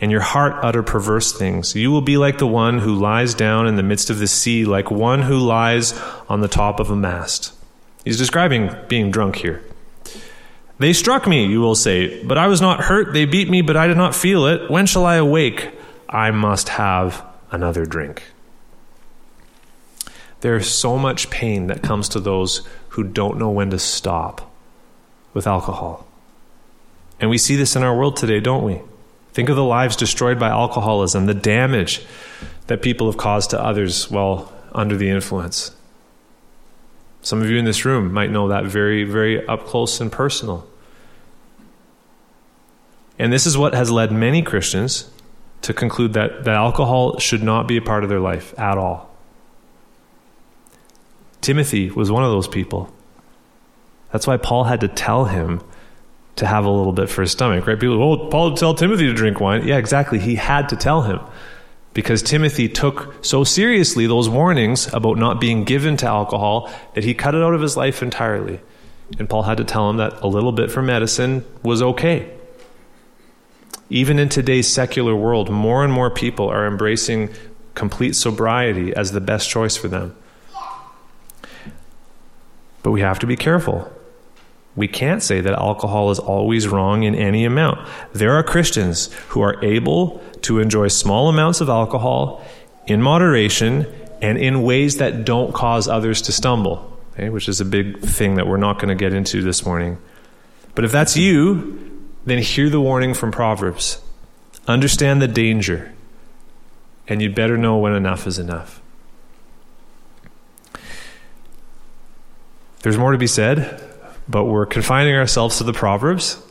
and 0.00 0.10
your 0.10 0.20
heart 0.20 0.56
utter 0.62 0.82
perverse 0.82 1.32
things. 1.32 1.74
You 1.74 1.90
will 1.90 2.00
be 2.00 2.16
like 2.16 2.38
the 2.38 2.46
one 2.46 2.78
who 2.78 2.94
lies 2.94 3.34
down 3.34 3.66
in 3.66 3.76
the 3.76 3.82
midst 3.82 4.10
of 4.10 4.18
the 4.18 4.26
sea, 4.26 4.64
like 4.64 4.90
one 4.90 5.22
who 5.22 5.38
lies 5.38 5.92
on 6.28 6.40
the 6.40 6.48
top 6.48 6.80
of 6.80 6.90
a 6.90 6.96
mast. 6.96 7.52
He's 8.04 8.18
describing 8.18 8.74
being 8.88 9.10
drunk 9.10 9.36
here. 9.36 9.62
They 10.78 10.92
struck 10.92 11.26
me, 11.26 11.46
you 11.46 11.60
will 11.60 11.76
say, 11.76 12.22
but 12.24 12.36
I 12.36 12.48
was 12.48 12.60
not 12.60 12.80
hurt. 12.80 13.12
They 13.12 13.24
beat 13.24 13.48
me, 13.48 13.62
but 13.62 13.76
I 13.76 13.86
did 13.86 13.96
not 13.96 14.14
feel 14.14 14.46
it. 14.46 14.70
When 14.70 14.86
shall 14.86 15.06
I 15.06 15.16
awake? 15.16 15.70
I 16.08 16.30
must 16.32 16.70
have 16.70 17.24
another 17.50 17.86
drink. 17.86 18.24
There's 20.40 20.68
so 20.68 20.98
much 20.98 21.30
pain 21.30 21.68
that 21.68 21.82
comes 21.82 22.08
to 22.10 22.20
those 22.20 22.66
who 22.90 23.04
don't 23.04 23.38
know 23.38 23.50
when 23.50 23.70
to 23.70 23.78
stop 23.78 24.52
with 25.32 25.46
alcohol. 25.46 26.06
And 27.18 27.30
we 27.30 27.38
see 27.38 27.56
this 27.56 27.76
in 27.76 27.82
our 27.82 27.96
world 27.96 28.16
today, 28.16 28.40
don't 28.40 28.64
we? 28.64 28.80
Think 29.34 29.48
of 29.48 29.56
the 29.56 29.64
lives 29.64 29.96
destroyed 29.96 30.38
by 30.38 30.48
alcoholism, 30.48 31.26
the 31.26 31.34
damage 31.34 32.00
that 32.68 32.82
people 32.82 33.08
have 33.08 33.16
caused 33.16 33.50
to 33.50 33.60
others 33.60 34.08
while 34.08 34.52
under 34.72 34.96
the 34.96 35.10
influence. 35.10 35.72
Some 37.20 37.42
of 37.42 37.50
you 37.50 37.58
in 37.58 37.64
this 37.64 37.84
room 37.84 38.12
might 38.12 38.30
know 38.30 38.46
that 38.48 38.64
very, 38.64 39.02
very 39.02 39.44
up 39.48 39.66
close 39.66 40.00
and 40.00 40.12
personal. 40.12 40.68
And 43.18 43.32
this 43.32 43.44
is 43.44 43.58
what 43.58 43.74
has 43.74 43.90
led 43.90 44.12
many 44.12 44.40
Christians 44.40 45.10
to 45.62 45.74
conclude 45.74 46.12
that, 46.12 46.44
that 46.44 46.54
alcohol 46.54 47.18
should 47.18 47.42
not 47.42 47.66
be 47.66 47.76
a 47.76 47.82
part 47.82 48.04
of 48.04 48.10
their 48.10 48.20
life 48.20 48.56
at 48.56 48.78
all. 48.78 49.10
Timothy 51.40 51.90
was 51.90 52.08
one 52.08 52.22
of 52.22 52.30
those 52.30 52.46
people. 52.46 52.94
That's 54.12 54.28
why 54.28 54.36
Paul 54.36 54.64
had 54.64 54.80
to 54.82 54.88
tell 54.88 55.24
him 55.24 55.60
to 56.36 56.46
have 56.46 56.64
a 56.64 56.70
little 56.70 56.92
bit 56.92 57.08
for 57.08 57.22
his 57.22 57.32
stomach, 57.32 57.66
right? 57.66 57.78
People, 57.78 58.02
oh, 58.02 58.28
Paul 58.28 58.54
tell 58.54 58.74
Timothy 58.74 59.06
to 59.06 59.12
drink 59.12 59.40
wine. 59.40 59.66
Yeah, 59.66 59.76
exactly. 59.76 60.18
He 60.18 60.34
had 60.34 60.68
to 60.70 60.76
tell 60.76 61.02
him 61.02 61.20
because 61.94 62.22
Timothy 62.22 62.68
took 62.68 63.24
so 63.24 63.44
seriously 63.44 64.06
those 64.06 64.28
warnings 64.28 64.92
about 64.92 65.16
not 65.16 65.40
being 65.40 65.64
given 65.64 65.96
to 65.98 66.06
alcohol 66.06 66.70
that 66.94 67.04
he 67.04 67.14
cut 67.14 67.34
it 67.34 67.42
out 67.42 67.54
of 67.54 67.60
his 67.60 67.76
life 67.76 68.02
entirely. 68.02 68.60
And 69.18 69.28
Paul 69.28 69.44
had 69.44 69.58
to 69.58 69.64
tell 69.64 69.88
him 69.90 69.98
that 69.98 70.20
a 70.22 70.26
little 70.26 70.52
bit 70.52 70.70
for 70.70 70.82
medicine 70.82 71.44
was 71.62 71.80
okay. 71.80 72.30
Even 73.90 74.18
in 74.18 74.28
today's 74.28 74.66
secular 74.66 75.14
world, 75.14 75.50
more 75.50 75.84
and 75.84 75.92
more 75.92 76.10
people 76.10 76.48
are 76.48 76.66
embracing 76.66 77.30
complete 77.74 78.14
sobriety 78.14 78.94
as 78.94 79.12
the 79.12 79.20
best 79.20 79.48
choice 79.48 79.76
for 79.76 79.88
them. 79.88 80.16
But 82.82 82.90
we 82.90 83.02
have 83.02 83.20
to 83.20 83.26
be 83.26 83.36
careful. 83.36 83.90
We 84.76 84.88
can't 84.88 85.22
say 85.22 85.40
that 85.40 85.52
alcohol 85.54 86.10
is 86.10 86.18
always 86.18 86.66
wrong 86.66 87.04
in 87.04 87.14
any 87.14 87.44
amount. 87.44 87.86
There 88.12 88.32
are 88.32 88.42
Christians 88.42 89.12
who 89.28 89.40
are 89.40 89.62
able 89.64 90.20
to 90.42 90.58
enjoy 90.58 90.88
small 90.88 91.28
amounts 91.28 91.60
of 91.60 91.68
alcohol 91.68 92.44
in 92.86 93.00
moderation 93.00 93.86
and 94.20 94.36
in 94.36 94.62
ways 94.62 94.96
that 94.96 95.24
don't 95.24 95.54
cause 95.54 95.86
others 95.86 96.22
to 96.22 96.32
stumble, 96.32 96.98
okay, 97.12 97.28
which 97.28 97.48
is 97.48 97.60
a 97.60 97.64
big 97.64 98.00
thing 98.00 98.34
that 98.34 98.46
we're 98.46 98.56
not 98.56 98.78
going 98.78 98.88
to 98.88 98.94
get 98.94 99.12
into 99.12 99.42
this 99.42 99.64
morning. 99.64 99.98
But 100.74 100.84
if 100.84 100.90
that's 100.90 101.16
you, 101.16 102.02
then 102.24 102.38
hear 102.38 102.68
the 102.68 102.80
warning 102.80 103.14
from 103.14 103.30
Proverbs. 103.30 104.00
Understand 104.66 105.22
the 105.22 105.28
danger, 105.28 105.92
and 107.06 107.22
you'd 107.22 107.34
better 107.34 107.56
know 107.56 107.76
when 107.78 107.92
enough 107.92 108.26
is 108.26 108.38
enough. 108.38 108.80
There's 112.82 112.98
more 112.98 113.12
to 113.12 113.18
be 113.18 113.26
said, 113.26 113.93
but 114.28 114.44
we're 114.44 114.66
confining 114.66 115.14
ourselves 115.14 115.58
to 115.58 115.64
the 115.64 115.72
Proverbs, 115.72 116.42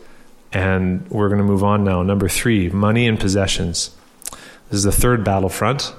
and 0.51 1.07
we're 1.09 1.29
going 1.29 1.39
to 1.39 1.45
move 1.45 1.63
on 1.63 1.83
now. 1.83 2.03
Number 2.03 2.29
three 2.29 2.69
money 2.69 3.07
and 3.07 3.19
possessions. 3.19 3.95
This 4.69 4.77
is 4.77 4.83
the 4.83 4.91
third 4.91 5.23
battlefront 5.23 5.93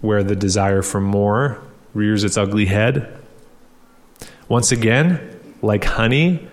where 0.00 0.22
the 0.22 0.36
desire 0.36 0.82
for 0.82 1.00
more 1.00 1.62
rears 1.94 2.24
its 2.24 2.36
ugly 2.36 2.66
head. 2.66 3.12
Once 4.48 4.72
again, 4.72 5.40
like 5.62 5.84
honey, 5.84 6.46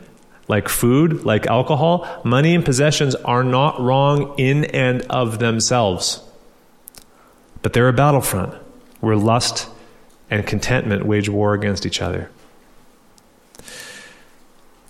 like 0.47 0.69
food, 0.69 1.23
like 1.23 1.47
alcohol, 1.47 2.07
money 2.23 2.55
and 2.55 2.63
possessions 2.63 3.15
are 3.15 3.43
not 3.43 3.79
wrong 3.79 4.35
in 4.37 4.65
and 4.65 5.01
of 5.03 5.39
themselves. 5.39 6.21
But 7.61 7.73
they're 7.73 7.87
a 7.87 7.93
battlefront 7.93 8.53
where 8.99 9.15
lust 9.15 9.67
and 10.29 10.45
contentment 10.45 11.05
wage 11.05 11.29
war 11.29 11.53
against 11.53 11.85
each 11.85 12.01
other. 12.01 12.29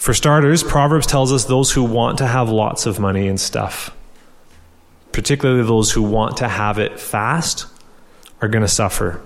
For 0.01 0.15
starters, 0.15 0.63
Proverbs 0.63 1.05
tells 1.05 1.31
us 1.31 1.45
those 1.45 1.71
who 1.71 1.83
want 1.83 2.17
to 2.17 2.25
have 2.25 2.49
lots 2.49 2.87
of 2.87 2.99
money 2.99 3.27
and 3.27 3.39
stuff, 3.39 3.95
particularly 5.11 5.61
those 5.61 5.91
who 5.91 6.01
want 6.01 6.37
to 6.37 6.47
have 6.47 6.79
it 6.79 6.99
fast, 6.99 7.67
are 8.41 8.47
going 8.47 8.63
to 8.63 8.67
suffer. 8.67 9.21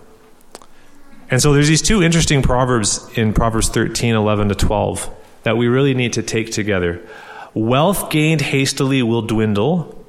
And 1.32 1.42
so 1.42 1.54
there's 1.54 1.70
these 1.70 1.82
two 1.82 2.04
interesting 2.04 2.42
proverbs 2.42 3.10
in 3.18 3.32
Proverbs 3.32 3.70
13, 3.70 4.16
11 4.16 4.50
to 4.50 4.56
12 4.56 5.10
that 5.44 5.56
we 5.56 5.70
really 5.70 5.94
need 5.94 6.12
to 6.12 6.22
take 6.22 6.52
together. 6.52 7.02
Wealth 7.54 8.10
gained 8.10 8.42
hastily 8.42 9.02
will 9.02 9.22
dwindle, 9.22 10.06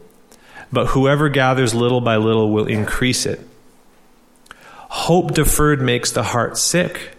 but 0.72 0.86
whoever 0.88 1.28
gathers 1.28 1.76
little 1.76 2.00
by 2.00 2.16
little 2.16 2.50
will 2.50 2.66
increase 2.66 3.24
it. 3.24 3.38
Hope 4.50 5.32
deferred 5.32 5.80
makes 5.80 6.10
the 6.10 6.24
heart 6.24 6.58
sick 6.58 7.15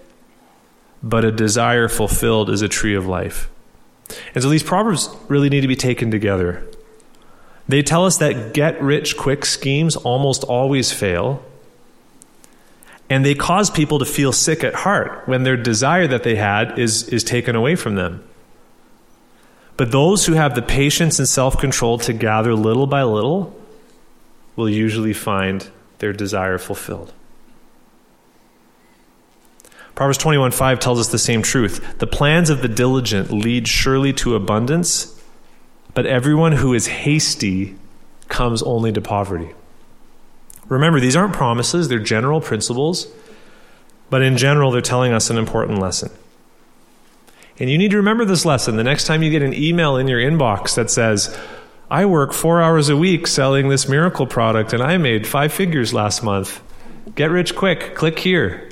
but 1.08 1.24
a 1.24 1.32
desire 1.32 1.88
fulfilled 1.88 2.50
is 2.50 2.62
a 2.62 2.68
tree 2.68 2.94
of 2.94 3.08
life. 3.08 3.50
And 4.36 4.44
so 4.44 4.50
these 4.50 4.64
proverbs 4.64 5.10
really 5.30 5.50
need 5.50 5.62
to 5.62 5.68
be 5.68 5.76
taken 5.76 6.12
together. 6.12 6.68
They 7.68 7.82
tell 7.82 8.06
us 8.06 8.18
that 8.18 8.54
get 8.54 8.82
rich 8.82 9.16
quick 9.16 9.46
schemes 9.46 9.96
almost 9.96 10.44
always 10.44 10.92
fail. 10.92 11.44
And 13.10 13.26
they 13.26 13.36
cause 13.36 13.70
people 13.70 14.00
to 14.00 14.06
feel 14.06 14.34
sick 14.34 14.66
at 14.66 14.74
heart 14.74 15.28
when 15.30 15.44
their 15.44 15.56
desire 15.56 16.08
that 16.08 16.24
they 16.24 16.36
had 16.36 16.78
is, 16.78 17.08
is 17.08 17.24
taken 17.24 17.56
away 17.56 17.78
from 17.78 17.96
them. 17.96 18.24
But 19.78 19.92
those 19.92 20.26
who 20.26 20.34
have 20.34 20.56
the 20.56 20.62
patience 20.62 21.20
and 21.20 21.28
self 21.28 21.58
control 21.58 22.00
to 22.00 22.12
gather 22.12 22.54
little 22.54 22.88
by 22.88 23.04
little 23.04 23.56
will 24.58 24.70
usually 24.70 25.14
find 25.14 25.70
their 26.00 26.12
desire 26.12 26.58
fulfilled. 26.58 27.14
Proverbs 29.98 30.20
21 30.20 30.52
5 30.52 30.80
tells 30.80 31.00
us 31.00 31.08
the 31.08 31.18
same 31.18 31.42
truth. 31.42 31.98
The 31.98 32.06
plans 32.06 32.52
of 32.52 32.62
the 32.62 32.68
diligent 32.68 33.32
lead 33.32 33.68
surely 33.68 34.14
to 34.14 34.36
abundance, 34.36 35.20
but 35.96 36.06
everyone 36.06 36.52
who 36.52 36.76
is 36.76 36.86
hasty 36.86 37.76
comes 38.28 38.62
only 38.62 38.92
to 38.92 39.02
poverty. 39.02 39.56
Remember, 40.70 41.00
these 41.00 41.16
aren't 41.16 41.34
promises, 41.34 41.88
they're 41.88 41.98
general 41.98 42.42
principles, 42.42 43.08
but 44.12 44.22
in 44.22 44.38
general, 44.38 44.70
they're 44.70 44.82
telling 44.82 45.14
us 45.14 45.32
an 45.32 45.40
important 45.40 45.80
lesson. 45.80 46.12
And 47.58 47.68
you 47.68 47.80
need 47.80 47.90
to 47.90 47.98
remember 47.98 48.24
this 48.24 48.46
lesson 48.46 48.76
the 48.76 48.84
next 48.84 49.08
time 49.08 49.24
you 49.24 49.32
get 49.32 49.42
an 49.42 49.56
email 49.56 49.98
in 49.98 50.08
your 50.08 50.20
inbox 50.20 50.76
that 50.76 50.92
says, 50.92 51.36
I 51.90 52.06
work 52.06 52.34
four 52.34 52.62
hours 52.62 52.90
a 52.90 52.96
week 52.96 53.26
selling 53.26 53.70
this 53.70 53.90
miracle 53.90 54.28
product 54.28 54.74
and 54.74 54.84
I 54.84 54.98
made 54.98 55.26
five 55.26 55.52
figures 55.52 55.92
last 55.92 56.22
month. 56.22 56.62
Get 57.16 57.32
rich 57.32 57.56
quick. 57.56 57.96
Click 57.96 58.20
here. 58.20 58.67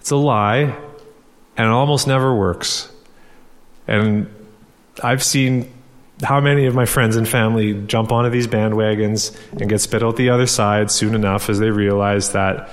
It's 0.00 0.10
a 0.10 0.16
lie, 0.16 0.76
and 1.56 1.66
it 1.66 1.70
almost 1.70 2.06
never 2.06 2.34
works. 2.34 2.90
And 3.86 4.32
I've 5.02 5.22
seen 5.22 5.72
how 6.22 6.40
many 6.40 6.66
of 6.66 6.74
my 6.74 6.84
friends 6.84 7.16
and 7.16 7.28
family 7.28 7.74
jump 7.86 8.12
onto 8.12 8.30
these 8.30 8.46
bandwagons 8.46 9.36
and 9.52 9.68
get 9.68 9.80
spit 9.80 10.02
out 10.02 10.16
the 10.16 10.30
other 10.30 10.46
side 10.46 10.90
soon 10.90 11.14
enough 11.14 11.48
as 11.48 11.58
they 11.58 11.70
realize 11.70 12.32
that 12.32 12.70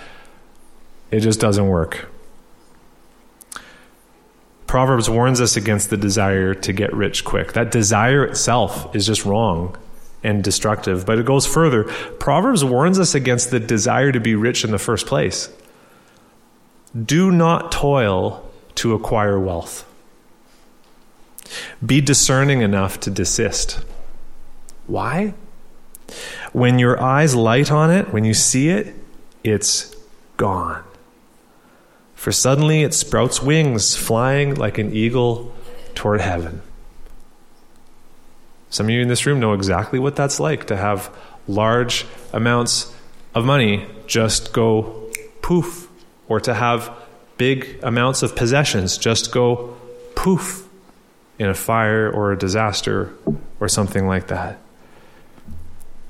it 1.11 1.21
just 1.21 1.39
doesn't 1.39 1.67
work. 1.67 2.09
Proverbs 4.67 5.09
warns 5.09 5.39
us 5.39 5.55
against 5.55 5.89
the 5.89 5.97
desire 5.97 6.53
to 6.53 6.73
get 6.73 6.93
rich 6.93 7.23
quick. 7.23 7.53
That 7.53 7.71
desire 7.71 8.25
itself 8.25 8.93
is 8.93 9.05
just 9.05 9.25
wrong 9.25 9.77
and 10.23 10.43
destructive. 10.43 11.05
But 11.05 11.19
it 11.19 11.25
goes 11.25 11.47
further. 11.47 11.85
Proverbs 12.19 12.65
warns 12.65 12.99
us 12.99 13.15
against 13.15 13.49
the 13.49 13.61
desire 13.61 14.11
to 14.11 14.19
be 14.19 14.35
rich 14.35 14.65
in 14.65 14.71
the 14.71 14.77
first 14.77 15.07
place. 15.07 15.49
Do 16.93 17.31
not 17.31 17.71
toil 17.71 18.49
to 18.75 18.93
acquire 18.93 19.39
wealth. 19.39 19.85
Be 21.85 22.01
discerning 22.01 22.61
enough 22.61 22.99
to 23.01 23.09
desist. 23.09 23.79
Why? 24.85 25.33
When 26.53 26.79
your 26.79 27.01
eyes 27.01 27.35
light 27.35 27.71
on 27.71 27.91
it, 27.91 28.11
when 28.13 28.23
you 28.23 28.33
see 28.33 28.69
it, 28.69 28.95
it's 29.43 29.95
gone. 30.37 30.83
For 32.15 32.31
suddenly 32.31 32.83
it 32.83 32.93
sprouts 32.93 33.41
wings, 33.41 33.95
flying 33.95 34.55
like 34.55 34.77
an 34.77 34.93
eagle 34.93 35.53
toward 35.93 36.21
heaven. 36.21 36.61
Some 38.69 38.87
of 38.87 38.89
you 38.89 39.01
in 39.01 39.07
this 39.07 39.25
room 39.25 39.39
know 39.39 39.53
exactly 39.53 39.99
what 39.99 40.15
that's 40.15 40.39
like 40.39 40.67
to 40.67 40.77
have 40.77 41.15
large 41.47 42.05
amounts 42.33 42.93
of 43.33 43.45
money 43.45 43.85
just 44.07 44.51
go 44.51 45.09
poof, 45.41 45.86
or 46.27 46.39
to 46.41 46.53
have 46.53 46.91
big 47.37 47.79
amounts 47.83 48.23
of 48.23 48.35
possessions 48.35 48.97
just 48.97 49.31
go 49.31 49.77
poof 50.15 50.67
in 51.39 51.47
a 51.47 51.53
fire 51.53 52.09
or 52.09 52.31
a 52.31 52.37
disaster 52.37 53.13
or 53.59 53.69
something 53.69 54.07
like 54.07 54.27
that. 54.27 54.59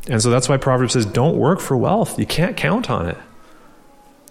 And 0.09 0.21
so 0.21 0.29
that's 0.29 0.47
why 0.47 0.57
Proverbs 0.57 0.93
says 0.93 1.05
don't 1.05 1.37
work 1.37 1.59
for 1.59 1.75
wealth. 1.75 2.17
You 2.17 2.25
can't 2.25 2.55
count 2.55 2.89
on 2.89 3.07
it. 3.07 3.17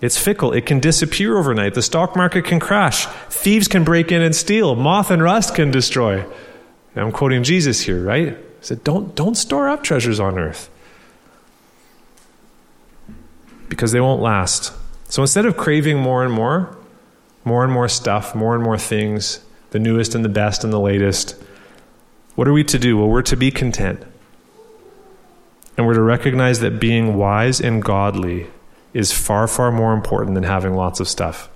It's 0.00 0.18
fickle. 0.18 0.52
It 0.52 0.66
can 0.66 0.80
disappear 0.80 1.38
overnight. 1.38 1.74
The 1.74 1.82
stock 1.82 2.16
market 2.16 2.44
can 2.44 2.60
crash. 2.60 3.06
Thieves 3.30 3.68
can 3.68 3.84
break 3.84 4.12
in 4.12 4.22
and 4.22 4.34
steal. 4.34 4.74
Moth 4.74 5.10
and 5.10 5.22
rust 5.22 5.54
can 5.54 5.70
destroy. 5.70 6.24
I'm 6.94 7.12
quoting 7.12 7.42
Jesus 7.42 7.80
here, 7.80 8.02
right? 8.02 8.36
He 8.36 8.42
said, 8.60 8.84
don't, 8.84 9.14
don't 9.14 9.36
store 9.36 9.68
up 9.68 9.82
treasures 9.82 10.18
on 10.18 10.38
earth 10.38 10.70
because 13.68 13.92
they 13.92 14.00
won't 14.00 14.22
last. 14.22 14.72
So 15.08 15.22
instead 15.22 15.46
of 15.46 15.56
craving 15.56 15.98
more 15.98 16.24
and 16.24 16.32
more, 16.32 16.76
more 17.44 17.64
and 17.64 17.72
more 17.72 17.88
stuff, 17.88 18.34
more 18.34 18.54
and 18.54 18.62
more 18.62 18.78
things, 18.78 19.40
the 19.70 19.78
newest 19.78 20.14
and 20.14 20.24
the 20.24 20.28
best 20.28 20.64
and 20.64 20.72
the 20.72 20.80
latest, 20.80 21.36
what 22.34 22.48
are 22.48 22.52
we 22.52 22.64
to 22.64 22.78
do? 22.78 22.96
Well, 22.96 23.08
we're 23.08 23.22
to 23.22 23.36
be 23.36 23.50
content. 23.50 24.02
And 25.76 25.86
we're 25.86 25.94
to 25.94 26.02
recognize 26.02 26.60
that 26.60 26.80
being 26.80 27.16
wise 27.16 27.60
and 27.60 27.82
godly 27.82 28.46
is 28.94 29.12
far, 29.12 29.46
far 29.46 29.70
more 29.70 29.92
important 29.92 30.34
than 30.34 30.44
having 30.44 30.74
lots 30.74 31.00
of 31.00 31.08
stuff. 31.08 31.50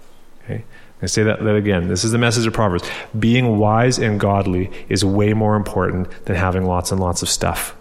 Okay? 0.44 0.64
I 1.02 1.06
say 1.06 1.22
that, 1.22 1.42
that 1.42 1.54
again. 1.54 1.88
This 1.88 2.04
is 2.04 2.12
the 2.12 2.18
message 2.18 2.46
of 2.46 2.52
Proverbs. 2.52 2.88
Being 3.18 3.58
wise 3.58 3.98
and 3.98 4.20
godly 4.20 4.70
is 4.88 5.04
way 5.04 5.32
more 5.32 5.56
important 5.56 6.10
than 6.26 6.36
having 6.36 6.66
lots 6.66 6.92
and 6.92 7.00
lots 7.00 7.22
of 7.22 7.30
stuff. 7.30 7.74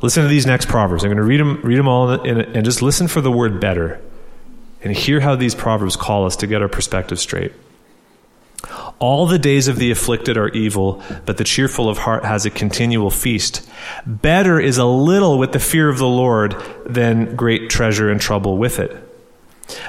Listen 0.00 0.22
to 0.22 0.28
these 0.28 0.46
next 0.46 0.68
Proverbs. 0.68 1.02
I'm 1.02 1.08
going 1.08 1.16
to 1.16 1.24
read 1.24 1.40
them, 1.40 1.60
read 1.62 1.78
them 1.78 1.88
all 1.88 2.10
in, 2.12 2.40
in, 2.40 2.56
and 2.56 2.64
just 2.64 2.82
listen 2.82 3.08
for 3.08 3.20
the 3.20 3.32
word 3.32 3.60
better. 3.60 4.00
And 4.86 4.94
hear 4.96 5.18
how 5.18 5.34
these 5.34 5.56
Proverbs 5.56 5.96
call 5.96 6.26
us 6.26 6.36
to 6.36 6.46
get 6.46 6.62
our 6.62 6.68
perspective 6.68 7.18
straight. 7.18 7.50
All 9.00 9.26
the 9.26 9.38
days 9.38 9.66
of 9.66 9.80
the 9.80 9.90
afflicted 9.90 10.36
are 10.36 10.48
evil, 10.50 11.02
but 11.24 11.38
the 11.38 11.42
cheerful 11.42 11.88
of 11.88 11.98
heart 11.98 12.24
has 12.24 12.46
a 12.46 12.50
continual 12.50 13.10
feast. 13.10 13.68
Better 14.06 14.60
is 14.60 14.78
a 14.78 14.84
little 14.84 15.38
with 15.38 15.50
the 15.50 15.58
fear 15.58 15.88
of 15.88 15.98
the 15.98 16.06
Lord 16.06 16.54
than 16.86 17.34
great 17.34 17.68
treasure 17.68 18.08
and 18.08 18.20
trouble 18.20 18.58
with 18.58 18.78
it. 18.78 18.96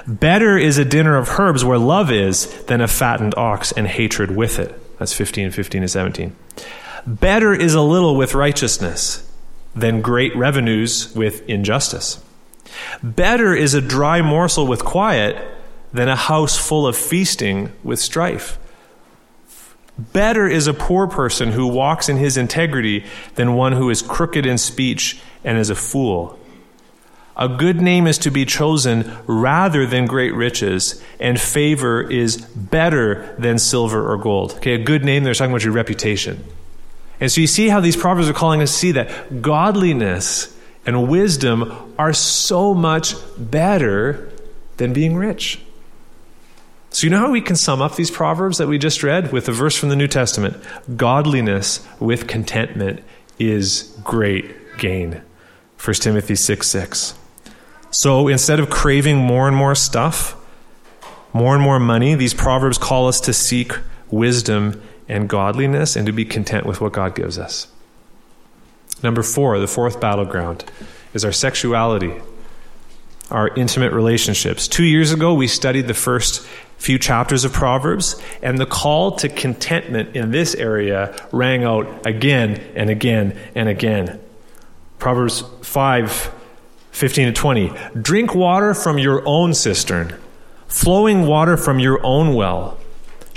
Better 0.07 0.57
is 0.57 0.79
a 0.79 0.83
dinner 0.83 1.15
of 1.15 1.29
herbs 1.29 1.63
where 1.63 1.77
love 1.77 2.11
is 2.11 2.47
than 2.63 2.81
a 2.81 2.87
fattened 2.87 3.35
ox 3.37 3.71
and 3.71 3.85
hatred 3.85 4.31
with 4.31 4.57
it. 4.57 4.97
That's 4.97 5.13
15, 5.13 5.51
15 5.51 5.83
and 5.83 5.91
17. 5.91 6.35
Better 7.05 7.53
is 7.53 7.75
a 7.75 7.81
little 7.81 8.15
with 8.15 8.33
righteousness 8.33 9.31
than 9.75 10.01
great 10.01 10.35
revenues 10.35 11.13
with 11.13 11.47
injustice. 11.47 12.23
Better 13.03 13.55
is 13.55 13.73
a 13.73 13.81
dry 13.81 14.21
morsel 14.21 14.67
with 14.67 14.83
quiet 14.83 15.37
than 15.93 16.09
a 16.09 16.15
house 16.15 16.57
full 16.57 16.87
of 16.87 16.95
feasting 16.95 17.71
with 17.83 17.99
strife. 17.99 18.57
Better 19.97 20.47
is 20.47 20.67
a 20.67 20.73
poor 20.73 21.07
person 21.07 21.51
who 21.51 21.67
walks 21.67 22.07
in 22.07 22.17
his 22.17 22.37
integrity 22.37 23.05
than 23.35 23.55
one 23.55 23.73
who 23.73 23.89
is 23.89 24.01
crooked 24.01 24.45
in 24.45 24.57
speech 24.57 25.19
and 25.43 25.57
is 25.57 25.69
a 25.69 25.75
fool. 25.75 26.39
A 27.35 27.47
good 27.47 27.81
name 27.81 28.07
is 28.07 28.17
to 28.19 28.31
be 28.31 28.45
chosen 28.45 29.15
rather 29.27 29.85
than 29.85 30.07
great 30.07 30.33
riches, 30.33 31.03
and 31.19 31.39
favor 31.39 32.01
is 32.01 32.37
better 32.37 33.35
than 33.37 33.59
silver 33.59 34.11
or 34.11 34.17
gold. 34.17 34.53
Okay, 34.55 34.73
a 34.73 34.83
good 34.83 35.05
name, 35.05 35.23
they're 35.23 35.35
talking 35.35 35.51
about 35.51 35.63
your 35.63 35.73
reputation. 35.73 36.43
And 37.19 37.31
so 37.31 37.41
you 37.41 37.47
see 37.47 37.69
how 37.69 37.79
these 37.79 37.95
proverbs 37.95 38.27
are 38.27 38.33
calling 38.33 38.61
us 38.61 38.71
to 38.71 38.77
see 38.77 38.91
that 38.93 39.41
godliness 39.41 40.55
and 40.87 41.09
wisdom 41.09 41.93
are 41.99 42.13
so 42.13 42.73
much 42.73 43.13
better 43.37 44.31
than 44.77 44.93
being 44.93 45.17
rich. 45.17 45.59
So, 46.89 47.05
you 47.05 47.11
know 47.11 47.19
how 47.19 47.31
we 47.31 47.41
can 47.41 47.57
sum 47.57 47.81
up 47.81 47.95
these 47.95 48.09
proverbs 48.09 48.57
that 48.57 48.67
we 48.67 48.77
just 48.77 49.03
read 49.03 49.33
with 49.33 49.49
a 49.49 49.51
verse 49.51 49.75
from 49.75 49.89
the 49.89 49.95
New 49.95 50.07
Testament? 50.07 50.57
Godliness 50.95 51.85
with 51.99 52.27
contentment 52.27 53.03
is 53.37 53.95
great 54.03 54.77
gain. 54.77 55.21
1 55.83 55.93
Timothy 55.95 56.35
6 56.35 56.65
6. 56.65 57.13
So, 57.91 58.29
instead 58.29 58.59
of 58.59 58.69
craving 58.69 59.17
more 59.17 59.47
and 59.47 59.55
more 59.55 59.75
stuff, 59.75 60.35
more 61.33 61.53
and 61.53 61.63
more 61.63 61.79
money, 61.79 62.15
these 62.15 62.33
proverbs 62.33 62.77
call 62.77 63.07
us 63.07 63.19
to 63.21 63.33
seek 63.33 63.73
wisdom 64.09 64.81
and 65.09 65.27
godliness 65.27 65.97
and 65.97 66.05
to 66.05 66.13
be 66.13 66.23
content 66.23 66.65
with 66.65 66.79
what 66.79 66.93
God 66.93 67.13
gives 67.13 67.37
us. 67.37 67.67
Number 69.03 69.23
four, 69.23 69.59
the 69.59 69.67
fourth 69.67 69.99
battleground, 69.99 70.65
is 71.13 71.23
our 71.23 71.31
sexuality, 71.31 72.13
our 73.29 73.49
intimate 73.55 73.93
relationships. 73.93 74.67
Two 74.67 74.85
years 74.85 75.11
ago, 75.11 75.33
we 75.33 75.47
studied 75.47 75.87
the 75.87 75.93
first 75.93 76.45
few 76.77 76.99
chapters 76.99 77.43
of 77.43 77.53
Proverbs, 77.53 78.21
and 78.41 78.57
the 78.57 78.65
call 78.65 79.15
to 79.17 79.29
contentment 79.29 80.15
in 80.15 80.31
this 80.31 80.55
area 80.55 81.15
rang 81.31 81.63
out 81.63 82.05
again 82.05 82.59
and 82.75 82.89
again 82.89 83.37
and 83.55 83.67
again. 83.67 84.19
Proverbs 84.99 85.43
5 85.61 86.33
15 86.91 87.27
to 87.27 87.31
20. 87.31 87.71
Drink 88.01 88.33
water 88.33 88.73
from 88.73 88.97
your 88.97 89.21
own 89.27 89.53
cistern, 89.53 90.15
flowing 90.67 91.27
water 91.27 91.55
from 91.55 91.77
your 91.77 92.03
own 92.03 92.33
well. 92.33 92.79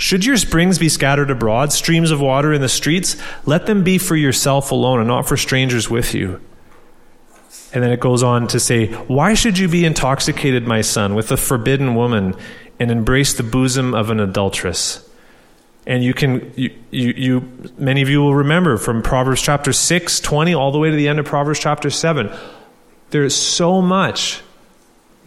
Should 0.01 0.25
your 0.25 0.37
springs 0.37 0.79
be 0.79 0.89
scattered 0.89 1.29
abroad, 1.29 1.71
streams 1.71 2.09
of 2.09 2.19
water 2.19 2.51
in 2.51 2.59
the 2.59 2.67
streets, 2.67 3.15
let 3.45 3.67
them 3.67 3.83
be 3.83 3.99
for 3.99 4.15
yourself 4.15 4.71
alone 4.71 4.97
and 4.97 5.07
not 5.07 5.27
for 5.27 5.37
strangers 5.37 5.91
with 5.91 6.15
you. 6.15 6.41
And 7.71 7.83
then 7.83 7.91
it 7.91 7.99
goes 7.99 8.23
on 8.23 8.47
to 8.47 8.59
say, 8.59 8.87
Why 8.87 9.35
should 9.35 9.59
you 9.59 9.67
be 9.67 9.85
intoxicated, 9.85 10.65
my 10.65 10.81
son, 10.81 11.13
with 11.13 11.31
a 11.31 11.37
forbidden 11.37 11.93
woman 11.93 12.33
and 12.79 12.89
embrace 12.89 13.35
the 13.35 13.43
bosom 13.43 13.93
of 13.93 14.09
an 14.09 14.19
adulteress? 14.19 15.07
And 15.85 16.03
you 16.03 16.15
can, 16.15 16.51
you, 16.55 16.75
you, 16.89 17.13
you, 17.15 17.71
many 17.77 18.01
of 18.01 18.09
you 18.09 18.21
will 18.21 18.33
remember 18.33 18.77
from 18.77 19.03
Proverbs 19.03 19.43
chapter 19.43 19.71
6, 19.71 20.19
20, 20.19 20.55
all 20.55 20.71
the 20.71 20.79
way 20.79 20.89
to 20.89 20.95
the 20.95 21.09
end 21.09 21.19
of 21.19 21.27
Proverbs 21.27 21.59
chapter 21.59 21.91
7. 21.91 22.35
There 23.11 23.23
is 23.23 23.35
so 23.35 23.83
much 23.83 24.41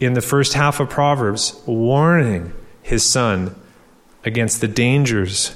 in 0.01 0.15
the 0.15 0.21
first 0.21 0.53
half 0.53 0.81
of 0.81 0.89
Proverbs 0.89 1.61
warning 1.65 2.51
his 2.83 3.05
son 3.05 3.55
against 4.25 4.59
the 4.59 4.67
dangers 4.67 5.55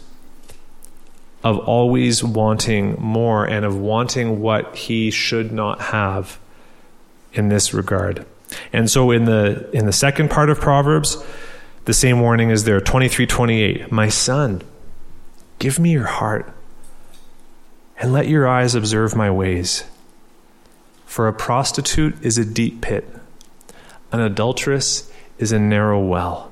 of 1.43 1.57
always 1.59 2.23
wanting 2.23 2.95
more 2.99 3.45
and 3.45 3.65
of 3.65 3.75
wanting 3.77 4.39
what 4.39 4.75
he 4.75 5.09
should 5.09 5.51
not 5.51 5.81
have 5.81 6.39
in 7.33 7.49
this 7.49 7.73
regard. 7.73 8.25
And 8.71 8.89
so 8.89 9.11
in 9.11 9.25
the 9.25 9.69
in 9.71 9.85
the 9.85 9.93
second 9.93 10.29
part 10.29 10.49
of 10.49 10.59
Proverbs, 10.59 11.23
the 11.85 11.93
same 11.93 12.19
warning 12.19 12.49
is 12.49 12.63
there 12.63 12.79
23:28. 12.79 13.91
My 13.91 14.09
son, 14.09 14.61
give 15.59 15.79
me 15.79 15.91
your 15.91 16.07
heart 16.07 16.51
and 17.99 18.13
let 18.13 18.27
your 18.27 18.47
eyes 18.47 18.75
observe 18.75 19.15
my 19.15 19.29
ways. 19.29 19.83
For 21.05 21.27
a 21.27 21.33
prostitute 21.33 22.15
is 22.23 22.37
a 22.37 22.45
deep 22.45 22.81
pit, 22.81 23.07
an 24.11 24.19
adulteress 24.19 25.11
is 25.37 25.51
a 25.51 25.59
narrow 25.59 25.99
well. 25.99 26.48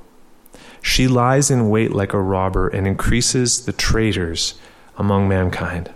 She 0.88 1.10
lies 1.10 1.52
in 1.52 1.70
wait 1.70 1.92
like 1.92 2.14
a 2.14 2.22
robber 2.22 2.70
and 2.70 2.88
increases 2.88 3.66
the 3.66 3.74
traitors 3.74 4.54
among 4.98 5.28
mankind. 5.28 5.92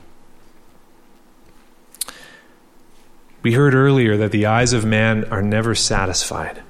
We 3.42 3.54
heard 3.54 3.74
earlier 3.74 4.18
that 4.18 4.34
the 4.34 4.46
eyes 4.46 4.74
of 4.74 4.84
man 4.84 5.24
are 5.32 5.42
never 5.42 5.76
satisfied. 5.76 6.62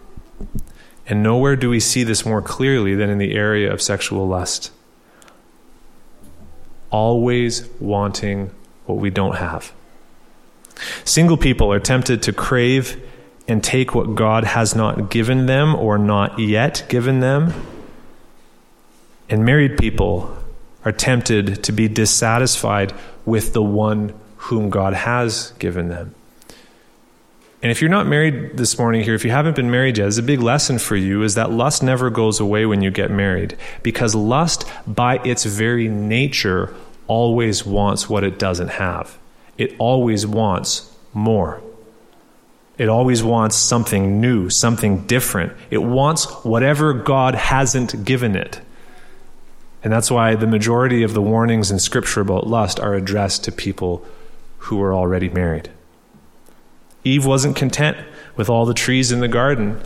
And 1.08 1.24
nowhere 1.24 1.56
do 1.56 1.72
we 1.72 1.80
see 1.80 2.04
this 2.04 2.24
more 2.24 2.44
clearly 2.44 2.94
than 2.94 3.10
in 3.10 3.18
the 3.18 3.34
area 3.34 3.74
of 3.74 3.82
sexual 3.82 4.28
lust. 4.28 4.72
Always 6.92 7.68
wanting 7.80 8.52
what 8.86 9.00
we 9.00 9.10
don't 9.10 9.38
have. 9.38 9.74
Single 11.04 11.38
people 11.38 11.74
are 11.74 11.80
tempted 11.80 12.22
to 12.22 12.34
crave 12.34 13.04
and 13.48 13.64
take 13.64 13.96
what 13.96 14.14
God 14.14 14.44
has 14.44 14.76
not 14.76 15.10
given 15.10 15.48
them 15.48 15.74
or 15.74 15.98
not 15.98 16.38
yet 16.38 16.86
given 16.88 17.20
them 17.20 17.52
and 19.32 19.46
married 19.46 19.78
people 19.78 20.38
are 20.84 20.92
tempted 20.92 21.64
to 21.64 21.72
be 21.72 21.88
dissatisfied 21.88 22.94
with 23.26 23.54
the 23.54 23.64
one 23.64 24.14
whom 24.36 24.70
God 24.70 24.94
has 24.94 25.52
given 25.58 25.88
them. 25.88 26.14
And 27.64 27.72
if 27.72 27.80
you're 27.80 27.92
not 27.92 28.08
married 28.08 28.58
this 28.58 28.78
morning 28.78 29.04
here, 29.04 29.14
if 29.14 29.24
you 29.24 29.32
haven't 29.32 29.56
been 29.56 29.72
married 29.72 29.98
yet, 29.98 30.08
it's 30.08 30.18
a 30.18 30.24
big 30.24 30.42
lesson 30.42 30.80
for 30.80 30.96
you 30.96 31.24
is 31.24 31.36
that 31.36 31.52
lust 31.52 31.82
never 31.82 32.10
goes 32.10 32.40
away 32.40 32.66
when 32.66 32.82
you 32.82 32.92
get 32.92 33.10
married. 33.10 33.56
Because 33.84 34.14
lust, 34.16 34.70
by 34.86 35.20
its 35.20 35.46
very 35.46 35.88
nature, 35.88 36.74
always 37.08 37.66
wants 37.66 38.10
what 38.10 38.24
it 38.24 38.38
doesn't 38.38 38.70
have. 38.70 39.18
It 39.58 39.76
always 39.78 40.26
wants 40.26 40.94
more. 41.14 41.62
It 42.78 42.90
always 42.90 43.24
wants 43.24 43.56
something 43.56 44.20
new, 44.20 44.50
something 44.50 45.06
different. 45.06 45.54
It 45.70 45.84
wants 45.84 46.26
whatever 46.44 46.94
God 46.94 47.36
hasn't 47.36 48.04
given 48.04 48.36
it. 48.36 48.60
And 49.84 49.92
that's 49.92 50.12
why 50.12 50.36
the 50.36 50.48
majority 50.48 51.04
of 51.04 51.14
the 51.14 51.22
warnings 51.22 51.72
in 51.72 51.80
Scripture 51.80 52.22
about 52.22 52.48
lust 52.48 52.80
are 52.80 52.94
addressed 52.94 53.44
to 53.46 53.52
people 53.52 54.06
who 54.60 54.78
were 54.78 54.94
already 54.94 55.30
married. 55.30 55.70
Eve 57.04 57.26
wasn't 57.26 57.56
content 57.56 57.98
with 58.36 58.50
all 58.50 58.66
the 58.66 58.76
trees 58.76 59.12
in 59.12 59.22
the 59.22 59.28
garden. 59.28 59.82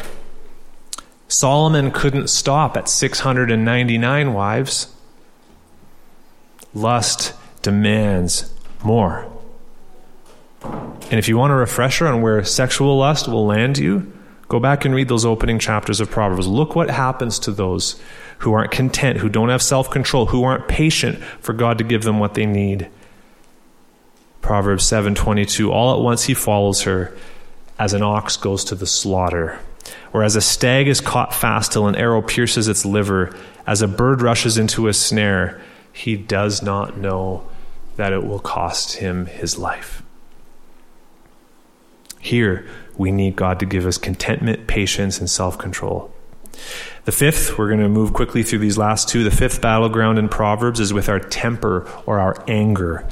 Solomon 1.28 1.92
couldn't 1.92 2.30
stop 2.30 2.76
at 2.76 2.90
699 2.90 4.34
wives. 4.34 4.94
Lust 6.74 7.34
demands 7.62 8.54
more. 8.84 9.32
And 10.62 11.14
if 11.14 11.28
you 11.28 11.38
want 11.38 11.54
a 11.54 11.56
refresher 11.56 12.08
on 12.08 12.22
where 12.22 12.44
sexual 12.44 12.98
lust 12.98 13.28
will 13.28 13.46
land 13.46 13.78
you, 13.78 14.12
go 14.48 14.60
back 14.60 14.86
and 14.86 14.94
read 14.94 15.08
those 15.08 15.26
opening 15.26 15.60
chapters 15.60 16.00
of 16.00 16.10
Proverbs. 16.10 16.48
Look 16.48 16.76
what 16.76 16.90
happens 16.90 17.40
to 17.40 17.52
those 17.52 18.00
who 18.40 18.54
aren't 18.54 18.72
content, 18.72 19.20
who 19.20 19.30
don't 19.30 19.50
have 19.50 19.62
self 19.62 19.90
control, 19.90 20.28
who 20.28 20.44
aren't 20.44 20.68
patient 20.68 21.20
for 21.40 21.54
God 21.54 21.78
to 21.78 21.84
give 21.84 22.04
them 22.04 22.20
what 22.20 22.34
they 22.34 22.46
need. 22.46 22.90
Proverbs 24.42 24.86
7:22 24.86 25.72
All 25.72 25.96
at 25.96 26.04
once 26.04 26.26
he 26.26 26.34
follows 26.34 26.84
her 26.84 27.16
as 27.80 27.94
an 27.94 28.04
ox 28.04 28.38
goes 28.38 28.64
to 28.66 28.76
the 28.76 28.86
slaughter 28.86 29.60
or 30.14 30.24
as 30.24 30.36
a 30.36 30.42
stag 30.42 30.88
is 30.88 31.02
caught 31.02 31.34
fast 31.34 31.74
till 31.74 31.88
an 31.88 31.96
arrow 31.96 32.22
pierces 32.22 32.68
its 32.68 32.86
liver 32.86 33.36
as 33.68 33.82
a 33.82 33.88
bird 33.88 34.22
rushes 34.22 34.58
into 34.58 34.88
a 34.88 34.94
snare 34.94 35.60
he 35.92 36.16
does 36.16 36.62
not 36.62 36.98
know 36.98 37.46
that 37.96 38.14
it 38.14 38.26
will 38.26 38.40
cost 38.40 38.98
him 38.98 39.26
his 39.26 39.58
life. 39.58 40.04
Here, 42.20 42.68
we 42.98 43.12
need 43.12 43.36
God 43.36 43.60
to 43.60 43.66
give 43.66 43.86
us 43.86 43.98
contentment, 43.98 44.68
patience, 44.68 45.20
and 45.20 45.30
self 45.30 45.58
control. 45.58 46.12
The 47.06 47.12
fifth, 47.12 47.58
we're 47.58 47.68
going 47.68 47.82
to 47.82 47.90
move 47.90 48.14
quickly 48.14 48.44
through 48.44 48.60
these 48.60 48.78
last 48.78 49.10
two. 49.10 49.24
The 49.24 49.32
fifth 49.32 49.62
battleground 49.62 50.18
in 50.18 50.30
Proverbs 50.30 50.80
is 50.80 50.94
with 50.94 51.10
our 51.10 51.20
temper 51.20 51.88
or 52.06 52.20
our 52.20 52.44
anger. 52.48 53.08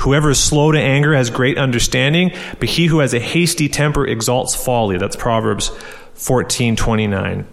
Whoever 0.00 0.30
is 0.30 0.42
slow 0.42 0.72
to 0.72 0.80
anger 0.80 1.14
has 1.14 1.30
great 1.30 1.58
understanding, 1.58 2.32
but 2.58 2.68
he 2.68 2.86
who 2.86 3.00
has 3.00 3.14
a 3.14 3.20
hasty 3.20 3.68
temper 3.68 4.06
exalts 4.06 4.54
folly. 4.54 4.98
That's 4.98 5.16
Proverbs 5.16 5.70
14:29. 6.14 7.46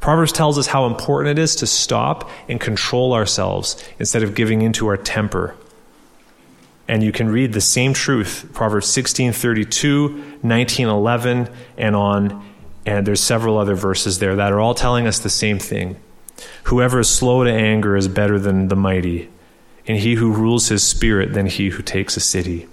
Proverbs 0.00 0.32
tells 0.32 0.58
us 0.58 0.66
how 0.66 0.86
important 0.86 1.38
it 1.38 1.42
is 1.42 1.56
to 1.56 1.66
stop 1.66 2.28
and 2.48 2.60
control 2.60 3.12
ourselves 3.14 3.82
instead 4.00 4.24
of 4.24 4.34
giving 4.34 4.62
into 4.62 4.88
our 4.88 4.96
temper. 4.96 5.54
And 6.88 7.02
you 7.02 7.12
can 7.12 7.28
read 7.28 7.52
the 7.52 7.60
same 7.60 7.94
truth, 7.94 8.50
Proverbs 8.52 8.86
16:32, 8.88 10.40
19:11 10.42 11.48
and 11.78 11.96
on 11.96 12.42
and 12.84 13.06
there's 13.06 13.20
several 13.20 13.58
other 13.58 13.74
verses 13.74 14.18
there 14.18 14.36
that 14.36 14.52
are 14.52 14.60
all 14.60 14.74
telling 14.74 15.06
us 15.06 15.18
the 15.18 15.30
same 15.30 15.58
thing. 15.58 15.96
Whoever 16.64 17.00
is 17.00 17.08
slow 17.08 17.44
to 17.44 17.50
anger 17.50 17.96
is 17.96 18.08
better 18.08 18.38
than 18.38 18.68
the 18.68 18.76
mighty, 18.76 19.28
and 19.86 19.98
he 19.98 20.14
who 20.14 20.32
rules 20.32 20.68
his 20.68 20.82
spirit 20.82 21.32
than 21.32 21.46
he 21.46 21.70
who 21.70 21.82
takes 21.82 22.16
a 22.16 22.20
city. 22.20 22.66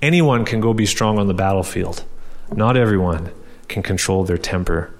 Anyone 0.00 0.44
can 0.44 0.60
go 0.60 0.72
be 0.72 0.86
strong 0.86 1.18
on 1.18 1.26
the 1.26 1.34
battlefield. 1.34 2.04
Not 2.52 2.76
everyone 2.76 3.30
can 3.68 3.82
control 3.82 4.24
their 4.24 4.38
temper. 4.38 4.94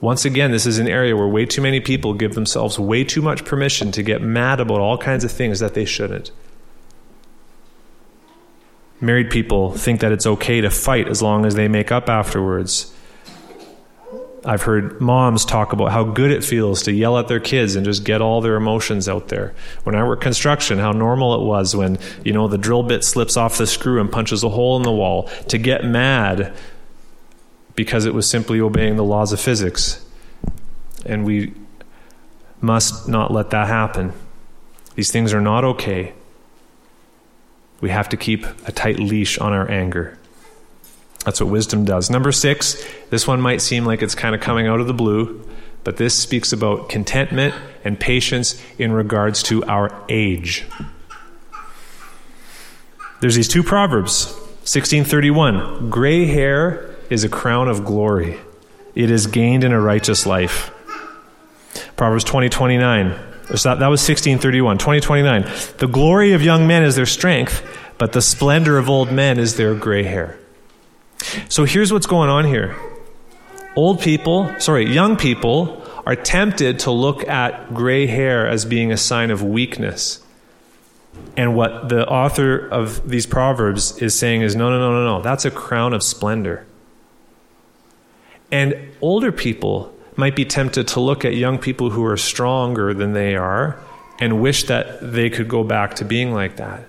Once 0.00 0.24
again, 0.24 0.50
this 0.50 0.66
is 0.66 0.78
an 0.78 0.88
area 0.88 1.16
where 1.16 1.28
way 1.28 1.46
too 1.46 1.62
many 1.62 1.80
people 1.80 2.12
give 2.12 2.34
themselves 2.34 2.78
way 2.78 3.02
too 3.02 3.22
much 3.22 3.44
permission 3.44 3.90
to 3.92 4.02
get 4.02 4.20
mad 4.20 4.60
about 4.60 4.80
all 4.80 4.98
kinds 4.98 5.24
of 5.24 5.30
things 5.30 5.60
that 5.60 5.74
they 5.74 5.84
shouldn't. 5.84 6.30
Married 9.02 9.30
people 9.30 9.72
think 9.72 10.00
that 10.00 10.12
it's 10.12 10.26
okay 10.26 10.60
to 10.60 10.70
fight 10.70 11.08
as 11.08 11.20
long 11.20 11.44
as 11.44 11.56
they 11.56 11.66
make 11.66 11.90
up 11.90 12.08
afterwards. 12.08 12.94
I've 14.44 14.62
heard 14.62 15.00
moms 15.00 15.44
talk 15.44 15.72
about 15.72 15.90
how 15.90 16.04
good 16.04 16.30
it 16.30 16.44
feels 16.44 16.84
to 16.84 16.92
yell 16.92 17.18
at 17.18 17.26
their 17.26 17.40
kids 17.40 17.74
and 17.74 17.84
just 17.84 18.04
get 18.04 18.20
all 18.22 18.40
their 18.40 18.54
emotions 18.54 19.08
out 19.08 19.26
there. 19.26 19.54
When 19.82 19.96
I 19.96 20.06
worked 20.06 20.22
construction, 20.22 20.78
how 20.78 20.92
normal 20.92 21.34
it 21.34 21.44
was 21.44 21.74
when, 21.74 21.98
you 22.24 22.32
know, 22.32 22.46
the 22.46 22.58
drill 22.58 22.84
bit 22.84 23.02
slips 23.02 23.36
off 23.36 23.58
the 23.58 23.66
screw 23.66 24.00
and 24.00 24.10
punches 24.10 24.44
a 24.44 24.48
hole 24.48 24.76
in 24.76 24.84
the 24.84 24.92
wall 24.92 25.24
to 25.48 25.58
get 25.58 25.84
mad 25.84 26.54
because 27.74 28.04
it 28.04 28.14
was 28.14 28.30
simply 28.30 28.60
obeying 28.60 28.94
the 28.94 29.04
laws 29.04 29.32
of 29.32 29.40
physics. 29.40 30.04
And 31.04 31.24
we 31.24 31.54
must 32.60 33.08
not 33.08 33.32
let 33.32 33.50
that 33.50 33.66
happen. 33.66 34.12
These 34.94 35.10
things 35.10 35.34
are 35.34 35.40
not 35.40 35.64
okay. 35.64 36.12
We 37.82 37.90
have 37.90 38.08
to 38.10 38.16
keep 38.16 38.46
a 38.66 38.72
tight 38.72 38.98
leash 38.98 39.38
on 39.38 39.52
our 39.52 39.70
anger. 39.70 40.16
That's 41.24 41.40
what 41.40 41.50
wisdom 41.50 41.84
does. 41.84 42.10
Number 42.10 42.32
six, 42.32 42.82
this 43.10 43.26
one 43.26 43.40
might 43.40 43.60
seem 43.60 43.84
like 43.84 44.02
it's 44.02 44.14
kind 44.14 44.34
of 44.34 44.40
coming 44.40 44.68
out 44.68 44.80
of 44.80 44.86
the 44.86 44.94
blue, 44.94 45.46
but 45.84 45.96
this 45.96 46.14
speaks 46.18 46.52
about 46.52 46.88
contentment 46.88 47.54
and 47.84 47.98
patience 47.98 48.60
in 48.78 48.92
regards 48.92 49.42
to 49.44 49.64
our 49.64 49.92
age. 50.08 50.64
There's 53.20 53.34
these 53.34 53.48
two 53.48 53.62
proverbs 53.64 54.32
1631 54.62 55.90
gray 55.90 56.26
hair 56.26 56.94
is 57.10 57.24
a 57.24 57.28
crown 57.28 57.68
of 57.68 57.84
glory. 57.84 58.38
It 58.94 59.10
is 59.10 59.26
gained 59.26 59.64
in 59.64 59.72
a 59.72 59.80
righteous 59.80 60.24
life. 60.24 60.70
Proverbs 61.96 62.22
20, 62.24 62.48
29. 62.48 63.31
So 63.54 63.68
that, 63.68 63.80
that 63.80 63.88
was 63.88 64.00
1631. 64.00 64.78
2029. 64.78 65.42
The 65.78 65.86
glory 65.86 66.32
of 66.32 66.42
young 66.42 66.66
men 66.66 66.82
is 66.82 66.96
their 66.96 67.06
strength, 67.06 67.62
but 67.98 68.12
the 68.12 68.22
splendor 68.22 68.78
of 68.78 68.88
old 68.88 69.12
men 69.12 69.38
is 69.38 69.56
their 69.56 69.74
gray 69.74 70.04
hair. 70.04 70.38
So 71.48 71.64
here's 71.64 71.92
what's 71.92 72.06
going 72.06 72.30
on 72.30 72.46
here. 72.46 72.76
Old 73.76 74.00
people, 74.00 74.54
sorry, 74.58 74.86
young 74.92 75.16
people 75.16 75.82
are 76.06 76.16
tempted 76.16 76.80
to 76.80 76.90
look 76.90 77.26
at 77.28 77.72
gray 77.74 78.06
hair 78.06 78.46
as 78.46 78.64
being 78.64 78.90
a 78.90 78.96
sign 78.96 79.30
of 79.30 79.42
weakness. 79.42 80.20
And 81.36 81.54
what 81.54 81.88
the 81.88 82.06
author 82.08 82.68
of 82.68 83.08
these 83.08 83.26
proverbs 83.26 83.98
is 83.98 84.18
saying 84.18 84.42
is 84.42 84.56
no, 84.56 84.70
no, 84.70 84.78
no, 84.78 84.92
no, 84.92 85.18
no. 85.18 85.22
That's 85.22 85.44
a 85.44 85.50
crown 85.50 85.92
of 85.92 86.02
splendor. 86.02 86.66
And 88.50 88.76
older 89.00 89.32
people 89.32 89.94
might 90.22 90.36
be 90.36 90.44
tempted 90.44 90.86
to 90.86 91.00
look 91.00 91.24
at 91.24 91.34
young 91.34 91.58
people 91.58 91.90
who 91.90 92.04
are 92.04 92.16
stronger 92.16 92.94
than 92.94 93.12
they 93.12 93.34
are 93.34 93.76
and 94.20 94.40
wish 94.40 94.62
that 94.62 94.86
they 95.02 95.28
could 95.28 95.48
go 95.48 95.64
back 95.64 95.94
to 95.94 96.04
being 96.04 96.32
like 96.32 96.58
that. 96.58 96.84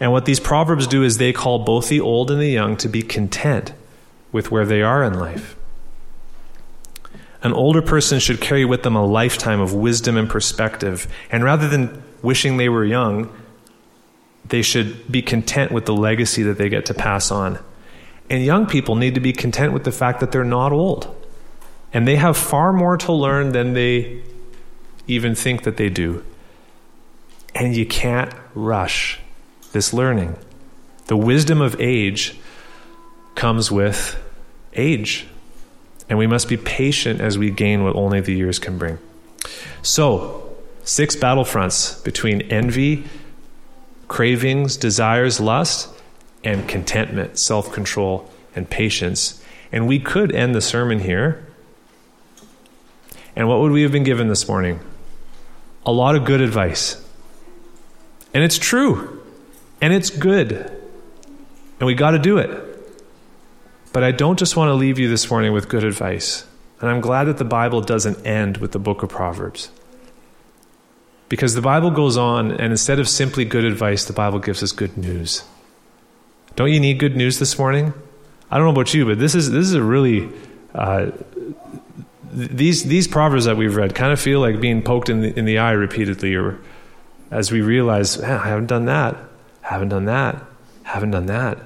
And 0.00 0.10
what 0.10 0.24
these 0.24 0.40
proverbs 0.40 0.86
do 0.86 1.02
is 1.02 1.18
they 1.18 1.34
call 1.34 1.58
both 1.58 1.90
the 1.90 2.00
old 2.00 2.30
and 2.30 2.40
the 2.40 2.48
young 2.48 2.78
to 2.78 2.88
be 2.88 3.02
content 3.02 3.74
with 4.32 4.50
where 4.50 4.64
they 4.64 4.80
are 4.80 5.04
in 5.04 5.18
life. 5.18 5.54
An 7.42 7.52
older 7.52 7.82
person 7.82 8.20
should 8.20 8.40
carry 8.40 8.64
with 8.64 8.84
them 8.84 8.96
a 8.96 9.04
lifetime 9.04 9.60
of 9.60 9.74
wisdom 9.74 10.16
and 10.16 10.30
perspective. 10.30 11.06
And 11.30 11.44
rather 11.44 11.68
than 11.68 12.02
wishing 12.22 12.56
they 12.56 12.70
were 12.70 12.86
young, 12.86 13.30
they 14.46 14.62
should 14.62 15.12
be 15.12 15.20
content 15.20 15.72
with 15.72 15.84
the 15.84 15.94
legacy 15.94 16.42
that 16.44 16.56
they 16.56 16.70
get 16.70 16.86
to 16.86 16.94
pass 16.94 17.30
on. 17.30 17.58
And 18.30 18.42
young 18.42 18.64
people 18.64 18.94
need 18.94 19.14
to 19.14 19.20
be 19.20 19.34
content 19.34 19.74
with 19.74 19.84
the 19.84 19.92
fact 19.92 20.20
that 20.20 20.32
they're 20.32 20.42
not 20.42 20.72
old. 20.72 21.14
And 21.92 22.06
they 22.06 22.16
have 22.16 22.36
far 22.36 22.72
more 22.72 22.96
to 22.98 23.12
learn 23.12 23.52
than 23.52 23.72
they 23.72 24.22
even 25.06 25.34
think 25.34 25.62
that 25.62 25.76
they 25.76 25.88
do. 25.88 26.24
And 27.54 27.74
you 27.74 27.86
can't 27.86 28.32
rush 28.54 29.20
this 29.72 29.92
learning. 29.92 30.36
The 31.06 31.16
wisdom 31.16 31.60
of 31.60 31.80
age 31.80 32.38
comes 33.34 33.70
with 33.70 34.22
age. 34.74 35.26
And 36.08 36.18
we 36.18 36.26
must 36.26 36.48
be 36.48 36.56
patient 36.56 37.20
as 37.20 37.38
we 37.38 37.50
gain 37.50 37.84
what 37.84 37.96
only 37.96 38.20
the 38.20 38.34
years 38.34 38.58
can 38.58 38.78
bring. 38.78 38.98
So, 39.82 40.56
six 40.84 41.16
battlefronts 41.16 42.02
between 42.02 42.42
envy, 42.42 43.04
cravings, 44.08 44.76
desires, 44.76 45.38
lust, 45.38 45.88
and 46.42 46.66
contentment, 46.68 47.38
self 47.38 47.72
control, 47.72 48.28
and 48.54 48.68
patience. 48.68 49.42
And 49.70 49.86
we 49.86 49.98
could 49.98 50.34
end 50.34 50.54
the 50.54 50.60
sermon 50.60 51.00
here. 51.00 51.44
And 53.38 53.46
what 53.48 53.60
would 53.60 53.70
we 53.70 53.82
have 53.82 53.92
been 53.92 54.02
given 54.02 54.26
this 54.26 54.48
morning? 54.48 54.80
A 55.86 55.92
lot 55.92 56.16
of 56.16 56.24
good 56.24 56.40
advice. 56.40 57.00
And 58.34 58.42
it's 58.42 58.58
true. 58.58 59.22
And 59.80 59.92
it's 59.92 60.10
good. 60.10 60.52
And 61.78 61.86
we 61.86 61.94
got 61.94 62.10
to 62.10 62.18
do 62.18 62.38
it. 62.38 62.50
But 63.92 64.02
I 64.02 64.10
don't 64.10 64.40
just 64.40 64.56
want 64.56 64.70
to 64.70 64.74
leave 64.74 64.98
you 64.98 65.08
this 65.08 65.30
morning 65.30 65.52
with 65.52 65.68
good 65.68 65.84
advice. 65.84 66.46
And 66.80 66.90
I'm 66.90 67.00
glad 67.00 67.24
that 67.24 67.38
the 67.38 67.44
Bible 67.44 67.80
doesn't 67.80 68.26
end 68.26 68.56
with 68.56 68.72
the 68.72 68.80
book 68.80 69.04
of 69.04 69.08
Proverbs. 69.08 69.70
Because 71.28 71.54
the 71.54 71.62
Bible 71.62 71.92
goes 71.92 72.16
on, 72.16 72.50
and 72.50 72.72
instead 72.72 72.98
of 72.98 73.08
simply 73.08 73.44
good 73.44 73.64
advice, 73.64 74.04
the 74.04 74.12
Bible 74.12 74.40
gives 74.40 74.64
us 74.64 74.72
good 74.72 74.98
news. 74.98 75.44
Don't 76.56 76.72
you 76.72 76.80
need 76.80 76.98
good 76.98 77.14
news 77.14 77.38
this 77.38 77.56
morning? 77.56 77.94
I 78.50 78.56
don't 78.56 78.66
know 78.66 78.72
about 78.72 78.92
you, 78.94 79.06
but 79.06 79.20
this 79.20 79.36
is 79.36 79.52
this 79.52 79.64
is 79.64 79.74
a 79.74 79.82
really 79.82 80.28
uh, 80.74 81.12
these 82.32 82.84
these 82.84 83.08
proverbs 83.08 83.44
that 83.44 83.56
we've 83.56 83.76
read 83.76 83.94
kind 83.94 84.12
of 84.12 84.20
feel 84.20 84.40
like 84.40 84.60
being 84.60 84.82
poked 84.82 85.08
in 85.08 85.22
the, 85.22 85.38
in 85.38 85.44
the 85.44 85.58
eye 85.58 85.72
repeatedly, 85.72 86.34
or 86.34 86.58
as 87.30 87.52
we 87.52 87.60
realize, 87.60 88.20
I 88.20 88.48
haven't 88.48 88.66
done 88.66 88.86
that, 88.86 89.16
haven't 89.62 89.90
done 89.90 90.06
that, 90.06 90.42
haven't 90.82 91.10
done 91.10 91.26
that. 91.26 91.58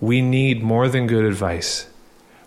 We 0.00 0.20
need 0.20 0.62
more 0.62 0.88
than 0.88 1.06
good 1.06 1.24
advice. 1.24 1.88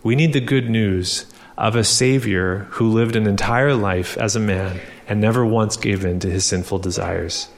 We 0.04 0.16
need 0.16 0.34
the 0.34 0.39
good 0.39 0.70
news 0.70 1.26
of 1.58 1.76
a 1.76 1.84
Savior 1.84 2.68
who 2.72 2.89
lived 2.89 3.16
an 3.16 3.28
entire 3.28 3.74
life 3.74 4.16
as 4.18 4.36
a 4.36 4.39
man 4.39 4.80
and 5.08 5.20
never 5.20 5.45
once 5.45 5.76
gave 5.76 6.06
in 6.06 6.20
to 6.20 6.30
his 6.30 6.45
sinful 6.45 6.80
desires. 6.80 7.50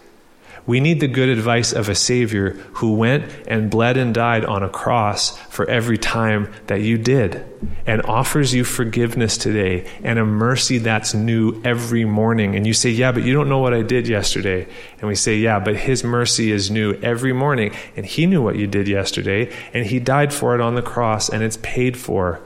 We 0.70 0.82
need 0.82 1.00
the 1.00 1.08
good 1.08 1.30
advice 1.30 1.74
of 1.74 1.90
a 1.90 1.96
Savior 1.96 2.52
who 2.74 2.94
went 2.94 3.26
and 3.48 3.72
bled 3.72 3.98
and 3.98 4.14
died 4.14 4.46
on 4.46 4.62
a 4.62 4.70
cross 4.70 5.36
for 5.48 5.68
every 5.68 5.98
time 5.98 6.54
that 6.68 6.82
you 6.82 7.00
did 7.00 7.44
and 7.88 8.04
offers 8.04 8.54
you 8.54 8.64
forgiveness 8.64 9.36
today 9.36 9.90
and 10.04 10.20
a 10.20 10.26
mercy 10.26 10.78
that's 10.78 11.16
new 11.16 11.60
every 11.64 12.06
morning. 12.06 12.56
And 12.56 12.68
you 12.68 12.74
say, 12.74 12.92
Yeah, 12.92 13.12
but 13.12 13.24
you 13.24 13.34
don't 13.34 13.50
know 13.50 13.58
what 13.58 13.74
I 13.74 13.82
did 13.82 14.08
yesterday. 14.08 14.68
And 15.00 15.08
we 15.08 15.16
say, 15.16 15.38
Yeah, 15.38 15.58
but 15.58 15.76
His 15.76 16.04
mercy 16.04 16.52
is 16.52 16.70
new 16.70 16.94
every 17.02 17.34
morning. 17.34 17.74
And 17.96 18.06
He 18.06 18.28
knew 18.28 18.44
what 18.44 18.56
you 18.56 18.68
did 18.68 18.88
yesterday 18.88 19.52
and 19.74 19.88
He 19.88 20.00
died 20.00 20.32
for 20.32 20.54
it 20.54 20.62
on 20.62 20.76
the 20.76 20.84
cross 20.84 21.30
and 21.30 21.42
it's 21.42 21.58
paid 21.64 21.98
for. 21.98 22.42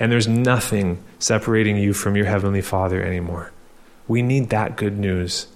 And 0.00 0.10
there's 0.10 0.26
nothing 0.26 1.00
separating 1.20 1.76
you 1.76 1.92
from 1.92 2.16
your 2.16 2.26
Heavenly 2.26 2.60
Father 2.60 3.00
anymore. 3.00 3.52
We 4.08 4.20
need 4.20 4.50
that 4.50 4.74
good 4.74 4.98
news. 4.98 5.46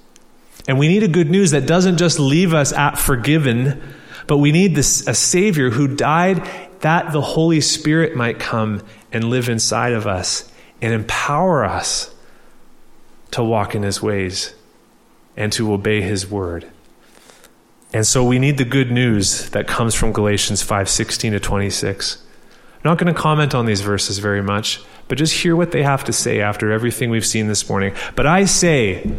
And 0.68 0.78
we 0.78 0.88
need 0.88 1.02
a 1.02 1.08
good 1.08 1.30
news 1.30 1.50
that 1.50 1.66
doesn't 1.66 1.98
just 1.98 2.18
leave 2.18 2.54
us 2.54 2.72
at 2.72 2.98
forgiven, 2.98 3.82
but 4.26 4.38
we 4.38 4.52
need 4.52 4.74
this, 4.74 5.06
a 5.08 5.14
Savior 5.14 5.70
who 5.70 5.88
died 5.88 6.48
that 6.80 7.12
the 7.12 7.20
Holy 7.20 7.60
Spirit 7.60 8.16
might 8.16 8.38
come 8.38 8.82
and 9.12 9.24
live 9.24 9.48
inside 9.48 9.92
of 9.92 10.06
us 10.06 10.50
and 10.80 10.92
empower 10.92 11.64
us 11.64 12.14
to 13.32 13.42
walk 13.42 13.74
in 13.74 13.82
His 13.82 14.02
ways 14.02 14.54
and 15.36 15.52
to 15.52 15.72
obey 15.72 16.00
His 16.00 16.28
word. 16.30 16.70
And 17.92 18.06
so 18.06 18.24
we 18.24 18.38
need 18.38 18.58
the 18.58 18.64
good 18.64 18.90
news 18.90 19.50
that 19.50 19.66
comes 19.66 19.94
from 19.94 20.12
Galatians 20.12 20.62
5 20.62 20.88
16 20.88 21.32
to 21.32 21.40
26. 21.40 22.24
I'm 22.76 22.90
not 22.90 22.98
going 22.98 23.12
to 23.14 23.20
comment 23.20 23.54
on 23.54 23.66
these 23.66 23.80
verses 23.80 24.18
very 24.18 24.42
much, 24.42 24.82
but 25.08 25.18
just 25.18 25.42
hear 25.42 25.54
what 25.54 25.70
they 25.72 25.82
have 25.82 26.04
to 26.04 26.12
say 26.12 26.40
after 26.40 26.72
everything 26.72 27.10
we've 27.10 27.26
seen 27.26 27.46
this 27.46 27.68
morning. 27.68 27.94
But 28.16 28.26
I 28.26 28.44
say, 28.44 29.18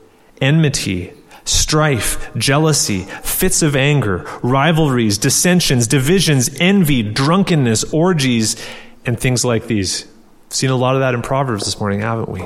enmity, 0.41 1.13
strife, 1.45 2.33
jealousy, 2.35 3.01
fits 3.23 3.61
of 3.61 3.75
anger, 3.75 4.25
rivalries, 4.43 5.17
dissensions, 5.17 5.87
divisions, 5.87 6.49
envy, 6.59 7.03
drunkenness, 7.03 7.93
orgies, 7.93 8.55
and 9.05 9.19
things 9.19 9.45
like 9.45 9.67
these. 9.67 10.05
We've 10.49 10.55
seen 10.55 10.69
a 10.69 10.75
lot 10.75 10.95
of 10.95 11.01
that 11.01 11.13
in 11.13 11.21
Proverbs 11.21 11.65
this 11.65 11.79
morning, 11.79 12.01
haven't 12.01 12.29
we? 12.29 12.43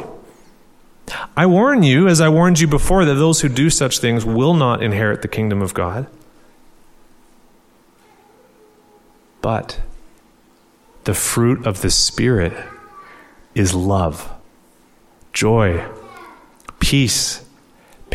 I 1.38 1.46
warn 1.46 1.84
you, 1.84 2.08
as 2.08 2.20
I 2.20 2.30
warned 2.30 2.60
you 2.60 2.68
before, 2.68 3.06
that 3.06 3.16
those 3.16 3.42
who 3.42 3.50
do 3.50 3.70
such 3.70 4.00
things 4.00 4.26
will 4.26 4.54
not 4.54 4.82
inherit 4.82 5.22
the 5.22 5.28
kingdom 5.28 5.62
of 5.62 5.74
God. 5.74 6.08
But 9.42 9.80
the 11.04 11.14
fruit 11.14 11.68
of 11.68 11.82
the 11.82 11.92
Spirit 11.92 12.54
is 13.54 13.76
love, 13.76 14.32
joy, 15.34 15.88
peace 16.80 17.45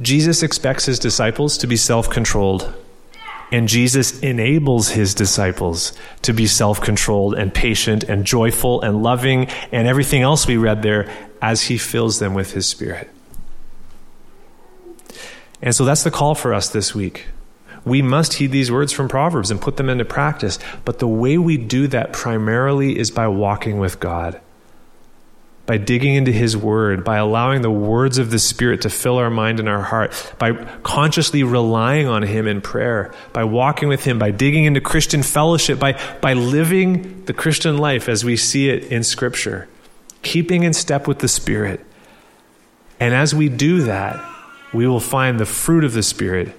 Jesus 0.00 0.42
expects 0.42 0.86
his 0.86 0.98
disciples 0.98 1.58
to 1.58 1.66
be 1.66 1.76
self 1.76 2.10
controlled. 2.10 2.72
And 3.50 3.66
Jesus 3.66 4.20
enables 4.20 4.90
his 4.90 5.14
disciples 5.14 5.92
to 6.22 6.32
be 6.32 6.46
self 6.46 6.80
controlled 6.80 7.34
and 7.34 7.52
patient 7.52 8.04
and 8.04 8.24
joyful 8.24 8.82
and 8.82 9.02
loving 9.02 9.46
and 9.72 9.88
everything 9.88 10.22
else 10.22 10.46
we 10.46 10.56
read 10.56 10.82
there 10.82 11.10
as 11.40 11.62
he 11.62 11.78
fills 11.78 12.18
them 12.18 12.34
with 12.34 12.52
his 12.52 12.66
spirit. 12.66 13.08
And 15.62 15.74
so 15.74 15.84
that's 15.84 16.04
the 16.04 16.10
call 16.10 16.34
for 16.34 16.52
us 16.52 16.68
this 16.68 16.94
week. 16.94 17.26
We 17.84 18.02
must 18.02 18.34
heed 18.34 18.52
these 18.52 18.70
words 18.70 18.92
from 18.92 19.08
Proverbs 19.08 19.50
and 19.50 19.60
put 19.60 19.76
them 19.76 19.88
into 19.88 20.04
practice. 20.04 20.58
But 20.84 20.98
the 20.98 21.08
way 21.08 21.38
we 21.38 21.56
do 21.56 21.86
that 21.88 22.12
primarily 22.12 22.98
is 22.98 23.10
by 23.10 23.28
walking 23.28 23.78
with 23.78 23.98
God 23.98 24.40
by 25.68 25.76
digging 25.76 26.14
into 26.14 26.32
His 26.32 26.56
Word, 26.56 27.04
by 27.04 27.18
allowing 27.18 27.60
the 27.60 27.70
words 27.70 28.16
of 28.16 28.30
the 28.30 28.38
Spirit 28.38 28.80
to 28.80 28.88
fill 28.88 29.18
our 29.18 29.28
mind 29.28 29.60
and 29.60 29.68
our 29.68 29.82
heart, 29.82 30.32
by 30.38 30.52
consciously 30.82 31.42
relying 31.42 32.08
on 32.08 32.22
Him 32.22 32.46
in 32.46 32.62
prayer, 32.62 33.12
by 33.34 33.44
walking 33.44 33.86
with 33.86 34.02
Him, 34.02 34.18
by 34.18 34.30
digging 34.30 34.64
into 34.64 34.80
Christian 34.80 35.22
fellowship, 35.22 35.78
by, 35.78 36.00
by 36.22 36.32
living 36.32 37.26
the 37.26 37.34
Christian 37.34 37.76
life 37.76 38.08
as 38.08 38.24
we 38.24 38.34
see 38.34 38.70
it 38.70 38.84
in 38.84 39.04
Scripture, 39.04 39.68
keeping 40.22 40.62
in 40.62 40.72
step 40.72 41.06
with 41.06 41.18
the 41.18 41.28
Spirit. 41.28 41.84
And 42.98 43.14
as 43.14 43.34
we 43.34 43.50
do 43.50 43.82
that, 43.82 44.18
we 44.72 44.88
will 44.88 45.00
find 45.00 45.38
the 45.38 45.44
fruit 45.44 45.84
of 45.84 45.92
the 45.92 46.02
Spirit 46.02 46.58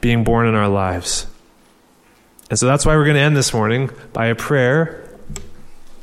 being 0.00 0.24
borne 0.24 0.46
in 0.46 0.54
our 0.54 0.68
lives. 0.70 1.26
And 2.48 2.58
so 2.58 2.64
that's 2.64 2.86
why 2.86 2.96
we're 2.96 3.04
going 3.04 3.16
to 3.16 3.20
end 3.20 3.36
this 3.36 3.52
morning 3.52 3.90
by 4.14 4.28
a 4.28 4.34
prayer 4.34 5.06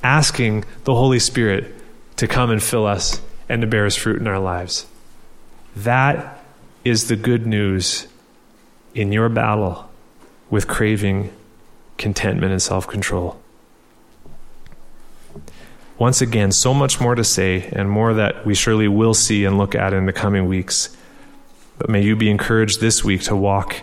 asking 0.03 0.65
the 0.83 0.93
Holy 0.93 1.17
Spirit 1.17 1.73
to 2.17 2.27
come 2.27 2.51
and 2.51 2.61
fill 2.61 2.85
us 2.85 3.21
and 3.47 3.61
to 3.61 3.67
bear 3.67 3.85
his 3.85 3.95
fruit 3.95 4.19
in 4.19 4.27
our 4.27 4.39
lives. 4.39 4.85
That 5.75 6.43
is 6.83 7.07
the 7.07 7.15
good 7.15 7.45
news 7.45 8.07
in 8.93 9.11
your 9.11 9.29
battle 9.29 9.89
with 10.49 10.67
craving, 10.67 11.31
contentment, 11.97 12.51
and 12.51 12.61
self 12.61 12.87
control. 12.87 13.39
Once 15.97 16.21
again, 16.21 16.51
so 16.51 16.73
much 16.73 17.01
more 17.01 17.15
to 17.15 17.23
say, 17.23 17.69
and 17.71 17.89
more 17.89 18.13
that 18.13 18.45
we 18.45 18.53
surely 18.53 18.87
will 18.87 19.13
see 19.13 19.45
and 19.45 19.57
look 19.57 19.73
at 19.73 19.93
in 19.93 20.05
the 20.05 20.13
coming 20.13 20.45
weeks. 20.45 20.95
But 21.79 21.89
may 21.89 22.03
you 22.03 22.15
be 22.15 22.29
encouraged 22.29 22.79
this 22.79 23.03
week 23.03 23.21
to 23.23 23.35
walk 23.35 23.81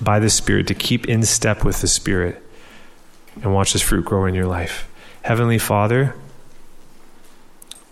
by 0.00 0.18
the 0.18 0.30
Spirit, 0.30 0.68
to 0.68 0.74
keep 0.74 1.08
in 1.08 1.22
step 1.24 1.64
with 1.64 1.80
the 1.80 1.88
Spirit, 1.88 2.42
and 3.42 3.52
watch 3.52 3.72
this 3.72 3.82
fruit 3.82 4.04
grow 4.04 4.26
in 4.26 4.34
your 4.34 4.46
life. 4.46 4.88
Heavenly 5.22 5.58
Father, 5.58 6.14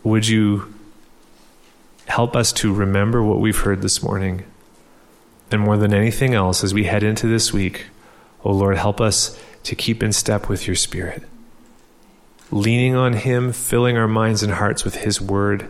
would 0.05 0.29
you 0.29 0.73
help 2.07 2.37
us 2.37 2.53
to 2.53 2.73
remember 2.73 3.23
what 3.23 3.41
we've 3.41 3.59
heard 3.59 3.83
this 3.83 4.03
morning? 4.03 4.45
And 5.51 5.63
more 5.63 5.77
than 5.77 5.95
anything 5.95 6.35
else, 6.35 6.63
as 6.63 6.75
we 6.75 6.85
head 6.85 7.03
into 7.03 7.27
this 7.27 7.53
week, 7.53 7.87
oh 8.45 8.53
Lord, 8.53 8.77
help 8.77 9.01
us 9.01 9.41
to 9.65 9.75
keep 9.75 10.03
in 10.03 10.13
step 10.13 10.49
with 10.49 10.67
your 10.67 10.77
Spirit. 10.77 11.23
Leaning 12.51 12.95
on 12.95 13.15
Him, 13.15 13.53
filling 13.53 13.97
our 13.97 14.07
minds 14.07 14.43
and 14.43 14.53
hearts 14.53 14.85
with 14.85 14.97
His 14.97 15.21
Word, 15.21 15.69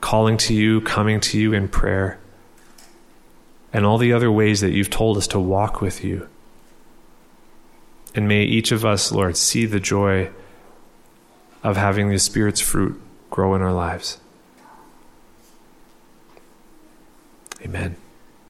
calling 0.00 0.36
to 0.36 0.52
you, 0.54 0.82
coming 0.82 1.20
to 1.20 1.38
you 1.38 1.54
in 1.54 1.68
prayer, 1.68 2.18
and 3.72 3.86
all 3.86 3.96
the 3.96 4.12
other 4.12 4.30
ways 4.30 4.60
that 4.60 4.72
you've 4.72 4.90
told 4.90 5.16
us 5.16 5.26
to 5.28 5.40
walk 5.40 5.80
with 5.80 6.04
you. 6.04 6.28
And 8.14 8.28
may 8.28 8.44
each 8.44 8.70
of 8.70 8.84
us, 8.84 9.10
Lord, 9.10 9.36
see 9.36 9.64
the 9.64 9.80
joy 9.80 10.30
of 11.64 11.76
having 11.76 12.10
the 12.10 12.18
Spirit's 12.18 12.60
fruit 12.60 13.00
grow 13.30 13.54
in 13.54 13.62
our 13.62 13.72
lives. 13.72 14.18
Amen. 17.62 17.96